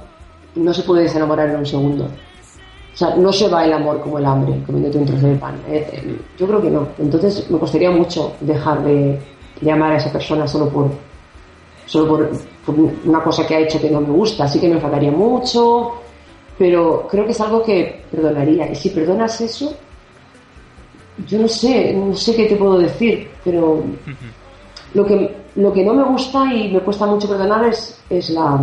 no 0.56 0.74
se 0.74 0.84
puede 0.84 1.04
desenamorar 1.04 1.50
en 1.50 1.58
un 1.58 1.66
segundo. 1.66 2.06
O 2.06 2.98
sea, 2.98 3.16
no 3.16 3.32
se 3.32 3.48
va 3.48 3.64
el 3.64 3.74
amor 3.74 4.02
como 4.02 4.18
el 4.18 4.26
hambre, 4.26 4.60
comiéndote 4.66 4.98
un 4.98 5.06
trozo 5.06 5.28
de 5.28 5.36
pan. 5.36 5.56
Eh, 5.68 5.88
eh, 5.92 6.20
yo 6.38 6.48
creo 6.48 6.62
que 6.62 6.72
no. 6.72 6.88
Entonces 6.98 7.50
me 7.52 7.60
costaría 7.60 7.92
mucho 7.92 8.34
dejar 8.42 8.84
de, 8.84 9.20
de 9.62 9.72
amar 9.72 9.92
a 9.92 9.98
esa 9.98 10.12
persona 10.12 10.48
solo 10.48 10.70
por 10.70 10.90
solo 11.88 12.08
por, 12.08 12.76
una 13.06 13.24
cosa 13.24 13.48
que 13.48 13.56
ha 13.56 13.60
hecho 13.62 13.82
que 13.82 13.90
no 13.90 14.02
me 14.02 14.10
gusta. 14.10 14.44
Así 14.44 14.60
que 14.60 14.68
me 14.68 14.76
enfadaría 14.76 15.10
mucho, 15.12 15.94
pero 16.58 17.08
creo 17.10 17.26
que 17.26 17.32
es 17.32 17.42
algo 17.42 17.64
que 17.64 18.04
perdonaría. 18.12 18.70
Y 18.72 18.76
si 18.76 18.92
perdonas 18.92 19.42
eso, 19.42 19.74
yo 21.28 21.40
no 21.40 21.48
sé, 21.48 21.94
no 21.94 22.16
sé 22.16 22.36
qué 22.36 22.46
te 22.46 22.56
puedo 22.56 22.78
decir, 22.78 23.28
pero 23.44 23.82
lo 24.94 25.06
que, 25.06 25.36
lo 25.56 25.74
que 25.74 25.84
no 25.84 25.94
me 25.96 26.04
gusta 26.04 26.54
y 26.54 26.72
me 26.72 26.80
cuesta 26.82 27.06
mucho 27.08 27.28
perdonar 27.28 27.66
es, 27.66 28.00
es 28.10 28.30
la 28.30 28.60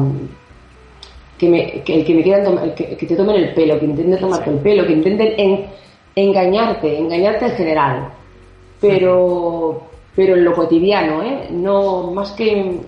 que, 1.38 1.48
me, 1.48 1.82
que 1.82 1.96
el 1.96 2.04
que 2.04 2.14
me 2.14 2.22
quieran 2.22 2.58
el 2.58 2.74
que, 2.74 2.96
que 2.96 3.06
te 3.06 3.16
tomen 3.16 3.36
el 3.36 3.54
pelo, 3.54 3.78
que 3.80 3.86
intenten 3.86 4.20
tomarte 4.20 4.50
el 4.50 4.58
pelo, 4.58 4.86
que 4.86 4.92
intenten 4.92 5.34
en- 5.36 5.66
engañarte, 6.14 6.96
engañarte 6.96 7.46
en 7.46 7.52
general. 7.52 8.08
Pero, 8.80 9.82
pero 10.14 10.36
en 10.36 10.44
lo 10.44 10.52
cotidiano, 10.54 11.22
¿eh? 11.22 11.48
No, 11.50 12.12
más 12.12 12.32
que 12.32 12.78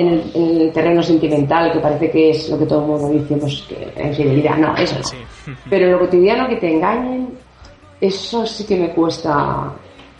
en 0.00 0.08
el, 0.08 0.30
en 0.34 0.60
el 0.62 0.72
terreno 0.72 1.02
sentimental, 1.02 1.72
que 1.72 1.80
parece 1.80 2.10
que 2.10 2.30
es 2.30 2.48
lo 2.48 2.58
que 2.58 2.66
todo 2.66 2.80
el 2.82 2.86
mundo 2.88 3.08
dice, 3.10 3.36
pues 3.36 3.64
que 3.68 3.92
en 3.96 4.14
fidelidad, 4.14 4.56
no, 4.58 4.76
eso 4.76 4.96
no. 4.98 5.04
Sí. 5.04 5.16
Pero 5.70 5.86
en 5.86 5.92
lo 5.92 5.98
cotidiano 6.00 6.48
que 6.48 6.56
te 6.56 6.70
engañen, 6.72 7.28
eso 8.00 8.46
sí 8.46 8.64
que 8.64 8.76
me 8.76 8.90
cuesta, 8.90 9.72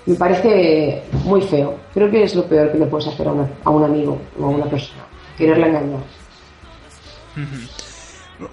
me 0.07 0.15
parece 0.17 1.03
muy 1.25 1.41
feo. 1.43 1.77
Creo 1.95 2.11
que 2.11 2.23
es 2.25 2.35
lo 2.35 2.45
peor 2.45 2.73
que 2.73 2.79
le 2.79 2.87
puedes 2.87 3.07
hacer 3.09 3.29
a, 3.29 3.33
una- 3.33 3.51
a 3.65 3.71
un 3.71 3.85
amigo 3.85 4.19
o 4.41 4.45
a 4.45 4.49
una 4.49 4.65
persona, 4.67 5.05
quererla 5.37 5.69
engañar. 5.69 6.01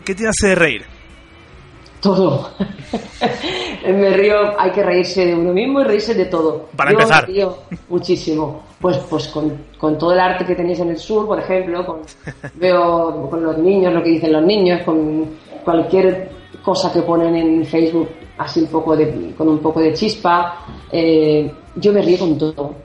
¿Qué 0.04 0.14
te 0.16 0.28
hace 0.28 0.54
reír? 0.56 0.86
Todo. 2.06 2.50
me 3.88 4.10
río, 4.12 4.60
hay 4.60 4.72
que 4.72 4.84
reírse 4.84 5.26
de 5.26 5.36
uno 5.36 5.54
mismo 5.54 5.82
y 5.82 5.84
reírse 5.86 6.14
de 6.14 6.26
todo. 6.26 6.68
Para 6.76 6.92
Yo 6.92 6.98
empezar. 7.00 7.28
me 7.28 7.34
río 7.34 7.58
muchísimo. 7.90 8.64
Pues, 8.80 8.98
pues 9.10 9.28
con, 9.30 9.58
con 9.80 9.98
todo 9.98 10.14
el 10.14 10.20
arte 10.20 10.46
que 10.46 10.54
tenéis 10.56 10.80
en 10.82 10.90
el 10.90 10.98
sur, 10.98 11.26
por 11.26 11.40
ejemplo, 11.40 11.84
con, 11.86 12.02
veo 12.56 13.28
con 13.30 13.44
los 13.44 13.58
niños, 13.58 13.92
lo 13.94 14.04
que 14.04 14.10
dicen 14.10 14.34
los 14.34 14.44
niños, 14.44 14.82
con 14.84 15.26
cualquier 15.64 16.30
cosa 16.64 16.94
que 16.94 17.02
ponen 17.02 17.36
en 17.36 17.66
Facebook, 17.66 18.10
así 18.38 18.62
un 18.62 18.68
poco 18.68 18.96
de, 18.96 19.34
con 19.38 19.48
un 19.50 19.58
poco 19.60 19.80
de 19.80 19.94
chispa. 19.94 20.60
eh, 20.92 21.52
yo 21.78 21.92
me 21.92 22.02
río 22.04 22.20
con 22.20 22.38
todo. 22.38 22.76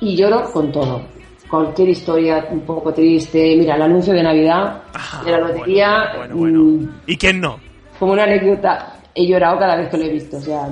Y 0.00 0.16
lloro 0.16 0.50
con 0.52 0.70
todo. 0.72 1.02
Cualquier 1.50 1.88
historia 1.90 2.46
un 2.50 2.60
poco 2.60 2.92
triste. 2.94 3.56
Mira, 3.56 3.74
el 3.76 3.82
anuncio 3.82 4.12
de 4.14 4.22
Navidad 4.22 4.82
Ah, 4.94 5.22
de 5.24 5.30
la 5.32 5.38
lotería. 5.40 6.12
Bueno, 6.16 6.36
bueno, 6.36 6.58
mm, 6.60 6.76
bueno. 6.78 6.92
¿Y 7.06 7.16
quién 7.16 7.40
no? 7.40 7.58
Como 8.02 8.14
una 8.14 8.24
anécdota, 8.24 8.94
he 9.14 9.28
llorado 9.28 9.60
cada 9.60 9.76
vez 9.76 9.88
que 9.88 9.96
lo 9.96 10.02
he 10.06 10.08
visto. 10.08 10.36
O 10.38 10.40
sea, 10.40 10.66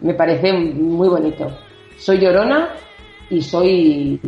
me 0.00 0.14
parece 0.14 0.50
muy 0.50 1.10
bonito. 1.10 1.54
Soy 1.98 2.16
llorona 2.20 2.70
y 3.28 3.42
soy, 3.42 4.18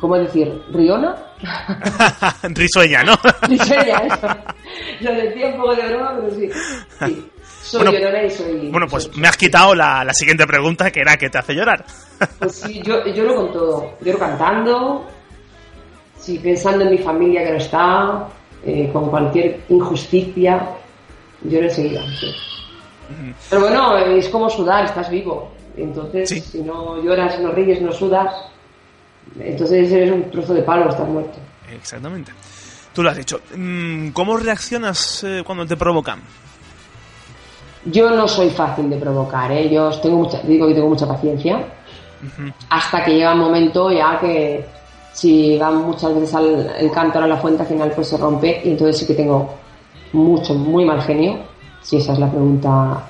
¿cómo 0.00 0.16
decir? 0.16 0.50
¿Riona? 0.72 1.14
Risueña, 2.44 3.02
¿no? 3.04 3.12
Risueña, 3.42 3.98
eso. 4.06 4.26
Lo 5.02 5.12
decía 5.12 5.48
un 5.48 5.56
poco 5.58 5.74
de 5.74 5.86
broma, 5.88 6.16
pero 6.18 6.34
sí. 6.34 6.48
sí. 7.04 7.26
Soy 7.62 7.82
Bueno, 7.82 7.98
llorona 7.98 8.22
y 8.24 8.30
soy... 8.30 8.68
Bueno, 8.70 8.86
pues 8.88 9.04
soy- 9.04 9.20
me 9.20 9.28
has 9.28 9.36
quitado 9.36 9.74
la, 9.74 10.02
la 10.02 10.14
siguiente 10.14 10.46
pregunta, 10.46 10.90
que 10.90 11.00
era 11.00 11.18
¿qué 11.18 11.28
te 11.28 11.36
hace 11.36 11.52
llorar? 11.54 11.84
Pues 12.38 12.54
sí, 12.54 12.80
yo 12.82 13.04
lloro 13.04 13.34
con 13.34 13.52
todo. 13.52 13.98
Lloro 14.00 14.18
cantando, 14.18 15.06
sí, 16.18 16.38
pensando 16.38 16.84
en 16.84 16.90
mi 16.92 16.98
familia 16.98 17.44
que 17.44 17.50
no 17.50 17.56
está, 17.58 18.28
eh, 18.64 18.90
con 18.92 19.08
cualquier 19.10 19.60
injusticia, 19.68 20.68
lloro 21.42 21.64
enseguida. 21.66 22.02
sí. 22.18 22.32
Pero 23.48 23.62
bueno, 23.62 23.96
es 23.96 24.28
como 24.28 24.48
sudar, 24.48 24.84
estás 24.84 25.10
vivo. 25.10 25.50
Entonces, 25.76 26.28
Sí. 26.28 26.40
si 26.40 26.62
no 26.62 27.02
lloras, 27.02 27.40
no 27.40 27.50
ríes, 27.52 27.80
no 27.82 27.92
sudas, 27.92 28.32
entonces 29.38 29.90
eres 29.90 30.12
un 30.12 30.30
trozo 30.30 30.54
de 30.54 30.62
palo, 30.62 30.88
estás 30.88 31.08
muerto. 31.08 31.38
Exactamente. 31.72 32.32
Tú 32.94 33.02
lo 33.02 33.10
has 33.10 33.16
dicho. 33.16 33.40
Mm, 33.56 34.10
¿Cómo 34.10 34.36
reaccionas 34.36 35.24
eh, 35.24 35.42
cuando 35.44 35.66
te 35.66 35.76
provocan? 35.76 36.20
Yo 37.86 38.10
no 38.10 38.28
soy 38.28 38.50
fácil 38.50 38.90
de 38.90 38.96
provocar, 38.96 39.50
¿eh? 39.52 39.70
Yo 39.70 39.90
tengo 40.00 40.18
mucha, 40.18 40.40
digo 40.42 40.68
que 40.68 40.74
tengo 40.74 40.88
mucha 40.88 41.06
paciencia. 41.08 41.64
Hasta 42.68 43.02
que 43.04 43.12
llega 43.14 43.32
un 43.32 43.40
momento 43.40 43.90
ya 43.90 44.18
que 44.20 44.66
si 45.12 45.56
va 45.58 45.70
muchas 45.70 46.14
veces 46.14 46.34
al, 46.34 46.72
el 46.78 46.90
cántaro 46.90 47.24
a 47.24 47.28
la 47.28 47.36
fuente, 47.36 47.62
al 47.62 47.68
final 47.68 47.92
pues 47.94 48.08
se 48.08 48.16
rompe 48.16 48.60
y 48.64 48.70
entonces 48.70 48.98
sí 48.98 49.06
que 49.06 49.14
tengo 49.14 49.54
mucho, 50.12 50.54
muy 50.54 50.84
mal 50.84 51.02
genio. 51.02 51.38
Si 51.82 51.96
esa 51.96 52.12
es 52.12 52.18
la 52.18 52.28
pregunta 52.30 53.04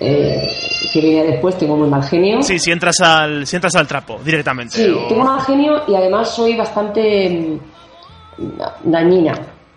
eh, 0.00 0.48
que 0.92 1.00
viene 1.00 1.24
después, 1.24 1.56
tengo 1.56 1.76
muy 1.76 1.88
mal 1.88 2.02
genio. 2.04 2.42
Sí, 2.42 2.58
si 2.58 2.70
entras 2.70 3.00
al, 3.00 3.46
si 3.46 3.56
entras 3.56 3.74
al 3.76 3.86
trapo 3.86 4.18
directamente. 4.24 4.76
Sí, 4.76 4.88
o- 4.90 5.06
tengo 5.08 5.24
mal 5.24 5.40
genio 5.40 5.82
y 5.88 5.94
además 5.94 6.28
soy 6.34 6.54
bastante 6.56 7.58
mm, 8.38 8.90
dañina, 8.90 9.32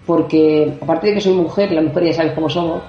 porque 0.06 0.78
aparte 0.82 1.08
de 1.08 1.14
que 1.16 1.22
soy 1.22 1.34
mujer, 1.34 1.72
la 1.72 1.82
mujer 1.82 2.04
ya 2.06 2.14
sabes 2.14 2.34
cómo 2.34 2.50
somos, 2.50 2.82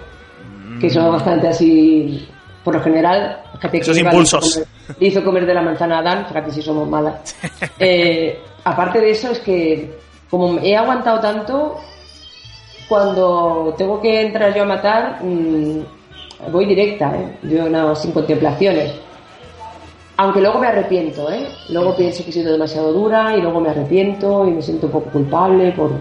que 0.81 0.91
somos 0.91 1.13
bastante 1.13 1.49
así, 1.49 2.27
por 2.65 2.75
lo 2.75 2.83
general, 2.83 3.41
fíjate 3.55 3.79
que 3.79 3.83
Esos 3.83 3.99
impulsos. 3.99 4.43
Le 4.43 4.49
hizo, 4.49 4.65
comer, 4.65 4.97
le 5.01 5.07
hizo 5.09 5.25
comer 5.25 5.47
de 5.47 5.55
la 5.55 5.63
manzana 5.63 5.97
a 5.97 6.01
Adán, 6.01 6.27
fíjate 6.27 6.51
si 6.51 6.63
somos 6.63 6.89
malas. 6.89 7.37
Eh, 7.79 8.39
aparte 8.65 9.01
de 9.01 9.11
eso, 9.11 9.31
es 9.31 9.41
que 9.41 9.99
como 10.31 10.59
he 10.61 10.77
aguantado 10.77 11.21
tanto, 11.21 11.81
cuando 12.89 13.75
tengo 13.77 14.01
que 14.01 14.21
entrar 14.21 14.55
yo 14.55 14.63
a 14.63 14.67
matar, 14.67 15.19
mm, 15.23 15.81
voy 16.53 16.67
directa, 16.67 17.13
¿eh? 17.17 17.37
yo 17.43 17.69
no, 17.69 17.95
sin 17.95 18.13
contemplaciones. 18.13 18.93
Aunque 20.17 20.41
luego 20.41 20.59
me 20.59 20.67
arrepiento, 20.67 21.31
¿eh? 21.31 21.49
Luego 21.71 21.97
pienso 21.97 22.23
que 22.23 22.31
he 22.31 22.33
sido 22.33 22.53
demasiado 22.53 22.93
dura 22.93 23.35
y 23.37 23.41
luego 23.41 23.61
me 23.61 23.71
arrepiento 23.71 24.47
y 24.47 24.51
me 24.51 24.61
siento 24.63 24.87
un 24.87 24.93
poco 24.93 25.11
culpable 25.11 25.73
por, 25.73 25.93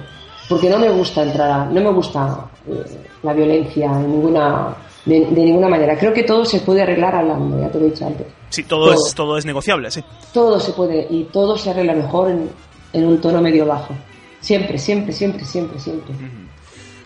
porque 0.49 0.70
no 0.70 0.78
me 0.78 0.89
gusta 0.89 1.24
entrar 1.24 1.49
a, 1.49 1.66
no 1.66 1.80
me 1.80 1.91
gusta 1.91 2.49
eh, 2.68 2.84
la 3.24 3.34
violencia 3.34 3.86
en 3.86 4.12
ninguna, 4.12 4.76
de, 5.06 5.20
de 5.20 5.41
ninguna 5.45 5.68
manera. 5.70 5.97
Creo 5.97 6.14
que 6.14 6.24
todo 6.24 6.45
se 6.45 6.60
puede 6.60 6.82
arreglar 6.82 7.16
hablando, 7.16 7.60
ya 7.60 7.70
te 7.72 7.80
lo 7.80 7.86
he 7.86 7.89
dicho 7.89 8.06
antes. 8.06 8.28
Sí, 8.50 8.64
todo, 8.64 8.86
todo. 8.86 8.93
Es, 8.93 9.16
todo 9.16 9.38
es 9.38 9.45
negociable, 9.45 9.91
sí. 9.91 10.04
Todo 10.34 10.60
se 10.60 10.74
puede 10.74 11.08
y 11.10 11.26
todo 11.26 11.58
se 11.58 11.70
arregla 11.70 11.93
mejor 11.93 12.32
en, 12.32 12.50
en 12.93 13.06
un 13.06 13.22
tono 13.22 13.41
medio 13.41 13.66
bajo. 13.66 13.95
Siempre, 14.41 14.78
siempre, 14.78 15.14
siempre, 15.14 15.43
siempre, 15.45 15.80
siempre. 15.80 16.14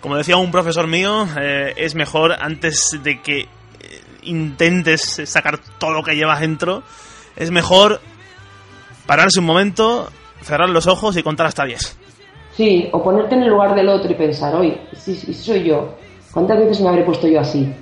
Como 0.02 0.18
decía 0.18 0.38
un 0.38 0.52
profesor 0.52 0.88
mío, 0.88 1.26
eh, 1.40 1.74
es 1.78 1.96
mejor 1.96 2.34
antes 2.40 3.00
de 3.02 3.22
que 3.22 3.42
eh, 3.42 3.48
intentes 4.24 5.22
sacar 5.26 5.60
todo 5.80 5.92
lo 5.92 6.04
que 6.04 6.16
llevas 6.16 6.42
dentro, 6.42 6.84
es 7.36 7.52
mejor 7.52 8.02
pararse 9.06 9.40
un 9.40 9.46
momento, 9.46 10.10
cerrar 10.42 10.70
los 10.70 10.88
ojos 10.88 11.18
y 11.18 11.24
contar 11.24 11.48
hasta 11.48 11.66
10. 11.66 11.98
Sí, 12.56 12.90
o 12.92 13.02
ponerte 13.02 13.34
en 13.36 13.44
el 13.44 13.50
lugar 13.50 13.74
del 13.76 13.90
otro 13.90 14.12
y 14.12 14.16
pensar, 14.16 14.54
oye, 14.56 14.80
si, 14.96 15.16
si 15.16 15.34
soy 15.34 15.64
yo, 15.64 15.96
¿cuántas 16.32 16.60
veces 16.60 16.82
me 16.82 16.90
habré 16.90 17.04
puesto 17.04 17.28
yo 17.28 17.40
así, 17.40 17.74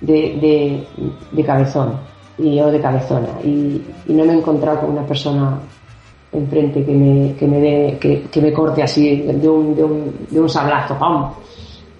de, 0.00 0.12
de, 0.40 0.86
de 1.32 1.44
cabezón 1.44 1.94
y 2.38 2.56
yo 2.56 2.70
de 2.70 2.80
cabezona? 2.80 3.28
Y, 3.44 3.80
y 4.06 4.12
no 4.12 4.24
me 4.24 4.32
he 4.32 4.36
encontrado 4.38 4.80
con 4.80 4.90
una 4.90 5.06
persona 5.06 5.58
enfrente 6.32 6.84
que 6.84 6.92
me, 6.92 7.34
que 7.36 7.46
me, 7.46 7.60
dé- 7.60 7.98
que, 8.00 8.22
que 8.22 8.40
me 8.40 8.52
corte 8.52 8.82
así 8.82 9.18
de 9.22 9.48
un, 9.48 9.74
de 9.76 9.84
un, 9.84 10.12
de 10.30 10.40
un 10.40 10.48
sablazo, 10.48 10.98
¡pam! 10.98 11.30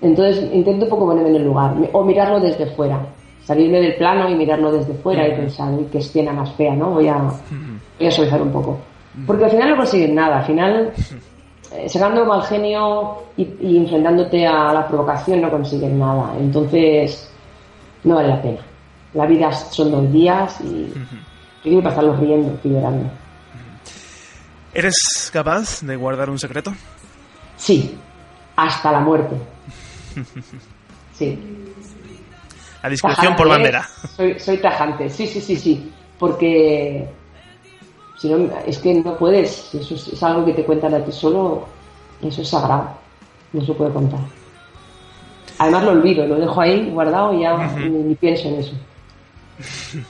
Entonces 0.03 0.51
intento 0.53 0.85
un 0.85 0.91
poco 0.91 1.07
ponerme 1.07 1.31
en 1.31 1.37
el 1.37 1.45
lugar, 1.45 1.75
o 1.93 2.03
mirarlo 2.05 2.41
desde 2.41 2.67
fuera, 2.67 3.01
salirme 3.45 3.79
del 3.81 3.95
plano 3.95 4.29
y 4.29 4.35
mirarlo 4.35 4.73
desde 4.73 4.93
fuera 4.95 5.27
y 5.29 5.33
pensar, 5.37 5.73
uy, 5.73 5.87
qué 5.91 5.99
escena 5.99 6.33
más 6.33 6.53
fea, 6.55 6.75
¿no? 6.75 6.91
Voy 6.91 7.09
a, 7.09 7.17
voy 7.99 8.07
a 8.09 8.11
suavizar 8.11 8.43
un 8.43 8.51
poco. 8.51 8.77
Porque 9.27 9.45
al 9.45 9.51
final 9.53 9.71
no 9.71 9.77
consigues 9.77 10.11
nada, 10.11 10.39
al 10.41 10.45
final 10.45 10.93
eh, 11.73 11.89
sacando 11.89 12.25
mal 12.25 12.43
genio 12.43 13.15
y, 13.37 13.47
y 13.61 13.77
enfrentándote 13.79 14.45
a 14.47 14.73
la 14.73 14.89
provocación 14.89 15.41
no 15.41 15.51
consigues 15.51 15.93
nada. 15.93 16.33
Entonces, 16.41 17.31
no 18.05 18.15
vale 18.15 18.29
la 18.29 18.43
pena. 18.43 18.61
La 19.15 19.27
vida 19.27 19.53
son 19.53 19.91
dos 19.91 20.13
días 20.13 20.61
y 20.61 20.89
yo 20.89 21.01
quiero 21.63 21.83
pasarlos 21.83 22.19
riendo 22.21 22.59
y 22.63 22.69
llorando. 22.69 23.11
¿Eres 24.73 25.31
capaz 25.33 25.83
de 25.83 25.97
guardar 25.97 26.31
un 26.31 26.39
secreto? 26.39 26.75
Sí, 27.57 27.97
hasta 28.57 28.93
la 28.93 29.01
muerte. 29.01 29.37
Sí. 31.17 31.39
La 32.83 32.89
discreción 32.89 33.37
por 33.37 33.49
bandera. 33.49 33.89
Soy, 34.17 34.37
soy 34.41 34.59
tajante, 34.59 35.09
sí, 35.09 35.29
sí, 35.29 35.41
sí, 35.41 35.55
sí. 35.55 35.93
Porque 36.19 37.09
si 38.19 38.29
no, 38.29 38.51
es 38.67 38.79
que 38.79 38.95
no 38.95 39.17
puedes. 39.17 39.73
Eso 39.73 39.95
es, 39.95 40.09
es 40.09 40.23
algo 40.25 40.45
que 40.45 40.55
te 40.55 40.65
cuentan 40.65 40.93
a 40.93 41.05
ti 41.05 41.13
solo. 41.13 41.69
Eso 42.21 42.43
es 42.43 42.49
sagrado. 42.49 42.91
No 43.53 43.65
se 43.65 43.73
puede 43.75 43.93
contar. 43.93 44.19
Además 45.59 45.85
lo 45.85 45.91
olvido, 45.93 46.27
lo 46.27 46.37
dejo 46.37 46.61
ahí 46.61 46.91
guardado 46.91 47.33
y 47.35 47.43
ya 47.43 47.57
ni, 47.77 47.89
ni 47.91 48.15
pienso 48.15 48.49
en 48.49 48.55
eso. 48.57 48.73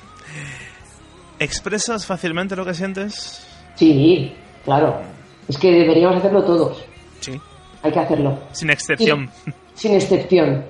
¿Expresas 1.39 2.07
fácilmente 2.07 2.57
lo 2.57 2.65
que 2.65 2.75
sientes? 2.75 3.47
Sí, 3.75 4.33
claro. 4.65 5.01
Es 5.49 5.59
que 5.59 5.71
deberíamos 5.71 6.17
hacerlo 6.17 6.43
todos. 6.45 6.85
Sí. 7.21 7.39
Hay 7.83 7.93
que 7.93 7.99
hacerlo. 7.99 8.39
Sin 8.53 8.71
excepción. 8.71 9.31
Sin 9.75 9.95
excepción. 9.95 10.65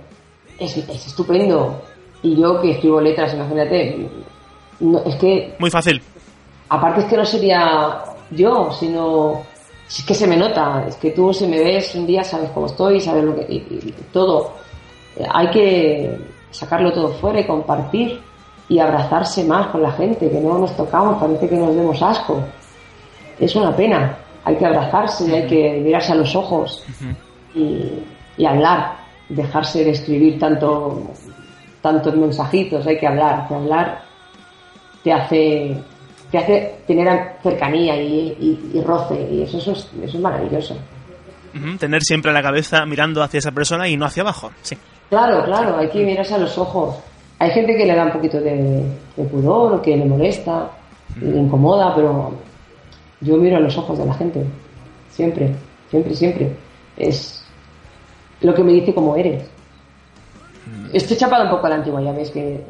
es, 0.59 0.77
es 0.77 1.07
estupendo. 1.07 1.83
Y 2.23 2.41
yo 2.41 2.61
que 2.61 2.73
escribo 2.73 3.01
letras, 3.01 3.35
imagínate, 3.35 4.09
no, 4.81 5.03
es 5.05 5.15
que 5.17 5.55
Muy 5.59 5.71
fácil. 5.71 6.01
aparte 6.71 7.01
es 7.03 7.07
que 7.07 7.17
no 7.19 7.25
sería 7.25 8.03
yo, 8.31 8.73
sino 8.73 9.43
si 9.87 10.03
es 10.03 10.07
que 10.07 10.15
se 10.15 10.27
me 10.27 10.37
nota, 10.37 10.85
es 10.89 10.97
que 10.97 11.11
tú 11.11 11.33
si 11.33 11.47
me 11.47 11.63
ves 11.63 11.95
un 11.95 12.07
día 12.07 12.25
sabes 12.25 12.51
cómo 12.51 12.67
estoy, 12.67 13.01
sabes 13.01 13.25
lo 13.25 13.35
que 13.35 13.43
y, 13.49 13.57
y 13.57 13.95
todo. 14.13 14.53
Eh, 15.17 15.27
Hay 15.33 15.49
que 15.51 16.19
sacarlo 16.51 16.93
todo 16.93 17.09
fuera 17.15 17.41
y 17.41 17.47
compartir 17.47 18.21
y 18.69 18.79
abrazarse 18.79 19.45
más 19.45 19.69
con 19.69 19.83
la 19.83 19.93
gente, 19.93 20.31
que 20.31 20.41
no 20.41 20.59
nos 20.59 20.75
tocamos, 20.77 21.21
parece 21.21 21.49
que 21.49 21.57
nos 21.57 21.75
demos 21.75 22.01
asco. 22.03 22.41
Es 23.39 23.55
una 23.57 23.75
pena. 23.77 24.17
Hay 24.45 24.57
que 24.57 24.67
abrazarse, 24.67 25.35
hay 25.35 25.47
que 25.47 25.81
mirarse 25.83 26.13
a 26.13 26.17
los 26.17 26.35
ojos 26.37 26.83
y, 27.55 27.91
y 28.37 28.47
hablar, 28.47 28.97
dejarse 29.29 29.85
de 29.85 29.91
escribir 29.91 30.39
tanto 30.39 31.03
tantos 31.81 32.17
mensajitos, 32.17 32.87
hay 32.87 32.99
que 32.99 33.07
hablar, 33.07 33.47
que 33.47 33.55
hablar 33.55 34.03
te 35.03 35.13
hace 35.13 35.77
te 36.35 36.39
hace 36.39 36.75
tener 36.85 37.37
cercanía 37.45 37.95
y, 38.03 38.37
y- 38.41 38.71
y 38.77 38.81
roce 38.83 39.15
y 39.31 39.43
eso, 39.43 39.59
eso, 39.59 39.71
es, 39.71 39.89
eso 40.03 40.17
es 40.17 40.21
maravilloso. 40.21 40.77
Tener 41.79 42.03
siempre 42.03 42.33
la 42.33 42.43
cabeza 42.43 42.85
mirando 42.85 43.23
hacia 43.23 43.39
esa 43.39 43.53
persona 43.53 43.89
y 43.89 43.97
no 43.97 44.05
hacia 44.07 44.25
abajo. 44.25 44.51
Sí. 44.63 44.77
Claro, 45.09 45.45
claro, 45.45 45.77
hay 45.79 45.89
que 45.89 46.05
mirarse 46.05 46.35
a 46.35 46.39
los 46.39 46.59
ojos. 46.59 46.97
Hay 47.39 47.51
gente 47.53 47.77
que 47.77 47.87
le 47.87 47.95
da 47.95 48.07
un 48.07 48.11
poquito 48.13 48.41
de, 48.41 48.83
de 49.17 49.25
pudor 49.31 49.75
o 49.75 49.81
que 49.83 49.97
le 49.97 50.05
molesta, 50.05 50.69
le 51.21 51.39
incomoda, 51.39 51.95
pero 51.95 52.33
yo 53.21 53.37
miro 53.37 53.59
a 53.59 53.61
los 53.61 53.79
ojos 53.79 53.97
de 53.97 54.07
la 54.07 54.15
gente. 54.15 54.45
Siempre, 55.11 55.55
siempre, 55.89 56.15
siempre. 56.17 56.57
Es 56.97 57.45
lo 58.41 58.53
que 58.53 58.65
me 58.65 58.73
dice 58.73 58.93
cómo 58.93 59.15
eres. 59.15 59.45
Estoy 60.93 61.17
chapada 61.17 61.45
un 61.45 61.51
poco 61.51 61.67
a 61.67 61.71
la 61.71 61.77
antigua, 61.77 62.03
ya 62.03 62.11
ves 62.13 62.33
que 62.33 62.61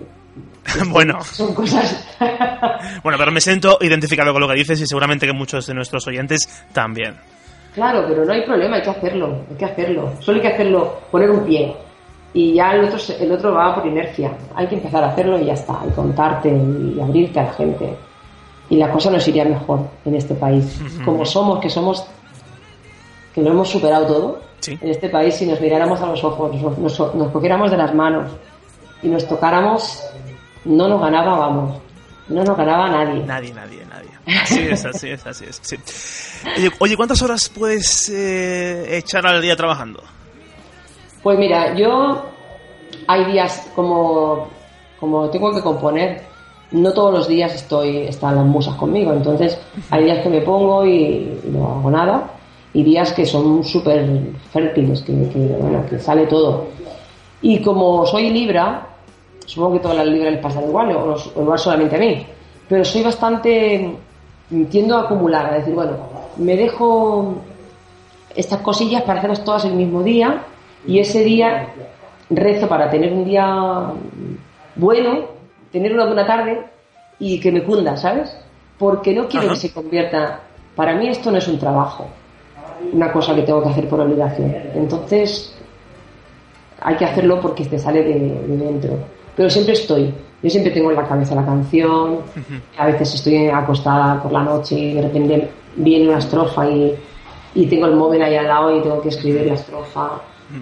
bueno, 0.88 1.22
son 1.22 1.54
cosas. 1.54 2.06
bueno, 3.02 3.18
pero 3.18 3.30
me 3.30 3.40
siento 3.40 3.78
identificado 3.80 4.32
con 4.32 4.40
lo 4.42 4.48
que 4.48 4.54
dices 4.54 4.80
y 4.80 4.86
seguramente 4.86 5.26
que 5.26 5.32
muchos 5.32 5.66
de 5.66 5.74
nuestros 5.74 6.06
oyentes 6.06 6.66
también. 6.72 7.14
Claro, 7.74 8.04
pero 8.08 8.24
no 8.24 8.32
hay 8.32 8.42
problema, 8.42 8.76
hay 8.76 8.82
que 8.82 8.90
hacerlo, 8.90 9.44
hay 9.50 9.56
que 9.56 9.64
hacerlo. 9.64 10.12
Solo 10.20 10.36
hay 10.36 10.42
que 10.42 10.52
hacerlo, 10.54 11.00
poner 11.10 11.30
un 11.30 11.44
pie. 11.44 11.74
Y 12.32 12.54
ya 12.54 12.72
el 12.72 12.84
otro, 12.84 12.98
el 13.18 13.30
otro 13.32 13.52
va 13.54 13.74
por 13.76 13.86
inercia. 13.86 14.32
Hay 14.56 14.66
que 14.66 14.74
empezar 14.76 15.04
a 15.04 15.08
hacerlo 15.08 15.38
y 15.38 15.46
ya 15.46 15.52
está. 15.54 15.80
Y 15.88 15.90
contarte 15.92 16.48
y 16.48 16.98
abrirte 17.00 17.38
a 17.40 17.44
la 17.44 17.52
gente. 17.52 17.96
Y 18.70 18.76
la 18.76 18.90
cosa 18.90 19.10
nos 19.10 19.26
iría 19.28 19.44
mejor 19.44 19.80
en 20.04 20.14
este 20.16 20.34
país. 20.34 20.80
Como 21.04 21.24
somos, 21.24 21.60
que 21.60 21.68
somos, 21.70 22.04
que 23.34 23.42
lo 23.42 23.50
hemos 23.50 23.68
superado 23.68 24.06
todo. 24.06 24.40
Sí. 24.60 24.78
En 24.80 24.88
este 24.90 25.08
país, 25.10 25.34
si 25.34 25.46
nos 25.46 25.60
miráramos 25.60 26.00
a 26.00 26.06
los 26.06 26.24
ojos, 26.24 26.54
nos, 26.60 26.78
nos- 26.78 27.14
nos 27.14 27.30
cogiéramos 27.30 27.70
de 27.70 27.76
las 27.76 27.94
manos 27.94 28.30
y 29.04 29.08
nos 29.08 29.28
tocáramos, 29.28 30.02
no 30.64 30.88
nos 30.88 31.00
ganaba, 31.00 31.38
vamos. 31.38 31.80
No 32.26 32.42
nos 32.42 32.56
ganaba 32.56 32.88
nadie. 32.88 33.22
Nadie, 33.24 33.52
nadie, 33.52 33.84
nadie. 33.84 34.40
Así 34.42 34.60
es, 34.60 34.84
así 34.86 35.10
es, 35.10 35.26
así 35.26 35.44
es. 35.44 35.60
sí. 35.62 35.76
Oye, 36.78 36.96
¿cuántas 36.96 37.20
horas 37.20 37.50
puedes 37.50 38.08
eh, 38.08 38.96
echar 38.96 39.26
al 39.26 39.42
día 39.42 39.54
trabajando? 39.56 40.02
Pues 41.22 41.38
mira, 41.38 41.74
yo 41.74 42.24
hay 43.06 43.24
días 43.26 43.70
como, 43.74 44.48
como 44.98 45.28
tengo 45.28 45.54
que 45.54 45.60
componer, 45.60 46.22
no 46.70 46.92
todos 46.92 47.12
los 47.12 47.28
días 47.28 47.54
estoy, 47.54 47.98
están 48.08 48.36
las 48.36 48.46
musas 48.46 48.74
conmigo, 48.76 49.12
entonces 49.12 49.58
hay 49.90 50.04
días 50.04 50.22
que 50.22 50.30
me 50.30 50.40
pongo 50.40 50.84
y, 50.86 51.40
y 51.44 51.50
no 51.50 51.78
hago 51.78 51.90
nada, 51.90 52.30
y 52.72 52.82
días 52.82 53.12
que 53.12 53.26
son 53.26 53.62
súper 53.64 54.06
fértiles, 54.50 55.02
que, 55.02 55.12
que, 55.28 55.38
bueno, 55.38 55.84
que 55.88 55.98
sale 55.98 56.26
todo. 56.26 56.68
Y 57.42 57.60
como 57.60 58.06
soy 58.06 58.30
libra, 58.30 58.93
supongo 59.46 59.74
que 59.74 59.80
todas 59.80 59.96
las 59.98 60.06
libras 60.06 60.32
les 60.32 60.40
pasan 60.42 60.64
igual, 60.64 60.94
o, 60.96 61.06
los- 61.06 61.32
o 61.36 61.42
igual 61.42 61.58
solamente 61.58 61.96
a 61.96 61.98
mí, 61.98 62.26
pero 62.68 62.84
soy 62.84 63.02
bastante, 63.02 63.94
tiendo 64.70 64.96
a 64.96 65.02
acumular, 65.02 65.46
a 65.46 65.54
decir, 65.58 65.74
bueno, 65.74 65.92
me 66.36 66.56
dejo 66.56 67.36
estas 68.34 68.60
cosillas 68.60 69.02
para 69.02 69.18
hacerlas 69.18 69.44
todas 69.44 69.64
el 69.64 69.74
mismo 69.74 70.02
día 70.02 70.42
y 70.86 70.98
ese 70.98 71.22
día 71.22 71.68
rezo 72.30 72.68
para 72.68 72.90
tener 72.90 73.12
un 73.12 73.24
día 73.24 73.92
bueno, 74.76 75.20
tener 75.70 75.92
una 75.92 76.06
buena 76.06 76.26
tarde 76.26 76.60
y 77.18 77.38
que 77.40 77.52
me 77.52 77.62
cunda, 77.62 77.96
¿sabes? 77.96 78.36
Porque 78.78 79.12
no 79.14 79.28
quiero 79.28 79.46
Ajá. 79.46 79.54
que 79.54 79.60
se 79.60 79.72
convierta, 79.72 80.40
para 80.74 80.94
mí 80.96 81.06
esto 81.08 81.30
no 81.30 81.38
es 81.38 81.46
un 81.46 81.58
trabajo, 81.58 82.06
una 82.92 83.12
cosa 83.12 83.34
que 83.36 83.42
tengo 83.42 83.62
que 83.62 83.68
hacer 83.68 83.88
por 83.88 84.00
obligación. 84.00 84.52
Entonces 84.74 85.56
hay 86.80 86.96
que 86.96 87.04
hacerlo 87.04 87.40
porque 87.40 87.64
te 87.66 87.78
sale 87.78 88.02
de, 88.02 88.18
de 88.18 88.56
dentro. 88.56 88.98
Pero 89.36 89.50
siempre 89.50 89.72
estoy, 89.74 90.12
yo 90.42 90.50
siempre 90.50 90.72
tengo 90.72 90.90
en 90.90 90.96
la 90.96 91.06
cabeza 91.08 91.34
la 91.34 91.44
canción, 91.44 92.18
a 92.78 92.86
veces 92.86 93.14
estoy 93.14 93.48
acostada 93.48 94.22
por 94.22 94.30
la 94.32 94.42
noche 94.42 94.78
y 94.78 94.94
de 94.94 95.02
repente 95.02 95.50
viene 95.76 96.08
una 96.08 96.18
estrofa 96.18 96.68
y, 96.70 96.94
y 97.54 97.66
tengo 97.66 97.86
el 97.86 97.96
móvil 97.96 98.22
ahí 98.22 98.36
al 98.36 98.46
lado 98.46 98.76
y 98.76 98.82
tengo 98.82 99.00
que 99.00 99.08
escribir 99.08 99.46
la 99.46 99.54
estrofa. 99.54 100.10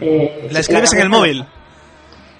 Eh, 0.00 0.48
¿La 0.50 0.60
escribes 0.60 0.92
en 0.94 1.00
el 1.00 1.08
móvil? 1.10 1.44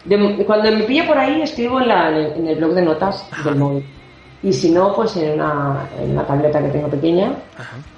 de- 0.05 0.45
cuando 0.47 0.70
me 0.72 0.83
pilla 0.85 1.07
por 1.07 1.16
ahí, 1.18 1.43
escribo 1.43 1.80
en, 1.80 1.89
la- 1.89 2.09
en 2.35 2.47
el, 2.49 2.57
blog 2.57 2.72
de 2.72 2.83
notas 2.83 3.28
del 3.45 3.57
móvil. 3.57 3.85
Y 4.43 4.53
si 4.53 4.70
no, 4.72 4.93
pues 4.95 5.16
en 5.16 5.35
una, 5.35 5.87
en 6.03 6.11
una 6.12 6.24
tableta 6.26 6.61
que 6.62 6.68
tengo 6.70 6.89
pequeña, 6.89 7.33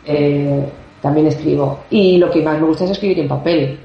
eh, 0.05 0.65
también 1.01 1.27
escribo. 1.29 1.81
Y 1.91 2.19
lo 2.19 2.31
que 2.31 2.43
más 2.43 2.61
me 2.61 2.67
gusta 2.67 2.85
es 2.85 2.91
escribir 2.91 3.21
en 3.21 3.29
papel. 3.29 3.79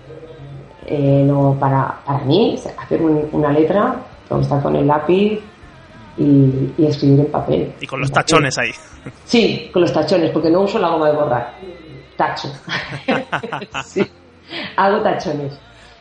Eh, 0.85 1.23
no, 1.25 1.55
para, 1.59 1.99
para 2.05 2.19
mí, 2.25 2.57
hacer 2.77 3.01
un- 3.01 3.29
una 3.31 3.51
letra, 3.53 3.95
que 4.37 4.43
estar 4.43 4.61
con 4.61 4.75
el 4.75 4.85
lápiz 4.87 5.39
y, 6.17 6.73
y 6.77 6.85
escribir 6.87 7.21
en 7.21 7.31
papel. 7.31 7.73
Y 7.79 7.87
con 7.87 7.99
los 7.99 8.09
papel. 8.11 8.25
tachones 8.25 8.57
ahí. 8.57 8.71
Sí, 9.25 9.69
con 9.73 9.81
los 9.83 9.93
tachones, 9.93 10.31
porque 10.31 10.49
no 10.49 10.61
uso 10.61 10.77
la 10.79 10.89
goma 10.89 11.09
de 11.09 11.15
borrar. 11.15 11.55
Tacho. 12.17 12.49
sí, 13.85 14.05
hago 14.75 15.01
tachones. 15.01 15.53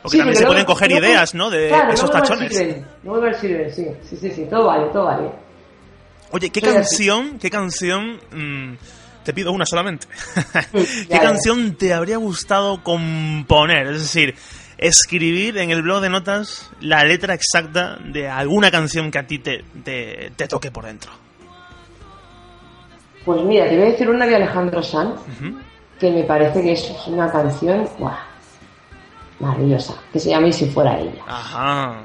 Porque 0.02 0.12
Sí, 0.16 0.18
también 0.18 0.36
se 0.36 0.46
pueden 0.46 0.64
coger 0.64 0.90
ideas, 0.92 1.34
¿no? 1.34 1.50
De 1.50 1.68
claro, 1.68 1.92
esos 1.92 2.12
me 2.12 2.20
tachones. 2.20 2.56
sirven, 2.56 2.86
luego 3.04 3.20
me 3.22 3.34
sirven, 3.34 3.72
sí, 3.72 3.86
sí, 4.08 4.16
sí, 4.16 4.30
sí, 4.30 4.46
todo 4.48 4.66
vale, 4.66 4.86
todo 4.92 5.04
vale. 5.04 5.30
Oye, 6.30 6.50
¿qué 6.50 6.60
Soy 6.60 6.68
así. 6.70 6.76
canción, 6.78 7.38
qué 7.38 7.50
canción, 7.50 8.20
mm, 8.32 8.74
te 9.24 9.32
pido 9.32 9.50
una 9.52 9.64
solamente, 9.66 10.06
qué 11.08 11.18
canción 11.20 11.74
te 11.76 11.92
habría 11.94 12.16
gustado 12.18 12.82
componer? 12.82 13.88
Es 13.88 14.02
decir, 14.02 14.34
escribir 14.78 15.58
en 15.58 15.70
el 15.70 15.82
blog 15.82 16.00
de 16.00 16.08
notas 16.08 16.70
la 16.80 17.04
letra 17.04 17.34
exacta 17.34 17.96
de 17.96 18.28
alguna 18.28 18.70
canción 18.70 19.10
que 19.10 19.18
a 19.18 19.26
ti 19.26 19.38
te, 19.38 19.64
te, 19.84 20.32
te 20.36 20.48
toque 20.48 20.70
por 20.70 20.86
dentro. 20.86 21.10
Pues 23.24 23.42
mira, 23.42 23.68
te 23.68 23.76
voy 23.76 23.88
a 23.88 23.90
decir 23.90 24.08
una 24.08 24.26
de 24.26 24.36
Alejandro 24.36 24.82
Sanz, 24.82 25.20
que 26.00 26.10
me 26.10 26.22
parece 26.22 26.62
que 26.62 26.72
es 26.72 26.92
una 27.06 27.30
canción 27.30 27.86
¡buah! 27.98 28.16
maravillosa, 29.40 29.94
que 30.12 30.18
se 30.18 30.30
llama 30.30 30.48
Y 30.48 30.52
si 30.52 30.66
fuera 30.70 30.98
ella. 30.98 31.22
Ajá, 31.26 32.02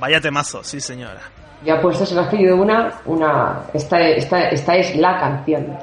vaya 0.00 0.20
temazo, 0.20 0.64
sí 0.64 0.80
señora. 0.80 1.20
Ya 1.64 1.80
puesto, 1.80 2.04
se 2.04 2.14
me 2.14 2.20
ha 2.20 2.28
pedido 2.30 2.56
una, 2.56 2.92
una 3.06 3.62
esta, 3.72 3.98
esta, 4.00 4.48
esta 4.50 4.76
es 4.76 4.96
la 4.96 5.18
canción. 5.18 5.76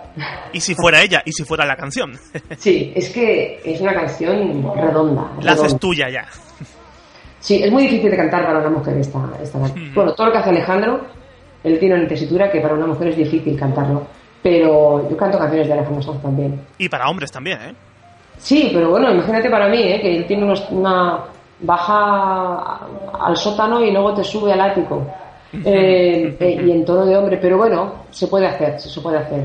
Y 0.53 0.59
si 0.61 0.75
fuera 0.75 1.01
ella, 1.01 1.21
y 1.25 1.31
si 1.31 1.43
fuera 1.43 1.65
la 1.65 1.75
canción, 1.75 2.11
Sí, 2.57 2.91
es 2.95 3.09
que 3.09 3.59
es 3.65 3.81
una 3.81 3.93
canción 3.93 4.63
redonda. 4.75 5.31
la 5.41 5.53
haces 5.53 5.77
tuya 5.79 6.07
ya. 6.09 6.25
Sí, 7.39 7.63
es 7.63 7.71
muy 7.71 7.83
difícil 7.83 8.11
de 8.11 8.17
cantar 8.17 8.45
para 8.45 8.59
una 8.59 8.69
mujer 8.69 8.95
esta, 8.97 9.19
esta 9.41 9.59
canción. 9.59 9.91
Bueno, 9.95 10.13
todo 10.13 10.27
lo 10.27 10.31
que 10.33 10.37
hace 10.37 10.49
Alejandro, 10.51 11.01
él 11.63 11.79
tiene 11.79 11.95
una 11.95 12.07
tesitura 12.07 12.51
que 12.51 12.61
para 12.61 12.75
una 12.75 12.85
mujer 12.85 13.07
es 13.07 13.17
difícil 13.17 13.57
cantarlo. 13.59 14.05
Pero 14.43 15.09
yo 15.09 15.17
canto 15.17 15.37
canciones 15.39 15.67
de 15.67 15.73
Alejandro 15.73 16.01
Sanz 16.03 16.21
también. 16.21 16.61
Y 16.77 16.89
para 16.89 17.09
hombres 17.09 17.31
también, 17.31 17.59
¿eh? 17.61 17.73
Sí, 18.37 18.69
pero 18.73 18.89
bueno, 18.91 19.11
imagínate 19.11 19.49
para 19.49 19.67
mí, 19.69 19.81
¿eh? 19.81 19.99
que 20.01 20.17
él 20.17 20.25
tiene 20.27 20.43
unos- 20.43 20.67
una 20.71 21.19
baja 21.59 22.79
al 23.21 23.37
sótano 23.37 23.81
y 23.83 23.91
luego 23.91 24.13
te 24.13 24.23
sube 24.23 24.53
al 24.53 24.61
ático. 24.61 25.05
Eh, 25.53 26.37
eh, 26.39 26.61
y 26.65 26.71
en 26.71 26.85
tono 26.85 27.05
de 27.05 27.17
hombre, 27.17 27.37
pero 27.37 27.57
bueno, 27.57 28.05
se 28.09 28.27
puede 28.27 28.47
hacer, 28.47 28.79
se 28.79 29.01
puede 29.01 29.17
hacer. 29.17 29.43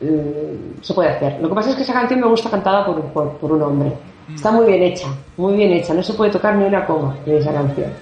Mm, 0.00 0.80
se 0.80 0.94
puede 0.94 1.10
hacer. 1.10 1.40
Lo 1.40 1.48
que 1.48 1.54
pasa 1.54 1.70
es 1.70 1.76
que 1.76 1.82
esa 1.82 1.92
canción 1.92 2.20
me 2.20 2.28
gusta 2.28 2.50
cantada 2.50 2.86
por, 2.86 3.02
por, 3.12 3.36
por 3.38 3.52
un 3.52 3.62
hombre. 3.62 3.92
Está 4.32 4.50
muy 4.52 4.66
bien 4.66 4.82
hecha, 4.82 5.08
muy 5.36 5.56
bien 5.56 5.72
hecha. 5.72 5.92
No 5.92 6.02
se 6.02 6.14
puede 6.14 6.30
tocar 6.30 6.54
ni 6.56 6.64
una 6.64 6.86
coma 6.86 7.16
de 7.26 7.38
esa 7.38 7.52
canción. 7.52 7.92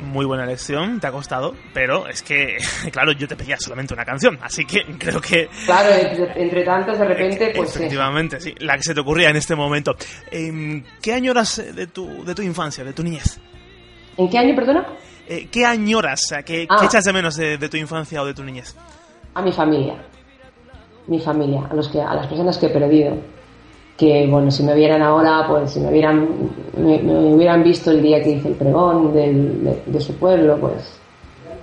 Muy 0.00 0.24
buena 0.24 0.44
elección, 0.44 0.98
te 0.98 1.08
ha 1.08 1.12
costado, 1.12 1.54
pero 1.74 2.08
es 2.08 2.22
que, 2.22 2.56
claro, 2.92 3.12
yo 3.12 3.28
te 3.28 3.36
pedía 3.36 3.58
solamente 3.58 3.92
una 3.92 4.04
canción, 4.04 4.38
así 4.40 4.64
que 4.64 4.82
creo 4.98 5.20
que 5.20 5.50
Claro, 5.66 5.90
entre, 5.90 6.42
entre 6.42 6.64
tantas 6.64 6.98
de 6.98 7.04
repente, 7.04 7.52
pues 7.54 7.76
efectivamente, 7.76 8.40
sí, 8.40 8.54
la 8.60 8.76
que 8.76 8.82
se 8.82 8.94
te 8.94 9.00
ocurría 9.00 9.28
en 9.28 9.36
este 9.36 9.54
momento. 9.54 9.94
Em, 10.30 10.82
¿Qué 11.02 11.12
añoras 11.12 11.62
de 11.74 11.86
tu, 11.88 12.24
de 12.24 12.34
tu 12.34 12.40
infancia, 12.40 12.82
de 12.82 12.94
tu 12.94 13.02
niñez? 13.02 13.38
¿En 14.16 14.28
qué 14.28 14.38
año, 14.38 14.54
perdona? 14.54 14.86
Eh, 15.28 15.48
¿Qué 15.50 15.64
añoras, 15.64 16.20
qué, 16.44 16.66
Ah. 16.68 16.76
qué 16.80 16.86
echas 16.86 17.04
de 17.04 17.12
menos 17.12 17.36
de, 17.36 17.56
de 17.56 17.68
tu 17.68 17.76
infancia 17.76 18.20
o 18.22 18.26
de 18.26 18.34
tu 18.34 18.42
niñez? 18.42 18.74
A 19.34 19.42
mi 19.42 19.52
familia. 19.52 19.94
Mi 21.06 21.20
familia, 21.20 21.66
a, 21.70 21.74
los 21.74 21.88
que, 21.88 22.00
a 22.00 22.14
las 22.14 22.26
personas 22.26 22.58
que 22.58 22.66
he 22.66 22.70
perdido. 22.70 23.14
que 23.96 24.26
bueno, 24.26 24.50
si 24.50 24.62
me 24.62 24.74
vieran 24.74 25.02
ahora, 25.02 25.46
pues 25.46 25.72
si 25.72 25.80
me 25.80 25.90
hubieran, 25.90 26.26
me, 26.74 27.34
hubieran 27.34 27.62
visto 27.62 27.90
el 27.90 28.00
día 28.00 28.22
que 28.22 28.30
hice 28.30 28.48
el 28.48 28.54
pregón 28.54 29.12
de, 29.12 30.00
su 30.00 30.14
pueblo, 30.14 30.56
pues 30.58 30.98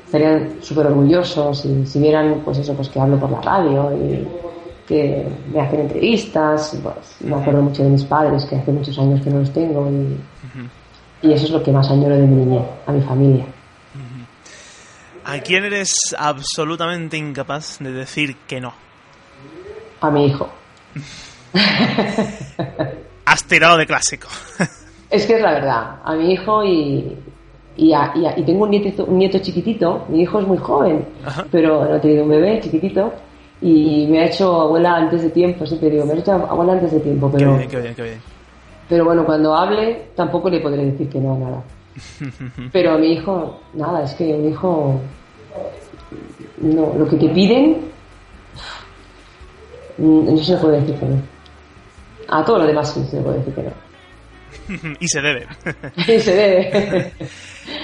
estarían 0.06 0.58
súper 0.62 0.86
orgullosos 0.86 1.66
y 1.66 1.84
si 1.88 2.00
vieran, 2.00 2.42
pues 2.46 2.60
eso, 2.60 2.76
pues 2.76 2.90
que 2.90 3.00
hablo 3.00 3.20
por 3.20 3.32
la 3.32 3.42
radio 3.42 3.92
y 3.92 4.28
que 4.88 5.28
me 5.52 5.62
hacen 5.62 5.80
entrevistas, 5.82 6.78
pues 6.84 7.18
me 7.22 7.36
acuerdo 7.36 7.64
mucho 7.64 7.84
de 7.84 7.90
mis 7.90 8.06
padres, 8.06 8.46
que 8.46 8.56
hace 8.56 8.72
muchos 8.72 9.00
años 9.00 9.20
que 9.22 9.32
no 9.32 9.40
los 9.40 9.52
tengo 9.52 9.90
y, 9.90 10.18
y 11.22 11.32
eso 11.32 11.46
es 11.46 11.52
lo 11.52 11.64
que 11.64 11.72
más 11.72 11.90
añoro 11.90 12.16
de 12.16 12.24
mi 12.24 12.46
niñez, 12.46 12.64
a 12.86 12.92
mi 12.92 13.02
familia. 13.02 13.46
¿A 15.26 15.40
quién 15.40 15.66
eres 15.66 16.16
absolutamente 16.18 17.18
incapaz 17.18 17.80
de 17.80 17.92
decir 17.92 18.38
que 18.48 18.62
no? 18.62 18.74
A 20.00 20.10
mi 20.10 20.28
hijo. 20.28 20.50
Has 23.26 23.44
tirado 23.44 23.78
de 23.78 23.86
clásico. 23.86 24.30
es 25.10 25.26
que 25.26 25.36
es 25.36 25.42
la 25.42 25.52
verdad. 25.52 26.00
A 26.06 26.16
mi 26.16 26.32
hijo 26.32 26.64
y, 26.64 27.18
y, 27.76 27.94
y, 27.94 28.44
tengo 28.44 28.64
un 28.64 28.70
nieto, 28.70 29.04
un 29.04 29.18
nieto 29.18 29.40
chiquitito. 29.40 30.06
Mi 30.08 30.22
hijo 30.22 30.40
es 30.40 30.48
muy 30.48 30.58
joven, 30.60 31.06
pero 31.52 31.84
no 31.84 31.98
he 31.98 32.00
tenido 32.00 32.24
un 32.24 32.30
bebé 32.30 32.62
chiquitito. 32.62 33.14
Y 33.62 34.08
me 34.08 34.22
ha 34.22 34.28
hecho 34.28 34.62
abuela 34.62 34.96
antes 34.96 35.24
de 35.24 35.30
tiempo. 35.32 35.66
Siempre 35.66 35.90
digo, 35.90 36.06
me 36.06 36.14
ha 36.14 36.16
hecho 36.16 36.32
abuela 36.32 36.72
antes 36.72 36.94
de 36.94 37.02
tiempo. 37.02 37.30
Pero, 37.34 37.52
qué 37.68 37.80
bien, 37.82 37.96
qué 37.96 38.02
bien, 38.02 38.22
Pero 38.90 39.06
bueno, 39.06 39.26
cuando 39.26 39.56
hable, 39.56 40.10
tampoco 40.16 40.50
le 40.50 40.60
podré 40.60 40.86
decir 40.86 41.10
que 41.10 41.20
no, 41.20 41.38
nada. 41.38 41.64
pero 42.72 42.94
a 42.94 42.98
mi 42.98 43.14
hijo, 43.14 43.60
nada, 43.74 44.04
es 44.04 44.14
que 44.14 44.34
un 44.34 44.50
hijo. 44.50 45.02
No, 46.58 46.94
lo 46.98 47.08
que 47.08 47.18
te 47.18 47.30
piden. 47.30 47.88
No 49.98 50.38
se 50.38 50.58
puede 50.58 50.82
decir 50.82 50.96
que 50.96 51.06
no. 51.06 51.22
A 52.30 52.44
todo 52.44 52.60
lo 52.60 52.68
demás 52.68 52.94
sí 52.94 53.04
se 53.10 53.22
puede 53.22 53.40
decir 53.40 53.54
que 53.56 53.64
no. 53.64 53.88
y 55.00 55.08
se 55.08 55.22
debe. 55.22 55.48
y 55.98 56.20
se 56.20 56.36
debe. 56.36 57.14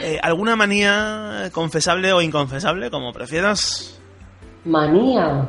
Eh, 0.03 0.19
¿Alguna 0.21 0.55
manía 0.55 1.49
confesable 1.51 2.13
o 2.13 2.21
inconfesable, 2.21 2.89
como 2.89 3.11
prefieras? 3.11 3.99
Manía. 4.65 5.47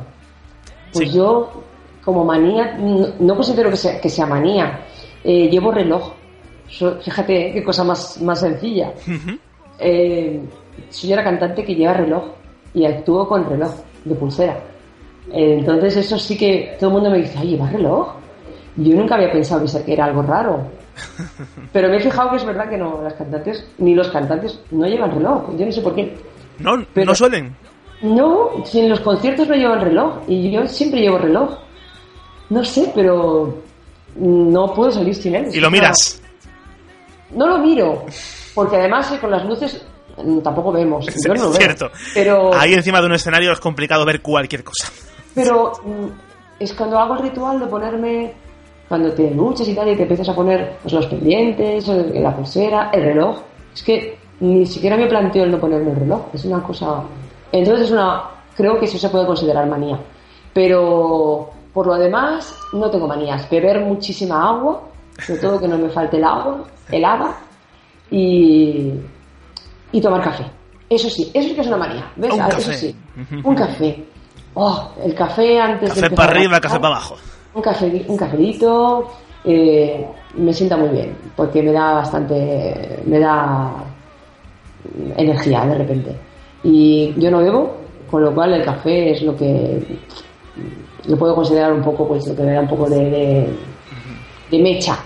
Pues 0.91 1.13
yo, 1.13 1.63
como 2.03 2.23
manía, 2.23 2.77
no, 2.77 3.35
considero 3.35 3.69
que 3.69 3.77
sea, 3.77 3.99
que 3.99 4.09
sea 4.09 4.25
manía. 4.25 4.79
Eh, 5.27 5.49
llevo 5.49 5.71
reloj. 5.71 6.13
fíjate 7.03 7.51
qué 7.51 7.63
cosa 7.63 7.83
más, 7.83 8.21
más 8.21 8.39
sencilla. 8.39 8.93
Eh, 9.79 10.39
soy 10.89 11.13
una 11.13 11.23
cantante 11.23 11.65
que 11.65 11.73
lleva 11.73 11.93
reloj 11.93 12.25
y 12.73 12.85
actúo 12.85 13.27
con 13.27 13.49
reloj 13.49 13.71
de 14.05 14.15
pulsera. 14.15 14.57
entonces 15.31 15.97
eso 15.97 16.19
sí 16.19 16.37
que 16.37 16.75
todo 16.79 16.91
el 16.91 16.93
mundo 16.93 17.09
me 17.09 17.17
dice, 17.17 17.39
ay, 17.39 17.49
¿lleva 17.49 17.69
reloj? 17.69 18.13
Yo 18.77 18.95
nunca 18.95 19.15
había 19.15 19.31
pensado 19.31 19.65
que 19.83 19.93
era 19.93 20.05
algo 20.05 20.21
raro. 20.21 20.61
Pero 21.73 21.89
me 21.89 21.97
he 21.97 21.99
fijado 21.99 22.29
que 22.29 22.37
es 22.37 22.45
verdad 22.45 22.69
que 22.69 22.77
no, 22.77 23.01
las 23.01 23.13
cantantes, 23.15 23.67
ni 23.79 23.95
los 23.95 24.09
cantantes, 24.09 24.59
no 24.71 24.85
llevan 24.85 25.11
reloj. 25.11 25.57
Yo 25.57 25.65
no 25.65 25.71
sé 25.71 25.81
por 25.81 25.95
qué. 25.95 26.15
No, 26.59 26.77
no 26.77 27.15
suelen. 27.15 27.55
No, 28.01 28.51
si 28.63 28.81
en 28.81 28.89
los 28.89 28.99
conciertos 28.99 29.47
no 29.47 29.55
llevan 29.55 29.81
reloj. 29.81 30.19
Y 30.27 30.51
yo 30.51 30.67
siempre 30.67 31.01
llevo 31.01 31.17
reloj. 31.17 31.57
No 32.49 32.63
sé, 32.63 32.91
pero 32.93 33.64
no 34.15 34.73
puedo 34.73 34.91
salir 34.91 35.15
sin 35.15 35.35
él. 35.35 35.47
¿Y 35.53 35.59
lo 35.59 35.69
miras? 35.69 36.21
No 37.31 37.47
lo 37.47 37.57
miro. 37.57 38.05
Porque 38.53 38.77
además 38.77 39.11
eh, 39.11 39.19
con 39.19 39.31
las 39.31 39.45
luces 39.45 39.85
mm, 40.17 40.39
tampoco 40.39 40.71
vemos. 40.71 41.05
Yo 41.27 41.33
no 41.33 41.51
es 41.51 41.57
cierto. 41.57 41.91
Pero... 42.13 42.53
Ahí 42.53 42.73
encima 42.73 43.01
de 43.01 43.07
un 43.07 43.13
escenario 43.13 43.51
es 43.51 43.59
complicado 43.59 44.05
ver 44.05 44.21
cualquier 44.21 44.63
cosa. 44.63 44.91
Pero 45.33 45.73
mm, 45.83 46.05
es 46.59 46.73
cuando 46.73 46.97
hago 46.97 47.15
el 47.15 47.23
ritual 47.23 47.59
de 47.59 47.67
ponerme 47.67 48.33
cuando 48.87 49.11
te 49.13 49.31
luchas 49.31 49.67
y 49.67 49.73
tal 49.73 49.89
y 49.89 49.95
te 49.95 50.03
empiezas 50.03 50.29
a 50.29 50.35
poner 50.35 50.77
pues, 50.81 50.93
los 50.93 51.07
pendientes, 51.07 51.87
la 51.87 52.35
pulsera, 52.35 52.89
el 52.93 53.03
reloj. 53.03 53.41
Es 53.73 53.83
que 53.83 54.17
ni 54.39 54.65
siquiera 54.65 54.95
me 54.95 55.07
planteo 55.07 55.43
el 55.43 55.51
no 55.51 55.59
ponerme 55.59 55.91
el 55.91 55.97
reloj. 55.97 56.27
Es 56.33 56.45
una 56.45 56.61
cosa. 56.61 57.03
Entonces 57.51 57.87
es 57.87 57.91
una. 57.91 58.23
Creo 58.55 58.79
que 58.79 58.85
eso 58.85 58.97
se 58.97 59.09
puede 59.09 59.25
considerar 59.25 59.67
manía. 59.67 59.99
Pero 60.53 61.49
por 61.75 61.85
lo 61.85 61.95
demás, 61.95 62.57
no 62.73 62.89
tengo 62.89 63.07
manías. 63.07 63.47
Beber 63.49 63.81
muchísima 63.81 64.49
agua, 64.49 64.81
sobre 65.19 65.41
todo 65.41 65.59
que 65.59 65.67
no 65.67 65.77
me 65.77 65.89
falte 65.89 66.17
el 66.17 66.23
agua, 66.23 66.63
helada, 66.89 67.37
y, 68.09 68.91
y 69.91 70.01
tomar 70.01 70.23
café. 70.23 70.45
Eso 70.89 71.09
sí, 71.09 71.29
eso 71.33 71.49
sí 71.49 71.53
que 71.53 71.61
es 71.61 71.67
una 71.67 71.77
manía. 71.77 72.11
¿Ves? 72.15 72.33
Un 72.33 72.41
eso 72.41 72.73
sí. 72.73 72.95
Un 73.43 73.55
café. 73.55 74.03
Oh, 74.55 74.89
el 75.03 75.13
café 75.13 75.59
antes 75.59 75.89
café 75.93 76.09
para 76.09 76.31
arriba, 76.31 76.59
café 76.59 76.79
para 76.79 76.95
abajo 76.95 77.17
un, 77.55 77.61
café, 77.61 78.05
un 78.07 78.17
cafelito 78.17 79.07
eh, 79.43 80.05
me 80.35 80.53
sienta 80.53 80.77
muy 80.77 80.89
bien, 80.89 81.15
porque 81.35 81.63
me 81.63 81.71
da 81.71 81.93
bastante, 81.93 83.01
me 83.05 83.19
da 83.19 83.71
energía 85.17 85.65
de 85.65 85.75
repente. 85.75 86.15
Y 86.63 87.13
yo 87.17 87.31
no 87.31 87.39
bebo, 87.39 87.77
con 88.09 88.23
lo 88.23 88.33
cual 88.33 88.53
el 88.53 88.65
café 88.65 89.11
es 89.11 89.21
lo 89.21 89.35
que 89.35 89.81
lo 91.07 91.17
puedo 91.17 91.35
considerar 91.35 91.73
un 91.73 91.83
poco, 91.83 92.07
pues 92.07 92.27
lo 92.27 92.35
que 92.35 92.43
me 92.43 92.53
da 92.53 92.61
un 92.61 92.67
poco 92.67 92.89
de, 92.89 93.47
de 94.51 94.59
mecha 94.59 94.97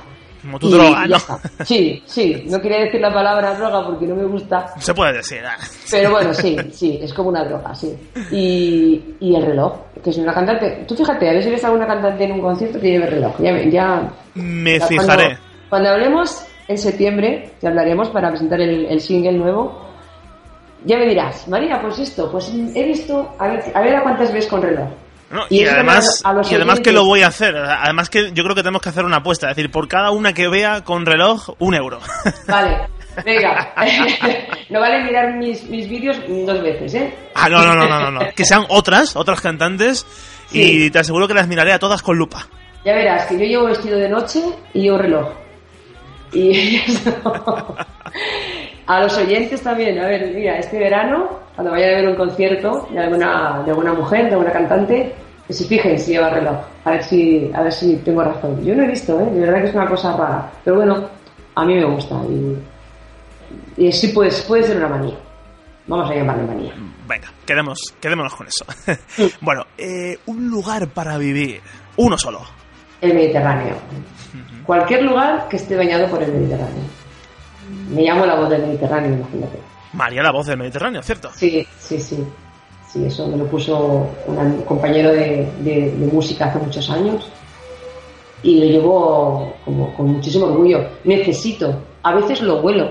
como 0.42 0.60
tu 0.60 0.70
droga, 0.70 1.06
¿no? 1.06 1.18
Sí, 1.66 2.02
sí. 2.06 2.46
No 2.48 2.62
quería 2.62 2.80
decir 2.80 3.02
la 3.02 3.14
palabra 3.14 3.56
droga 3.56 3.86
porque 3.86 4.08
no 4.08 4.16
me 4.16 4.26
gusta. 4.26 4.74
Se 4.80 4.94
puede 4.94 5.14
decir. 5.14 5.40
¿eh? 5.40 5.66
Pero 5.92 6.12
bueno, 6.12 6.34
sí, 6.34 6.58
sí. 6.72 7.00
Es 7.02 7.14
como 7.14 7.30
una 7.30 7.44
droga, 7.44 7.76
sí. 7.76 7.96
Y, 8.32 9.16
y 9.20 9.36
el 9.36 9.46
reloj, 9.46 9.74
que 10.04 10.12
es 10.12 10.18
una 10.18 10.34
cantante. 10.34 10.86
Tú 10.88 10.96
fíjate, 10.96 11.30
a 11.30 11.34
ver 11.34 11.44
si 11.44 11.50
ves 11.50 11.64
alguna 11.66 11.88
cantante 11.88 12.24
en 12.24 12.32
un 12.34 12.42
concierto 12.42 12.80
que 12.80 12.92
lleve 12.92 13.08
reloj. 13.08 13.36
Ya, 13.40 13.64
ya 13.70 14.10
me 14.36 14.80
fijaré. 14.80 15.38
Cuando, 15.70 15.90
hablemos 15.90 16.46
en 16.68 16.78
septiembre, 16.78 17.52
que 17.60 17.68
hablaremos 17.68 18.10
para 18.10 18.30
presentar 18.30 18.62
el, 18.62 18.86
el 18.86 19.02
single 19.02 19.34
nuevo, 19.34 19.90
ya 20.86 20.98
me 20.98 21.06
dirás, 21.08 21.48
María, 21.48 21.82
pues 21.82 22.00
esto, 22.00 22.32
pues 22.32 22.52
he 22.74 22.84
visto, 22.84 23.36
a 23.38 23.48
ver 23.50 23.64
a, 23.74 23.82
ver 23.82 23.96
a 23.98 24.04
cuántas 24.04 24.32
ves 24.32 24.48
con 24.48 24.62
reloj 24.62 24.88
y, 25.50 25.66
además, 25.66 26.24
y 26.50 26.56
además 26.56 26.80
que 26.80 26.92
lo 26.92 27.06
voy 27.06 27.22
a 27.22 27.28
hacer. 27.28 27.56
Además 27.56 28.10
que 28.10 28.32
yo 28.32 28.44
creo 28.44 28.56
que 28.56 28.62
tenemos 28.62 28.82
que 28.82 28.90
hacer 28.90 29.06
una 29.06 29.18
apuesta. 29.18 29.50
Es 29.50 29.56
decir, 29.56 29.72
por 29.72 29.88
cada 29.88 30.12
una 30.12 30.34
que 30.34 30.48
vea 30.48 30.84
con 30.84 31.06
reloj, 31.06 31.56
un 31.60 31.76
euro. 31.76 32.00
Vale, 32.48 32.88
venga. 33.24 33.74
no 34.70 34.80
vale 34.80 35.04
mirar 35.04 35.36
mis, 35.36 35.64
mis 35.70 35.88
vídeos 35.88 36.18
dos 36.28 36.62
veces, 36.62 36.94
¿eh? 36.96 37.16
Ah, 37.36 37.50
no, 37.50 37.64
no, 37.64 37.76
no, 37.76 37.88
no, 37.88 38.12
no. 38.12 38.20
Que 38.36 38.46
sean 38.46 38.66
otras, 38.70 39.16
otras 39.16 39.42
cantantes. 39.42 40.06
Y 40.52 40.90
te 40.90 41.00
aseguro 41.00 41.28
que 41.28 41.34
las 41.36 41.48
miraré 41.48 41.74
a 41.74 41.80
todas 41.80 42.02
con 42.02 42.18
lupa. 42.18 42.48
Ya 42.84 42.94
verás, 42.94 43.26
que 43.28 43.38
yo 43.38 43.46
llevo 43.46 43.66
vestido 43.66 43.98
de 43.98 44.10
noche 44.10 44.42
y 44.74 44.82
llevo 44.82 44.98
reloj. 44.98 45.30
Y 46.32 46.82
a 48.88 49.00
los 49.02 49.18
oyentes 49.18 49.62
también, 49.62 50.00
a 50.00 50.08
ver, 50.08 50.32
mira, 50.34 50.58
este 50.58 50.80
verano, 50.80 51.40
cuando 51.60 51.74
vaya 51.74 51.88
a 51.88 51.96
ver 51.96 52.08
un 52.08 52.16
concierto 52.16 52.88
de 52.90 53.00
alguna, 53.00 53.62
de 53.66 53.72
alguna 53.72 53.92
mujer, 53.92 54.28
de 54.28 54.32
alguna 54.32 54.50
cantante, 54.50 55.14
que 55.46 55.52
se 55.52 55.66
fijen 55.66 56.00
si 56.00 56.14
lleva 56.14 56.30
reloj, 56.30 56.56
a 56.86 56.92
ver 56.92 57.04
si, 57.04 57.52
a 57.54 57.64
ver 57.64 57.74
si 57.74 57.98
tengo 57.98 58.24
razón. 58.24 58.64
Yo 58.64 58.74
no 58.74 58.84
he 58.84 58.88
visto, 58.88 59.20
¿eh? 59.20 59.26
de 59.26 59.42
verdad 59.42 59.64
que 59.64 59.68
es 59.68 59.76
una 59.76 59.90
cosa 59.90 60.16
rara, 60.16 60.50
pero 60.64 60.78
bueno, 60.78 61.10
a 61.56 61.66
mí 61.66 61.76
me 61.76 61.84
gusta 61.84 62.16
y, 62.30 63.86
y 63.88 63.92
sí 63.92 64.08
puede, 64.14 64.32
puede 64.48 64.64
ser 64.64 64.78
una 64.78 64.88
manía. 64.88 65.18
Vamos 65.86 66.10
a 66.10 66.16
llamarle 66.16 66.44
manía. 66.44 66.74
Venga, 67.06 67.28
quedemos, 67.46 67.78
quedémonos 68.00 68.34
con 68.36 68.48
eso. 68.48 68.66
bueno, 69.42 69.66
eh, 69.78 70.18
un 70.28 70.50
lugar 70.50 70.88
para 70.88 71.18
vivir, 71.18 71.60
uno 71.98 72.18
solo. 72.18 72.40
El 73.02 73.16
Mediterráneo. 73.16 73.76
Cualquier 74.66 75.04
lugar 75.04 75.50
que 75.50 75.58
esté 75.58 75.76
bañado 75.76 76.08
por 76.08 76.24
el 76.24 76.32
Mediterráneo. 76.32 76.86
Me 77.90 78.04
llamo 78.04 78.26
la 78.26 78.36
voz 78.36 78.50
del 78.50 78.62
Mediterráneo, 78.62 79.14
imagínate. 79.14 79.60
María, 79.94 80.22
la 80.22 80.32
voz 80.32 80.48
del 80.48 80.58
Mediterráneo, 80.58 81.02
¿cierto? 81.02 81.32
Sí, 81.34 81.66
sí, 81.80 82.00
sí. 82.00 82.24
Sí, 82.92 83.06
eso 83.06 83.28
me 83.28 83.38
lo 83.38 83.46
puso 83.46 84.10
un 84.26 84.64
compañero 84.64 85.12
de, 85.12 85.94
música 86.12 86.46
hace 86.46 86.58
muchos 86.58 86.90
años 86.90 87.30
y 88.42 88.60
lo 88.60 88.66
llevo 88.66 89.56
como, 89.64 89.94
con 89.94 90.08
muchísimo 90.08 90.48
orgullo. 90.48 90.90
Necesito, 91.04 91.84
a 92.02 92.16
veces 92.16 92.42
lo 92.42 92.62
vuelo. 92.62 92.90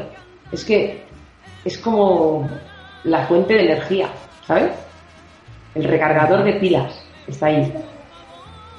Es 0.52 0.64
que 0.64 1.02
es 1.64 1.78
como 1.78 2.48
la 3.02 3.26
fuente 3.26 3.54
de 3.54 3.64
energía, 3.72 4.08
¿sabes? 4.46 4.70
El 5.74 5.82
recargador 5.84 6.44
de 6.44 6.52
pilas 6.54 7.04
está 7.26 7.46
ahí. 7.46 7.72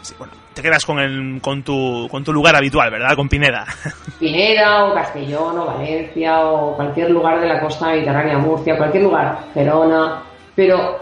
Sí, 0.01 0.13
bueno, 0.17 0.34
te 0.60 0.68
quedas 0.68 0.86
con, 0.86 0.99
el, 0.99 1.39
con, 1.41 1.64
tu, 1.64 2.07
con 2.12 2.22
tu 2.22 2.34
lugar 2.34 2.53
habitual, 2.55 2.91
¿verdad? 2.91 3.16
Con 3.16 3.30
Pineda. 3.30 3.66
Pineda 4.20 4.86
o 4.86 4.93
Castellón 4.93 5.57
o 5.57 5.66
Valencia 5.66 6.41
o 6.41 6.76
cualquier 6.76 7.12
lugar 7.12 7.39
de 7.39 7.47
la 7.47 7.62
costa 7.62 7.88
mediterránea, 7.88 8.38
Murcia, 8.38 8.78
cualquier 8.78 9.03
lugar, 9.03 9.39
Gerona, 9.53 10.22
pero 10.55 10.99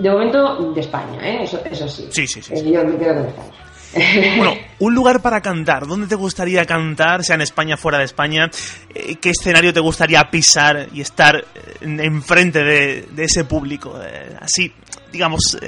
de 0.00 0.10
momento 0.10 0.72
de 0.72 0.80
España, 0.80 1.20
¿eh? 1.22 1.44
Eso, 1.44 1.60
eso 1.64 1.86
sí. 1.86 2.08
Sí, 2.10 2.26
sí, 2.26 2.42
sí. 2.42 2.54
Eh, 2.54 2.72
yo 2.72 2.84
me 2.84 2.96
quedo 2.98 3.14
con 3.14 3.26
España. 3.26 3.52
Bueno, 3.92 4.54
un 4.78 4.94
lugar 4.94 5.20
para 5.20 5.40
cantar. 5.40 5.86
¿Dónde 5.86 6.06
te 6.06 6.14
gustaría 6.14 6.64
cantar, 6.64 7.24
sea 7.24 7.34
en 7.34 7.42
España, 7.42 7.76
fuera 7.76 7.98
de 7.98 8.04
España? 8.04 8.50
Eh, 8.94 9.16
¿Qué 9.16 9.30
escenario 9.30 9.72
te 9.72 9.80
gustaría 9.80 10.22
pisar 10.30 10.88
y 10.92 11.00
estar 11.00 11.44
enfrente 11.80 12.62
de, 12.62 13.02
de 13.10 13.24
ese 13.24 13.44
público? 13.44 13.98
así, 14.40 14.72
digamos, 15.12 15.58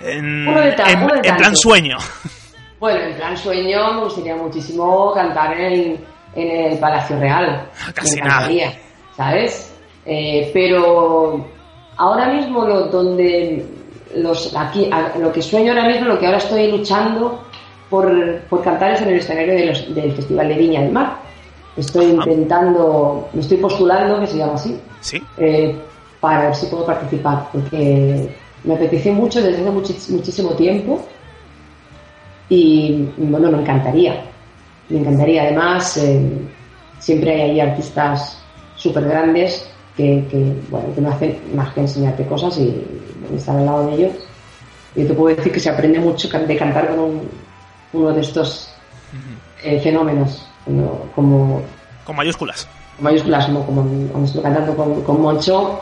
en, 0.00 0.46
plan 1.36 1.56
sueño. 1.56 1.98
Bueno, 2.78 3.00
en 3.00 3.16
plan 3.16 3.36
sueño 3.36 3.94
me 3.94 4.00
gustaría 4.04 4.36
muchísimo 4.36 5.12
cantar 5.14 5.58
en, 5.58 5.98
en 6.34 6.72
el 6.72 6.78
Palacio 6.78 7.18
Real. 7.18 7.68
Casi 7.94 8.16
me 8.16 8.26
encantaría, 8.26 8.78
¿sabes? 9.16 9.72
Eh, 10.04 10.50
pero 10.52 11.44
ahora 11.96 12.32
mismo 12.32 12.64
lo, 12.64 12.88
donde 12.88 13.66
los, 14.14 14.54
aquí, 14.56 14.88
a- 14.92 15.18
lo 15.18 15.32
que 15.32 15.42
sueño 15.42 15.72
ahora 15.72 15.88
mismo, 15.88 16.06
lo 16.06 16.18
que 16.18 16.26
ahora 16.26 16.38
estoy 16.38 16.70
luchando 16.70 17.42
por, 17.90 18.40
por 18.50 18.62
cantar 18.62 18.92
es 18.92 19.02
en 19.02 19.08
el 19.08 19.14
escenario 19.18 19.54
de 19.54 19.66
los- 19.66 19.94
del 19.94 20.12
Festival 20.12 20.48
de 20.48 20.54
Viña 20.54 20.80
del 20.82 20.92
Mar. 20.92 21.16
Estoy 21.76 22.06
Ajá. 22.06 22.14
intentando, 22.30 23.28
me 23.32 23.40
estoy 23.40 23.58
postulando, 23.58 24.20
que 24.20 24.26
se 24.26 24.38
llama 24.38 24.54
así, 24.54 24.78
Sí. 25.00 25.22
eh, 25.38 25.76
para 26.20 26.46
ver 26.46 26.54
si 26.54 26.66
puedo 26.66 26.86
participar, 26.86 27.48
porque 27.52 28.28
me 28.64 28.74
apetece 28.74 29.12
mucho 29.12 29.42
desde 29.42 29.60
hace 29.60 29.70
muchis- 29.70 30.08
muchísimo 30.10 30.50
tiempo 30.52 31.04
y 32.48 33.08
bueno, 33.16 33.50
me 33.50 33.58
encantaría, 33.60 34.22
me 34.88 35.00
encantaría. 35.00 35.42
Además, 35.42 35.96
eh, 35.98 36.20
siempre 36.98 37.32
hay 37.34 37.50
ahí 37.50 37.60
artistas 37.60 38.40
súper 38.76 39.04
grandes 39.04 39.68
que, 39.96 40.24
que, 40.30 40.52
bueno, 40.70 40.94
que 40.94 41.00
no 41.00 41.10
hacen 41.10 41.38
más 41.54 41.72
que 41.72 41.80
enseñarte 41.80 42.26
cosas 42.26 42.56
y 42.58 42.82
estar 43.34 43.56
al 43.56 43.66
lado 43.66 43.86
de 43.86 43.94
ellos. 43.94 44.12
Yo 44.94 45.06
te 45.06 45.14
puedo 45.14 45.34
decir 45.36 45.52
que 45.52 45.60
se 45.60 45.70
aprende 45.70 45.98
mucho 46.00 46.28
de 46.28 46.56
cantar 46.56 46.88
con 46.88 46.98
un- 46.98 47.28
uno 47.92 48.12
de 48.12 48.20
estos 48.20 48.70
eh, 49.62 49.80
fenómenos, 49.80 50.46
como- 50.64 51.00
como 51.14 51.62
Con 52.04 52.16
mayúsculas. 52.16 52.68
mayúsculas, 53.00 53.46
como, 53.46 53.64
como 53.66 53.82
cuando 54.08 54.26
estoy 54.26 54.42
cantando 54.42 54.76
con, 54.76 55.02
con 55.02 55.20
Moncho, 55.22 55.80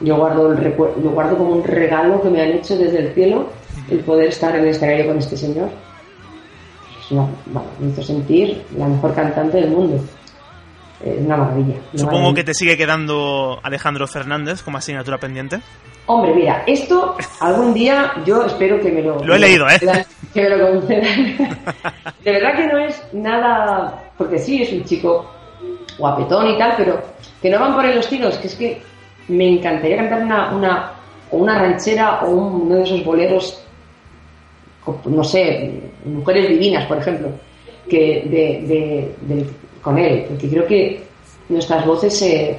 yo 0.00 0.16
guardo, 0.16 0.52
el 0.52 0.74
lo 1.02 1.10
guardo 1.10 1.38
como 1.38 1.50
un 1.54 1.64
regalo 1.64 2.20
que 2.20 2.28
me 2.30 2.42
han 2.42 2.50
hecho 2.52 2.76
desde 2.76 2.98
el 2.98 3.14
cielo 3.14 3.46
el 3.90 4.00
poder 4.00 4.28
estar 4.28 4.54
en 4.56 4.62
el 4.62 4.68
escenario 4.68 5.06
con 5.06 5.18
este 5.18 5.36
señor. 5.36 5.68
Es 7.04 7.10
una, 7.10 7.26
bueno, 7.46 7.68
me 7.80 7.90
hizo 7.90 8.02
sentir 8.02 8.62
la 8.78 8.86
mejor 8.86 9.14
cantante 9.14 9.58
del 9.58 9.70
mundo. 9.70 10.02
Es 11.02 11.18
una 11.20 11.36
maravilla. 11.36 11.74
una 11.74 11.98
Supongo 11.98 12.12
maravilla. 12.18 12.34
que 12.36 12.44
te 12.44 12.54
sigue 12.54 12.76
quedando 12.76 13.58
Alejandro 13.62 14.06
Fernández 14.06 14.62
como 14.62 14.78
asignatura 14.78 15.18
pendiente. 15.18 15.60
Hombre, 16.06 16.34
mira, 16.34 16.62
esto 16.66 17.16
algún 17.40 17.72
día 17.72 18.12
yo 18.26 18.44
espero 18.44 18.78
que 18.80 18.90
me 18.92 19.02
lo... 19.02 19.24
Lo 19.24 19.34
he 19.34 19.38
leído, 19.38 19.66
¿eh? 19.68 19.80
Que 20.34 20.42
me 20.42 20.56
lo 20.56 20.70
concedan. 20.72 21.36
De 22.24 22.32
verdad 22.32 22.54
que 22.56 22.66
no 22.66 22.78
es 22.78 23.02
nada... 23.14 24.02
Porque 24.18 24.38
sí, 24.38 24.62
es 24.62 24.72
un 24.72 24.84
chico 24.84 25.30
guapetón 25.98 26.48
y 26.50 26.58
tal, 26.58 26.74
pero 26.76 27.02
que 27.40 27.48
no 27.50 27.58
van 27.58 27.74
por 27.74 27.84
ahí 27.86 27.94
los 27.94 28.08
tiros, 28.08 28.36
que 28.36 28.46
es 28.48 28.54
que 28.54 28.82
me 29.28 29.48
encantaría 29.48 29.96
cantar 29.96 30.22
una, 30.24 30.50
una, 30.54 30.92
o 31.30 31.38
una 31.38 31.58
ranchera 31.58 32.20
o 32.24 32.30
un- 32.30 32.62
uno 32.62 32.76
de 32.76 32.82
esos 32.82 33.04
boleros, 33.04 33.62
no 35.06 35.24
sé, 35.24 35.72
Mujeres 36.04 36.48
Divinas, 36.48 36.84
por 36.86 36.98
ejemplo, 36.98 37.28
que 37.88 38.22
de, 38.26 38.66
de- 38.66 39.14
de- 39.34 39.50
con 39.84 39.98
él, 39.98 40.24
porque 40.28 40.48
creo 40.48 40.66
que 40.66 41.04
nuestras 41.48 41.84
voces 41.86 42.18
se, 42.18 42.58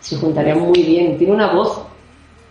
se 0.00 0.16
juntarían 0.16 0.60
muy 0.60 0.82
bien. 0.82 1.18
Tiene 1.18 1.34
una 1.34 1.52
voz 1.52 1.82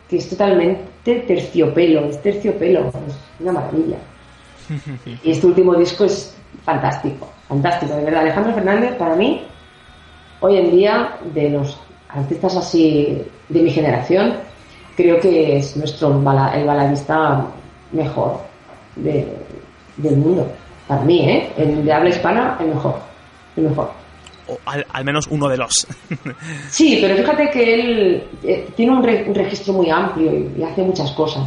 que 0.09 0.17
es 0.17 0.29
totalmente 0.29 1.15
terciopelo, 1.25 2.01
es 2.05 2.21
terciopelo, 2.21 2.89
es 3.07 3.15
una 3.39 3.53
maravilla. 3.53 3.97
Y 5.23 5.31
este 5.31 5.47
último 5.47 5.73
disco 5.75 6.03
es 6.05 6.35
fantástico, 6.63 7.27
fantástico, 7.47 7.95
de 7.95 8.03
verdad. 8.03 8.21
Alejandro 8.21 8.53
Fernández, 8.53 8.93
para 8.95 9.15
mí, 9.15 9.41
hoy 10.41 10.57
en 10.57 10.71
día, 10.71 11.15
de 11.33 11.49
los 11.49 11.79
artistas 12.09 12.55
así 12.57 13.23
de 13.49 13.61
mi 13.61 13.71
generación, 13.71 14.33
creo 14.97 15.19
que 15.19 15.57
es 15.57 15.75
nuestro 15.77 16.21
bala- 16.21 16.53
el 16.55 16.65
baladista 16.67 17.45
mejor 17.93 18.39
de- 18.97 19.27
del 19.97 20.17
mundo. 20.17 20.47
Para 20.87 21.01
mí, 21.03 21.29
¿eh? 21.29 21.49
El 21.57 21.85
de 21.85 21.93
habla 21.93 22.09
hispana, 22.09 22.57
el 22.59 22.67
mejor. 22.67 22.95
El 23.55 23.63
mejor. 23.63 23.91
Al, 24.65 25.05
menos 25.05 25.27
uno 25.27 25.47
de 25.47 25.57
los. 25.57 25.87
Sí, 26.69 26.99
pero 27.01 27.15
fíjate 27.15 27.49
que 27.51 27.73
él 27.73 28.23
eh, 28.43 28.67
tiene 28.75 28.91
un, 28.93 29.03
re- 29.03 29.25
un 29.27 29.35
registro 29.35 29.73
muy 29.73 29.89
amplio 29.89 30.31
y, 30.31 30.63
hace 30.63 30.81
muchas 30.83 31.11
cosas. 31.11 31.43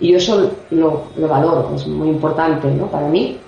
Y 0.00 0.12
yo 0.12 0.18
eso 0.18 0.52
lo, 0.70 1.04
lo 1.16 1.28
valoro, 1.28 1.72
es 1.76 1.86
muy 1.86 2.08
importante 2.08 2.68
¿no? 2.68 2.86
para 2.88 3.06
mí, 3.08 3.38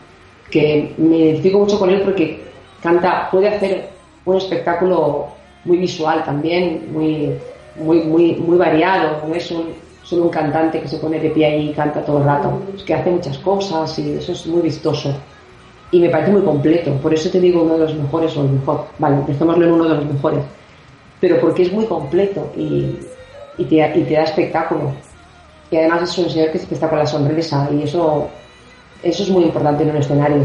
que 0.50 0.94
me 0.98 1.16
identifico 1.18 1.58
mucho 1.58 1.78
con 1.78 1.90
él 1.90 2.02
porque 2.02 2.44
canta, 2.82 3.28
puede 3.30 3.48
hacer 3.48 3.88
un 4.24 4.36
espectáculo 4.36 5.28
muy 5.64 5.78
visual 5.78 6.22
también, 6.24 6.92
muy, 6.92 7.30
muy, 7.76 8.34
muy, 8.36 8.56
variado, 8.58 9.22
no 9.26 9.34
es 9.34 9.52
solo 10.02 10.22
un 10.24 10.28
cantante 10.30 10.80
que 10.80 10.88
se 10.88 10.98
pone 10.98 11.18
de 11.18 11.30
pie 11.30 11.46
ahí 11.46 11.70
y 11.70 11.72
canta 11.72 12.04
todo 12.04 12.18
el 12.18 12.24
rato, 12.24 12.60
es 12.76 12.82
que 12.82 12.94
hace 12.94 13.10
muchas 13.10 13.38
cosas 13.38 13.98
y 13.98 14.12
eso 14.12 14.32
es 14.32 14.46
muy 14.46 14.62
vistoso 14.62 15.14
y 15.94 16.00
me 16.00 16.10
parece 16.10 16.32
muy 16.32 16.42
completo. 16.42 16.92
Por 16.96 17.14
eso 17.14 17.30
te 17.30 17.38
digo 17.38 17.62
uno 17.62 17.74
de 17.74 17.84
los 17.84 17.94
mejores 17.94 18.36
o 18.36 18.42
el 18.42 18.50
mejor. 18.50 18.84
Vale, 18.98 19.18
dejémoslo 19.28 19.64
en 19.64 19.72
uno 19.72 19.84
de 19.84 19.94
los 19.94 20.04
mejores. 20.04 20.44
Pero 21.20 21.40
porque 21.40 21.62
es 21.62 21.72
muy 21.72 21.86
completo 21.86 22.52
y, 22.56 22.98
y, 23.56 23.64
te, 23.64 23.76
y 23.96 24.02
te 24.02 24.14
da 24.14 24.24
espectáculo. 24.24 24.92
Y 25.70 25.76
además 25.76 26.02
es 26.02 26.18
un 26.18 26.28
señor 26.28 26.50
que 26.50 26.58
está 26.58 26.90
con 26.90 26.98
la 26.98 27.06
sonrisa 27.06 27.68
y 27.72 27.84
eso, 27.84 28.28
eso 29.04 29.22
es 29.22 29.30
muy 29.30 29.44
importante 29.44 29.84
en 29.84 29.90
un 29.90 29.96
escenario. 29.98 30.42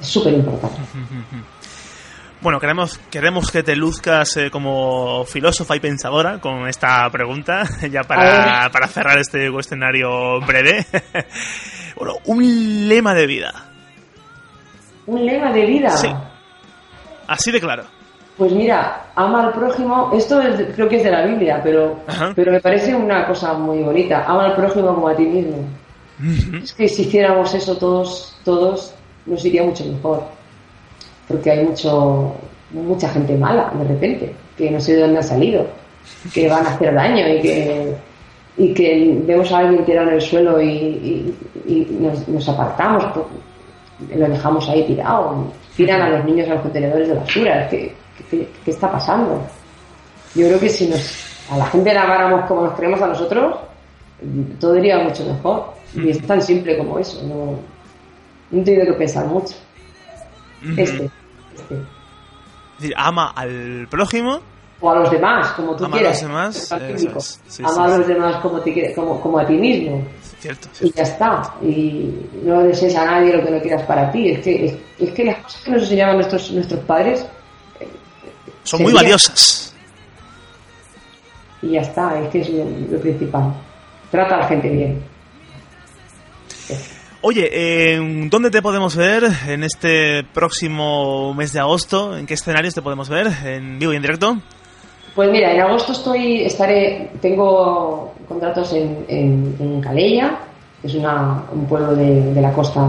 Es 0.00 0.06
súper 0.06 0.34
importante. 0.34 0.78
Bueno, 2.40 2.60
queremos, 2.60 2.98
queremos 3.10 3.50
que 3.50 3.64
te 3.64 3.74
luzcas 3.74 4.36
eh, 4.36 4.48
como 4.48 5.24
filósofa 5.24 5.74
y 5.74 5.80
pensadora 5.80 6.38
con 6.38 6.68
esta 6.68 7.10
pregunta, 7.10 7.64
ya 7.90 8.04
para, 8.04 8.70
para 8.70 8.86
cerrar 8.86 9.18
este 9.18 9.48
escenario 9.58 10.40
breve. 10.42 10.86
bueno, 11.96 12.14
un 12.26 12.88
lema 12.88 13.12
de 13.14 13.26
vida. 13.26 13.67
Un 15.08 15.24
lema 15.26 15.50
de 15.52 15.64
vida. 15.66 15.90
Sí. 15.90 16.08
Así 17.26 17.50
de 17.50 17.60
claro. 17.60 17.84
Pues 18.36 18.52
mira, 18.52 19.06
ama 19.16 19.46
al 19.46 19.52
prójimo. 19.52 20.10
Esto 20.14 20.40
es 20.40 20.74
creo 20.74 20.88
que 20.88 20.96
es 20.96 21.02
de 21.04 21.10
la 21.10 21.24
Biblia, 21.26 21.60
pero, 21.62 21.98
Ajá. 22.06 22.32
pero 22.36 22.52
me 22.52 22.60
parece 22.60 22.94
una 22.94 23.26
cosa 23.26 23.54
muy 23.54 23.80
bonita. 23.82 24.24
Ama 24.26 24.44
al 24.46 24.54
prójimo 24.54 24.94
como 24.94 25.08
a 25.08 25.16
ti 25.16 25.24
mismo. 25.24 25.56
Es 26.62 26.72
que 26.74 26.88
si 26.88 27.02
hiciéramos 27.02 27.52
eso 27.54 27.76
todos, 27.76 28.36
todos, 28.44 28.94
nos 29.26 29.44
iría 29.44 29.62
mucho 29.64 29.84
mejor. 29.84 30.22
Porque 31.26 31.50
hay 31.50 31.64
mucho, 31.64 32.34
mucha 32.72 33.08
gente 33.08 33.36
mala 33.36 33.70
de 33.74 33.84
repente, 33.88 34.34
que 34.56 34.70
no 34.70 34.80
sé 34.80 34.94
de 34.94 35.02
dónde 35.02 35.18
ha 35.18 35.22
salido, 35.22 35.66
que 36.32 36.48
van 36.48 36.64
a 36.66 36.70
hacer 36.70 36.94
daño 36.94 37.28
y 37.28 37.40
que, 37.40 37.94
y 38.56 38.74
que 38.74 39.20
vemos 39.26 39.50
a 39.52 39.58
alguien 39.58 39.84
tirado 39.84 40.08
en 40.08 40.14
el 40.14 40.20
suelo 40.20 40.60
y, 40.60 40.68
y- 40.68 41.34
y 41.66 41.96
nos, 42.00 42.26
nos 42.28 42.48
apartamos, 42.48 43.04
por- 43.12 43.28
lo 44.14 44.28
dejamos 44.28 44.68
ahí 44.68 44.84
tirado, 44.86 45.44
tiran 45.76 46.00
a 46.02 46.08
los 46.10 46.24
niños 46.24 46.48
a 46.48 46.54
los 46.54 46.62
contenedores 46.62 47.08
de 47.08 47.14
basura. 47.14 47.68
¿Qué, 47.68 47.94
qué- 48.30 48.48
qué 48.64 48.70
está 48.70 48.90
pasando? 48.90 49.42
Yo 50.34 50.46
creo 50.46 50.60
que 50.60 50.68
si 50.68 50.88
nos, 50.88 51.24
a 51.50 51.56
la 51.58 51.66
gente 51.66 51.92
la 51.94 52.02
amáramos 52.02 52.46
como 52.46 52.62
nos 52.62 52.74
creemos 52.74 53.00
a 53.02 53.06
nosotros, 53.08 53.56
todo 54.60 54.76
iría 54.76 54.98
mucho 54.98 55.24
mejor. 55.24 55.72
Y 55.94 56.10
es 56.10 56.20
tan 56.26 56.42
simple 56.42 56.76
como 56.76 56.98
eso, 56.98 57.22
no, 57.26 57.58
no 58.50 58.64
tengo 58.64 58.84
que 58.84 58.92
pensar 58.92 59.26
mucho. 59.26 59.54
Este, 60.76 61.08
este. 61.54 61.74
Es 61.74 62.80
decir, 62.80 62.94
ama 62.96 63.32
al 63.34 63.86
prójimo. 63.90 64.40
O 64.80 64.90
a 64.90 64.94
los 64.96 65.10
demás, 65.10 65.48
como 65.52 65.74
tú 65.74 65.84
Ama 65.86 65.96
a 65.96 65.98
quieras. 65.98 66.22
los 66.22 66.30
demás, 66.30 66.72
Es. 66.72 67.40
Sí, 67.48 67.62
Ama 67.64 67.72
sí, 67.74 67.80
a 67.80 67.88
sí. 67.90 67.98
los 67.98 68.06
demás 68.06 68.36
como, 68.36 68.60
te 68.60 68.94
como, 68.94 69.20
como 69.20 69.38
a 69.38 69.46
ti 69.46 69.54
mismo. 69.54 70.04
Cierto, 70.40 70.68
Y 70.80 70.92
ya 70.92 71.02
está. 71.02 71.54
Y 71.62 72.10
no 72.44 72.62
desees 72.62 72.94
a 72.96 73.04
nadie 73.04 73.36
lo 73.36 73.44
que 73.44 73.50
no 73.50 73.60
quieras 73.60 73.82
para 73.82 74.10
ti. 74.12 74.30
Es 74.30 74.40
que, 74.44 74.66
es, 74.66 74.74
es 75.00 75.10
que 75.12 75.24
las 75.24 75.38
cosas 75.42 75.62
que 75.62 75.70
nos 75.72 75.82
enseñaban 75.82 76.14
nuestros, 76.16 76.50
nuestros 76.52 76.80
padres, 76.84 77.26
Son 78.62 78.82
muy 78.82 78.92
valiosas. 78.92 79.74
y 81.62 81.70
ya 81.70 81.80
está. 81.80 82.20
Es 82.20 82.28
que 82.30 82.40
es 82.40 82.50
lo, 82.50 82.64
lo 82.64 83.00
principal. 83.00 83.52
Trata 84.12 84.36
a 84.36 84.38
la 84.38 84.46
gente 84.48 84.68
bien. 84.68 85.02
Oye, 87.20 87.48
eh, 87.52 88.28
¿dónde 88.30 88.50
te 88.50 88.62
podemos 88.62 88.94
ver 88.94 89.24
en 89.48 89.64
este 89.64 90.22
próximo 90.22 91.34
mes 91.34 91.52
de 91.52 91.58
agosto? 91.58 92.16
¿En 92.16 92.26
qué 92.26 92.34
escenarios 92.34 92.74
te 92.74 92.82
podemos 92.82 93.08
ver? 93.08 93.26
¿En 93.44 93.78
vivo 93.80 93.92
y 93.92 93.96
en 93.96 94.02
directo? 94.02 94.38
Pues 95.18 95.32
mira, 95.32 95.52
en 95.52 95.60
agosto 95.60 95.90
estoy, 95.90 96.42
estaré, 96.44 97.10
tengo 97.20 98.14
contratos 98.28 98.72
en, 98.72 99.04
en, 99.08 99.56
en 99.58 99.80
Calella, 99.80 100.38
que 100.80 100.86
es 100.86 100.94
una, 100.94 101.42
un 101.50 101.66
pueblo 101.66 101.96
de, 101.96 102.32
de 102.34 102.40
la 102.40 102.52
costa 102.52 102.86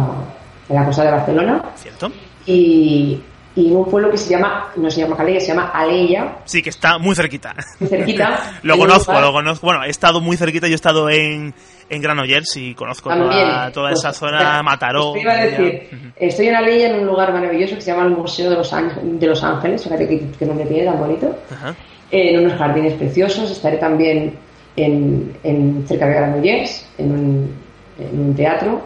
de 0.67 0.75
la 0.75 0.85
costa 0.85 1.05
de 1.05 1.09
Barcelona, 1.11 1.63
¿Cierto? 1.75 2.11
y, 2.45 3.19
y 3.55 3.71
un 3.71 3.83
pueblo 3.89 4.11
que 4.11 4.17
se 4.19 4.29
llama, 4.29 4.67
no 4.75 4.91
se 4.91 5.01
llama 5.01 5.17
Calella, 5.17 5.39
se 5.39 5.47
llama 5.47 5.71
Aleia, 5.73 6.35
Sí, 6.45 6.61
que 6.61 6.69
está 6.69 6.99
muy 6.99 7.15
cerquita. 7.15 7.55
muy 7.79 7.89
cerquita. 7.89 8.59
lo 8.61 8.77
conozco, 8.77 9.19
lo 9.19 9.33
conozco. 9.33 9.65
Bueno, 9.65 9.83
he 9.85 9.89
estado 9.89 10.21
muy 10.21 10.37
cerquita, 10.37 10.67
yo 10.67 10.73
he 10.73 10.75
estado 10.75 11.09
en, 11.09 11.51
en 11.89 12.01
Granollers 12.03 12.55
y 12.57 12.75
conozco 12.75 13.09
También, 13.09 13.31
toda, 13.49 13.71
toda 13.71 13.89
pues, 13.89 13.99
esa 14.01 14.13
zona, 14.13 14.61
Mataró. 14.63 15.13
pues 15.13 15.13
te 15.15 15.21
iba 15.21 15.31
a 15.33 15.43
decir, 15.45 15.89
Ujú. 15.91 16.05
estoy 16.17 16.47
en 16.49 16.55
Aleia 16.57 16.89
en 16.91 16.99
un 16.99 17.07
lugar 17.07 17.33
maravilloso 17.33 17.73
que 17.73 17.81
se 17.81 17.89
llama 17.91 18.03
el 18.05 18.11
Museo 18.11 18.51
de 18.51 18.57
los, 18.57 18.71
Ángel- 18.71 19.17
de 19.17 19.25
los 19.25 19.43
Ángeles, 19.43 19.83
fíjate 19.83 20.07
que, 20.07 20.29
que 20.37 20.45
nombre 20.45 20.67
tiene 20.67 20.85
tan 20.85 20.99
bonito. 20.99 21.35
Ajá. 21.51 21.73
En 22.11 22.39
unos 22.39 22.53
jardines 22.53 22.93
preciosos. 22.93 23.51
Estaré 23.51 23.77
también 23.77 24.33
en, 24.75 25.35
en 25.43 25.85
cerca 25.87 26.07
de 26.07 26.13
Granollers, 26.13 26.87
en 26.97 27.11
un, 27.11 27.53
en 27.99 28.19
un 28.19 28.35
teatro. 28.35 28.81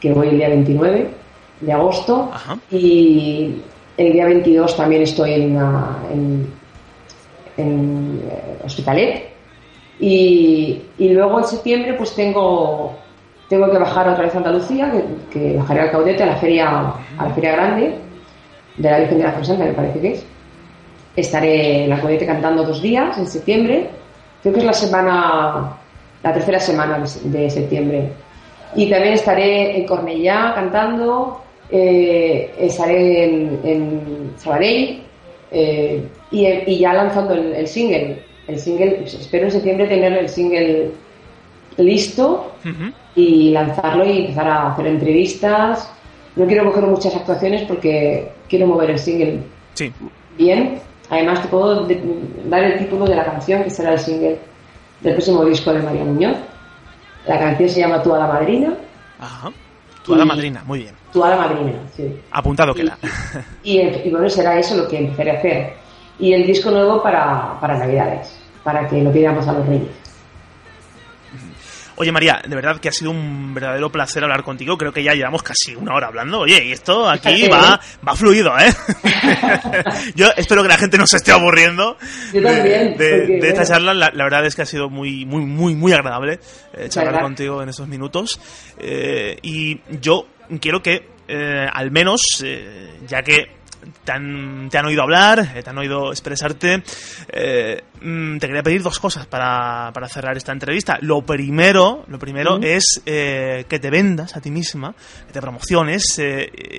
que 0.00 0.12
voy 0.12 0.28
el 0.28 0.36
día 0.36 0.48
29 0.48 1.08
de 1.60 1.72
agosto. 1.72 2.30
Y 2.70 3.62
el 3.96 4.12
día 4.12 4.26
22 4.26 4.76
también 4.76 5.02
estoy 5.02 5.32
en, 5.32 5.56
en, 6.12 6.46
en 7.56 8.22
eh, 8.30 8.58
Hospitalet. 8.64 9.36
Y, 9.98 10.82
y, 10.98 11.08
luego 11.08 11.38
en 11.38 11.44
septiembre 11.46 11.94
pues 11.94 12.14
tengo, 12.14 12.94
tengo 13.48 13.70
que 13.70 13.78
bajar 13.78 14.06
otra 14.08 14.24
vez 14.24 14.34
a 14.34 14.38
Andalucía, 14.38 14.92
que, 15.30 15.56
bajaré 15.56 15.80
al 15.80 15.90
Caudete 15.90 16.22
a 16.22 16.26
la 16.26 16.36
feria, 16.36 16.94
a 17.16 17.28
la 17.28 17.34
feria 17.34 17.52
grande 17.52 17.94
de 18.76 18.90
la 18.90 18.98
Virgen 18.98 19.18
de 19.18 19.24
la 19.24 19.34
Presenta, 19.34 19.64
me 19.64 19.72
parece 19.72 20.00
que 20.00 20.12
es. 20.12 20.26
Estaré 21.16 21.84
en 21.84 21.90
la 21.90 21.98
Caudete 21.98 22.26
cantando 22.26 22.62
dos 22.64 22.82
días 22.82 23.16
en 23.18 23.26
septiembre. 23.26 23.88
Creo 24.42 24.52
que 24.52 24.60
es 24.60 24.66
la 24.66 24.72
semana, 24.74 25.76
la 26.22 26.32
tercera 26.32 26.60
semana 26.60 27.02
de, 27.24 27.50
septiembre. 27.50 28.12
Y 28.74 28.90
también 28.90 29.14
estaré 29.14 29.78
en 29.78 29.86
Cornellá 29.86 30.52
cantando, 30.54 31.42
eh, 31.70 32.52
estaré 32.58 33.24
en, 33.24 33.60
en 33.64 34.32
Sabadell 34.36 35.02
eh, 35.50 36.02
y, 36.30 36.78
ya 36.78 36.92
lanzando 36.92 37.34
el, 37.34 37.66
single. 37.66 38.22
El 38.46 38.58
single, 38.58 38.90
pues, 39.00 39.14
espero 39.14 39.46
en 39.46 39.52
septiembre 39.52 39.86
tener 39.86 40.12
el 40.12 40.28
single 40.28 40.90
listo 41.78 42.52
y 43.14 43.50
lanzarlo 43.50 44.04
y 44.04 44.18
empezar 44.20 44.48
a 44.48 44.72
hacer 44.72 44.86
entrevistas. 44.86 45.90
No 46.36 46.46
quiero 46.46 46.66
coger 46.66 46.84
muchas 46.84 47.16
actuaciones 47.16 47.62
porque 47.62 48.28
quiero 48.48 48.66
mover 48.66 48.90
el 48.90 48.98
single 48.98 49.40
bien. 50.36 50.78
Además, 51.10 51.42
te 51.42 51.48
puedo 51.48 51.86
dar 52.46 52.64
el 52.64 52.78
título 52.78 53.06
de 53.06 53.14
la 53.14 53.24
canción 53.24 53.62
que 53.62 53.70
será 53.70 53.92
el 53.92 53.98
single 53.98 54.38
del 55.00 55.14
próximo 55.14 55.44
disco 55.44 55.72
de 55.72 55.82
María 55.82 56.04
Muñoz. 56.04 56.36
La 57.26 57.38
canción 57.38 57.68
se 57.68 57.80
llama 57.80 58.02
Tú 58.02 58.14
a 58.14 58.18
la 58.18 58.26
Madrina. 58.26 58.74
Ajá. 59.20 59.50
Tú 60.04 60.14
a 60.14 60.18
la 60.18 60.24
Madrina, 60.24 60.62
muy 60.64 60.80
bien. 60.80 60.94
Tú 61.12 61.24
a 61.24 61.30
la 61.30 61.36
Madrina, 61.36 61.72
sí. 61.96 62.16
Apuntado 62.30 62.72
queda. 62.74 62.96
Y, 63.64 63.80
y, 63.80 64.10
bueno, 64.10 64.28
será 64.28 64.58
eso 64.58 64.76
lo 64.76 64.88
que 64.88 64.98
empezaré 64.98 65.30
a 65.32 65.38
hacer. 65.38 65.74
Y 66.18 66.32
el 66.32 66.46
disco 66.46 66.70
nuevo 66.70 67.02
para, 67.02 67.58
para 67.60 67.78
Navidades, 67.78 68.38
para 68.62 68.86
que 68.88 69.02
lo 69.02 69.12
pidamos 69.12 69.46
a 69.48 69.52
los 69.52 69.66
Reyes. 69.66 69.88
Oye 71.98 72.12
María, 72.12 72.42
de 72.46 72.54
verdad 72.54 72.78
que 72.78 72.90
ha 72.90 72.92
sido 72.92 73.10
un 73.10 73.54
verdadero 73.54 73.90
placer 73.90 74.22
hablar 74.22 74.42
contigo. 74.42 74.76
Creo 74.76 74.92
que 74.92 75.02
ya 75.02 75.14
llevamos 75.14 75.42
casi 75.42 75.74
una 75.74 75.94
hora 75.94 76.08
hablando. 76.08 76.40
Oye, 76.40 76.62
y 76.62 76.72
esto 76.72 77.08
aquí 77.08 77.48
va, 77.48 77.80
va 78.06 78.14
fluido, 78.14 78.52
¿eh? 78.58 78.70
Yo 80.14 80.28
espero 80.36 80.62
que 80.62 80.68
la 80.68 80.76
gente 80.76 80.98
no 80.98 81.06
se 81.06 81.16
esté 81.16 81.32
aburriendo 81.32 81.96
Yo 82.34 82.42
también, 82.42 82.98
de, 82.98 83.38
esta 83.48 83.64
charla. 83.64 83.94
La, 83.94 84.10
verdad 84.10 84.44
es 84.44 84.54
que 84.54 84.62
ha 84.62 84.66
sido 84.66 84.90
muy, 84.90 85.24
muy, 85.24 85.46
muy, 85.46 85.74
muy 85.74 85.92
agradable 85.94 86.38
eh, 86.74 86.88
charlar 86.90 87.22
contigo 87.22 87.62
en 87.62 87.70
estos 87.70 87.88
minutos. 87.88 88.38
Eh, 88.78 89.38
y 89.40 89.80
yo 89.98 90.26
quiero 90.60 90.82
que, 90.82 91.08
eh, 91.28 91.66
al 91.72 91.90
menos, 91.90 92.44
ya 93.06 93.22
que 93.22 93.55
te 94.04 94.12
han, 94.12 94.68
te 94.70 94.78
han 94.78 94.86
oído 94.86 95.02
hablar, 95.02 95.52
eh, 95.54 95.62
te 95.62 95.70
han 95.70 95.78
oído 95.78 96.10
expresarte. 96.10 96.82
Eh, 97.28 97.82
mm, 98.00 98.38
te 98.38 98.46
quería 98.46 98.62
pedir 98.62 98.82
dos 98.82 98.98
cosas 98.98 99.26
para, 99.26 99.90
para, 99.92 100.08
cerrar 100.08 100.36
esta 100.36 100.52
entrevista. 100.52 100.98
Lo 101.00 101.22
primero, 101.22 102.04
lo 102.08 102.18
primero 102.18 102.58
es 102.62 103.02
eh, 103.06 103.64
que 103.68 103.78
te 103.78 103.90
vendas 103.90 104.36
a 104.36 104.40
ti 104.40 104.50
misma, 104.50 104.94
que 105.26 105.32
te 105.32 105.40
promociones. 105.40 106.20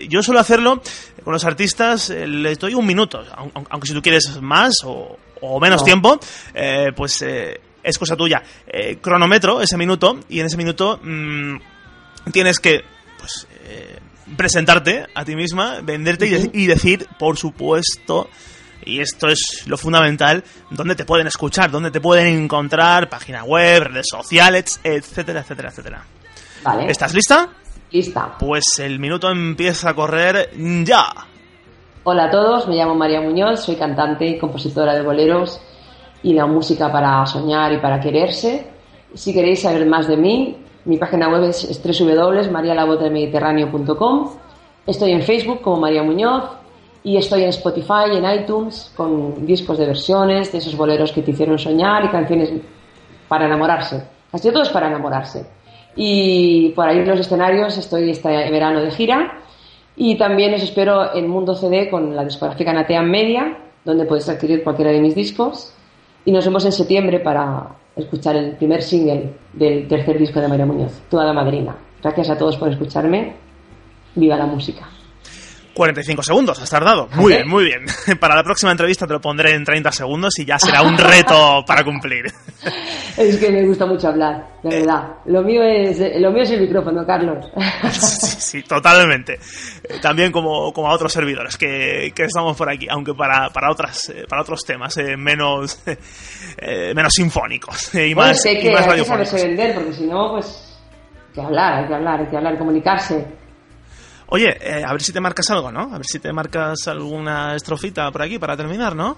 yo 0.08 0.24
suelo 0.24 0.40
hacerlo 0.40 0.82
con 1.24 1.34
los 1.34 1.46
artistas, 1.46 2.10
les 2.10 2.58
doy 2.60 2.74
un 2.74 2.86
minuto, 2.86 3.24
aunque 3.70 3.88
si 3.88 3.94
tú 3.94 4.02
quieres 4.02 4.42
más 4.42 4.76
o, 4.86 5.18
menos 5.60 5.84
tiempo, 5.84 6.20
pues 6.96 7.22
es 7.22 7.98
cosa 7.98 8.16
tuya. 8.16 8.42
cronometro 9.02 9.62
ese 9.62 9.78
minuto 9.78 10.20
y 10.30 10.40
en 10.40 10.46
ese 10.46 10.58
minuto 10.58 11.00
mm, 11.04 11.58
tienes 12.32 12.60
que 12.60 12.84
pues 13.20 13.48
presentarte 14.36 15.06
a 15.14 15.24
ti 15.24 15.36
misma, 15.36 15.82
venderte 15.82 16.28
y, 16.54 16.68
decir, 16.68 17.08
por 17.18 17.38
supuesto, 17.38 18.30
y 18.86 19.00
esto 19.00 19.28
es 19.28 19.66
lo 19.68 19.78
fundamental, 19.78 20.44
dónde 20.70 20.96
te 20.96 21.06
pueden 21.06 21.28
escuchar, 21.28 21.72
dónde 21.72 21.92
te 21.92 22.02
pueden 22.02 22.44
encontrar, 22.44 23.10
página 23.10 23.44
web, 23.44 23.84
redes 23.84 24.08
sociales, 24.10 24.80
etcétera, 24.84 25.42
etcétera, 25.42 25.70
etcétera. 25.70 26.04
Vale. 26.64 26.92
¿Estás 26.92 27.14
lista? 27.14 27.50
Lista. 27.92 28.36
Pues 28.38 28.66
el 28.80 29.00
minuto 29.00 29.30
empieza 29.30 29.92
a 29.92 29.94
correr 29.94 30.52
ya. 30.84 31.06
Hola 32.04 32.26
a 32.26 32.30
todos, 32.30 32.68
me 32.68 32.76
llamo 32.76 32.96
María 32.96 33.22
Muñoz, 33.22 33.64
soy 33.64 33.76
cantante 33.76 34.26
y 34.26 34.38
compositora 34.38 34.94
de 34.94 35.04
boleros 35.04 35.62
y 36.24 36.34
la 36.34 36.46
música 36.46 36.92
para 36.92 37.26
soñar 37.26 37.74
y 37.74 37.80
para 37.80 38.00
quererse. 38.00 38.68
Si 39.14 39.34
queréis 39.34 39.62
saber 39.62 39.86
más 39.86 40.08
de 40.08 40.18
mí, 40.18 40.58
mi 40.88 40.98
página 40.98 41.30
web 41.30 41.44
es, 41.44 41.66
es. 41.66 41.82
Estoy 44.88 45.12
en 45.12 45.22
Facebook 45.22 45.62
como 45.62 45.82
María 45.82 46.02
Muñoz 46.02 46.44
y 47.04 47.18
estoy 47.18 47.44
en 47.44 47.50
Spotify 47.50 48.06
en 48.14 48.40
iTunes 48.40 48.94
con 48.96 49.46
discos 49.46 49.78
de 49.78 49.86
versiones 49.86 50.52
de 50.52 50.60
esos 50.60 50.78
boleros 50.78 51.12
que 51.12 51.22
te 51.22 51.32
hicieron 51.32 51.60
soñar 51.60 52.06
y 52.06 52.08
canciones 52.08 52.54
para 53.28 53.46
enamorarse. 53.46 54.02
Casi 54.32 54.50
todo 54.50 54.64
es 54.64 54.70
para 54.70 54.88
enamorarse. 54.88 55.46
Y 55.96 56.70
por 56.70 56.88
ahí 56.88 57.00
en 57.00 57.08
los 57.08 57.20
escenarios 57.20 57.78
estoy 57.78 58.10
este 58.10 58.30
verano 58.50 58.82
de 58.82 58.92
gira 58.92 59.40
y 59.98 60.18
también 60.18 60.54
os 60.54 60.64
espero 60.64 61.14
en 61.14 61.28
Mundo 61.28 61.54
CD 61.56 61.90
con 61.90 62.16
la 62.16 62.24
discográfica 62.24 62.72
Natean 62.72 63.10
Media, 63.12 63.58
donde 63.84 64.06
podéis 64.06 64.30
adquirir 64.30 64.64
cualquiera 64.64 64.92
de 64.92 65.02
mis 65.02 65.16
discos. 65.16 65.74
Y 66.28 66.32
nos 66.34 66.44
vemos 66.44 66.66
en 66.66 66.74
septiembre 66.74 67.22
para 67.22 67.70
escuchar 67.96 68.36
el 68.36 68.58
primer 68.58 68.82
single 68.82 69.32
del 69.54 69.88
tercer 69.88 70.20
disco 70.20 70.42
de 70.42 70.50
María 70.50 70.66
Muñoz, 70.66 70.92
Toda 71.10 71.24
la 71.24 71.32
Madrina. 71.32 71.78
Gracias 72.04 72.30
a 72.30 72.38
todos 72.38 72.58
por 72.58 72.68
escucharme. 72.68 73.32
Viva 74.14 74.36
la 74.36 74.46
música. 74.46 74.90
45 75.78 76.24
segundos, 76.24 76.60
has 76.60 76.70
tardado. 76.70 77.08
Muy 77.14 77.34
bien, 77.34 77.48
muy 77.48 77.66
bien. 77.66 77.86
Para 78.20 78.36
la 78.36 78.44
próxima 78.44 78.72
entrevista 78.72 79.06
te 79.06 79.14
lo 79.14 79.22
pondré 79.22 79.54
en 79.54 79.64
30 79.64 79.92
segundos 79.92 80.38
y 80.40 80.46
ya 80.46 80.58
será 80.58 80.82
un 80.82 80.98
reto 80.98 81.64
para 81.68 81.84
cumplir. 81.84 82.26
Es 83.16 83.38
que 83.38 83.52
me 83.52 83.64
gusta 83.64 83.86
mucho 83.86 84.08
hablar, 84.08 84.44
de 84.64 84.70
eh. 84.70 84.80
verdad. 84.80 85.18
Lo 85.26 85.44
mío 85.44 85.62
es, 85.62 86.00
lo 86.20 86.32
mío 86.32 86.42
es 86.42 86.52
el 86.52 86.62
micrófono, 86.62 87.06
Carlos. 87.06 87.46
Sí, 87.92 88.62
sí, 88.62 88.64
totalmente. 88.64 89.34
Eh, 89.84 90.00
también 90.02 90.32
como, 90.32 90.74
como 90.74 90.90
a 90.90 90.96
otros 90.96 91.14
servidores 91.14 91.58
que, 91.58 92.12
que 92.16 92.24
estamos 92.24 92.58
por 92.58 92.70
aquí, 92.70 92.88
aunque 92.90 93.14
para, 93.14 93.50
para, 93.50 93.72
otras, 93.72 94.10
eh, 94.10 94.26
para 94.28 94.42
otros 94.42 94.62
temas 94.66 94.98
menos, 95.18 95.84
menos 96.96 97.14
sinfónicos 97.14 97.94
y 97.94 98.16
más, 98.16 98.44
hay 98.46 98.60
que, 98.60 98.70
y 98.70 98.74
más 98.74 98.88
hay 98.88 99.00
que 99.00 99.06
saberse 99.06 99.48
vender, 99.48 99.76
porque 99.76 99.94
si 99.94 100.06
no, 100.06 100.32
pues 100.32 100.80
hay 101.28 101.34
que 101.34 101.42
hablar, 101.42 101.74
hay 101.82 101.88
que 101.88 101.94
hablar, 101.94 102.20
hay 102.22 102.28
que 102.28 102.38
hablar, 102.38 102.58
comunicarse. 102.58 103.26
Oye, 104.30 104.58
eh, 104.60 104.84
a 104.86 104.92
ver 104.92 105.02
si 105.02 105.14
te 105.14 105.22
marcas 105.22 105.50
algo, 105.50 105.72
¿no? 105.72 105.94
A 105.94 105.98
ver 105.98 106.06
si 106.06 106.20
te 106.20 106.34
marcas 106.34 106.88
alguna 106.88 107.56
estrofita 107.56 108.12
por 108.12 108.22
aquí 108.22 108.38
para 108.38 108.58
terminar, 108.58 108.96
¿no? 108.96 109.18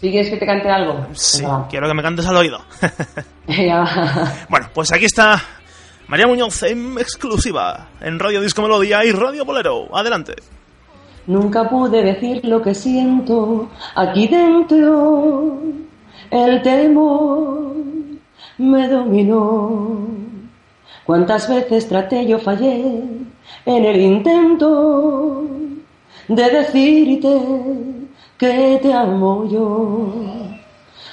¿Sí 0.00 0.10
quieres 0.10 0.30
que 0.30 0.36
te 0.36 0.46
cante 0.46 0.68
algo? 0.68 1.06
Sí, 1.12 1.44
quiero 1.70 1.88
que 1.88 1.94
me 1.94 2.02
cantes 2.02 2.26
al 2.26 2.36
oído. 2.36 2.60
bueno, 4.48 4.68
pues 4.74 4.92
aquí 4.92 5.04
está 5.04 5.40
María 6.08 6.26
Muñoz 6.26 6.62
en 6.64 6.98
exclusiva 6.98 7.88
en 8.00 8.18
Radio 8.18 8.40
Disco 8.40 8.62
Melodía 8.62 9.04
y 9.04 9.12
Radio 9.12 9.44
Bolero. 9.44 9.94
Adelante. 9.96 10.34
Nunca 11.26 11.68
pude 11.68 12.02
decir 12.02 12.44
lo 12.44 12.62
que 12.62 12.74
siento 12.74 13.68
aquí 13.94 14.26
dentro. 14.26 15.60
El 16.30 16.62
temor 16.62 17.74
me 18.58 18.88
dominó. 18.88 20.08
Cuántas 21.04 21.48
veces 21.48 21.88
traté 21.88 22.26
yo 22.26 22.38
fallé 22.38 23.02
en 23.66 23.84
el 23.84 24.00
intento 24.00 25.44
de 26.28 26.50
decirte 26.50 27.40
que 28.38 28.78
te 28.82 28.92
amo 28.92 29.46
yo. 29.48 30.12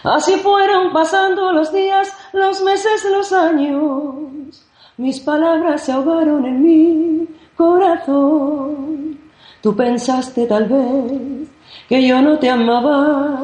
Así 0.04 0.34
fueron 0.38 0.94
pasando 0.94 1.52
los 1.52 1.74
días, 1.74 2.14
los 2.34 2.62
meses, 2.62 3.06
los 3.12 3.34
años. 3.34 4.66
Mis 4.98 5.20
palabras 5.20 5.84
se 5.84 5.92
ahogaron 5.92 6.46
en 6.46 6.62
mi 6.62 7.28
corazón. 7.58 9.18
Tú 9.62 9.76
pensaste 9.76 10.46
tal 10.46 10.66
vez 10.66 11.50
que 11.90 12.08
yo 12.08 12.22
no 12.22 12.38
te 12.38 12.50
amaba 12.50 13.42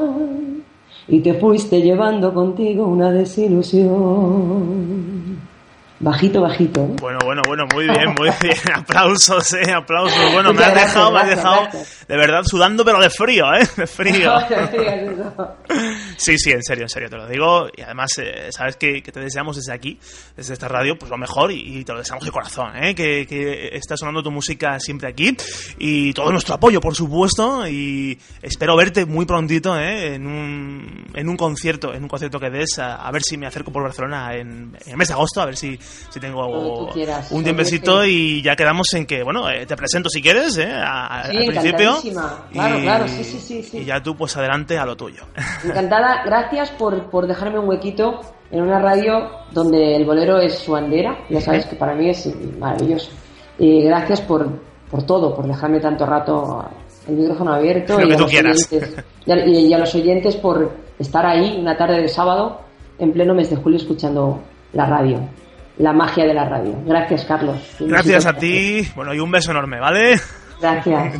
y 1.08 1.20
te 1.20 1.34
fuiste 1.34 1.82
llevando 1.82 2.32
contigo 2.34 2.86
una 2.86 3.12
desilusión. 3.12 5.31
Bajito, 6.02 6.41
bajito. 6.41 6.82
¿eh? 6.82 6.95
Bueno, 6.99 7.20
bueno, 7.24 7.41
bueno, 7.47 7.66
muy 7.74 7.86
bien, 7.86 8.16
muy 8.18 8.30
bien. 8.41 8.58
aplausos, 8.76 9.54
eh, 9.54 9.72
aplausos. 9.72 10.34
Bueno, 10.34 10.52
me 10.54 10.64
has 10.64 10.74
dejado, 10.74 11.12
me 11.12 11.20
has 11.20 11.28
dejado 11.28 11.68
de 12.12 12.18
verdad 12.18 12.43
sudando, 12.43 12.84
pero 12.84 12.99
de 12.99 13.10
frío, 13.10 13.45
¿eh? 13.54 13.68
De 13.78 13.88
frío. 13.88 14.34
Sí, 16.18 16.38
sí, 16.38 16.52
en 16.52 16.62
serio, 16.62 16.84
en 16.84 16.89
serio, 16.89 17.10
te 17.10 17.16
lo 17.16 17.26
digo. 17.26 17.68
Y 17.76 17.82
además, 17.82 18.12
eh, 18.18 18.52
sabes 18.52 18.76
que, 18.76 19.02
te 19.02 19.20
deseamos 19.20 19.56
desde 19.56 19.74
aquí, 19.74 19.97
desde 20.36 20.54
esta 20.54 20.68
radio, 20.68 20.97
pues 20.97 21.10
lo 21.10 21.18
mejor 21.18 21.52
y, 21.52 21.84
te 21.86 21.93
lo 21.93 21.99
deseamos 21.99 22.26
de 22.26 22.32
corazón, 22.32 22.76
¿eh? 22.76 22.93
que, 22.93 23.26
que 23.26 23.70
está 23.74 23.95
sonando 23.95 24.22
tu 24.22 24.30
música 24.30 24.80
siempre 24.80 25.08
aquí 25.08 25.36
y 25.78 26.14
todo 26.14 26.32
nuestro 26.32 26.56
apoyo, 26.56 26.82
por 26.82 26.95
supuesto. 26.95 27.66
Y 27.68 28.20
espero 28.41 28.76
verte 28.76 29.06
muy 29.06 29.26
prontito 29.26 29.78
¿eh? 29.78 30.16
en, 30.16 30.28
un, 30.28 31.06
en 31.14 31.30
un 31.30 31.38
concierto, 31.38 31.93
en 31.93 32.04
un 32.04 32.10
concierto 32.10 32.39
que 32.39 32.49
des, 32.49 32.78
a, 32.80 33.10
ver 33.12 33.22
si 33.24 33.38
me 33.38 33.47
acerco 33.47 33.72
por 33.72 33.84
Barcelona 33.84 34.36
en, 34.36 34.76
el 34.86 34.97
mes 34.97 35.08
de 35.08 35.14
agosto, 35.14 35.41
a 35.41 35.45
ver 35.45 35.56
si, 35.56 35.80
si 36.10 36.20
tengo 36.20 36.46
un 37.30 37.44
tiempecito 37.44 38.06
y 38.06 38.42
ya 38.42 38.56
quedamos 38.56 38.88
en 38.94 39.06
que, 39.06 39.24
bueno, 39.24 39.50
eh, 39.50 39.66
te 39.66 39.76
presento 39.76 40.10
si 40.10 40.22
quieres, 40.22 40.58
¿eh? 40.58 40.72
al 40.72 41.30
principio. 41.30 41.98
Claro, 42.52 42.80
claro, 42.82 43.08
sí, 43.08 43.24
sí, 43.24 43.64
sí, 43.64 43.78
Y 43.80 43.86
ya 43.86 44.02
tú, 44.02 44.16
pues 44.16 44.36
adelante 44.38 44.78
a 44.78 44.86
lo 44.86 44.96
tuyo. 44.96 45.24
Encantada, 45.64 46.24
gracias 46.26 46.72
por, 46.72 47.10
por 47.10 47.28
dejarme 47.28 47.60
un 47.60 47.70
huequito 47.70 48.22
en 48.52 48.62
una 48.62 48.80
radio 48.80 49.30
donde 49.52 49.96
el 49.96 50.06
bolero 50.06 50.39
es 50.39 50.60
su 50.60 50.74
bandera, 50.74 51.18
ya 51.30 51.42
sabes 51.42 51.66
que 51.66 51.76
para 51.76 51.96
mí 51.96 52.10
es 52.10 52.30
maravilloso. 52.60 53.12
Y 53.58 53.84
gracias 53.84 54.22
por, 54.22 54.50
por 54.89 55.04
todo, 55.04 55.36
por 55.36 55.48
dejarme 55.48 55.80
tanto 55.80 56.06
rato 56.06 56.66
el 57.08 57.16
micrófono 57.16 57.54
abierto 57.54 58.00
y 58.00 58.04
a, 58.04 58.06
los 58.06 58.22
oyentes, 58.22 58.70
y, 59.26 59.74
a, 59.74 59.78
los 59.78 59.96
oyentes 59.96 60.36
por 60.36 60.72
estar 61.00 61.26
ahí 61.26 61.58
una 61.60 61.78
tarde 61.78 62.02
de 62.02 62.08
sábado 62.08 62.62
en 63.00 63.12
pleno 63.12 63.34
mes 63.34 63.50
de 63.50 63.56
julio 63.56 63.78
escuchando 63.78 64.39
la 64.74 64.86
radio, 64.86 65.20
la 65.82 65.94
magia 65.94 66.26
de 66.26 66.34
la 66.34 66.46
radio. 66.48 66.76
Gracias, 66.86 67.26
Carlos. 67.26 67.58
Gracias 67.80 68.26
a 68.26 68.34
ti. 68.34 68.88
Bueno, 68.96 69.14
y 69.14 69.20
un 69.20 69.32
beso 69.32 69.52
enorme, 69.52 69.80
¿vale? 69.80 70.20
Gracias. 70.62 71.16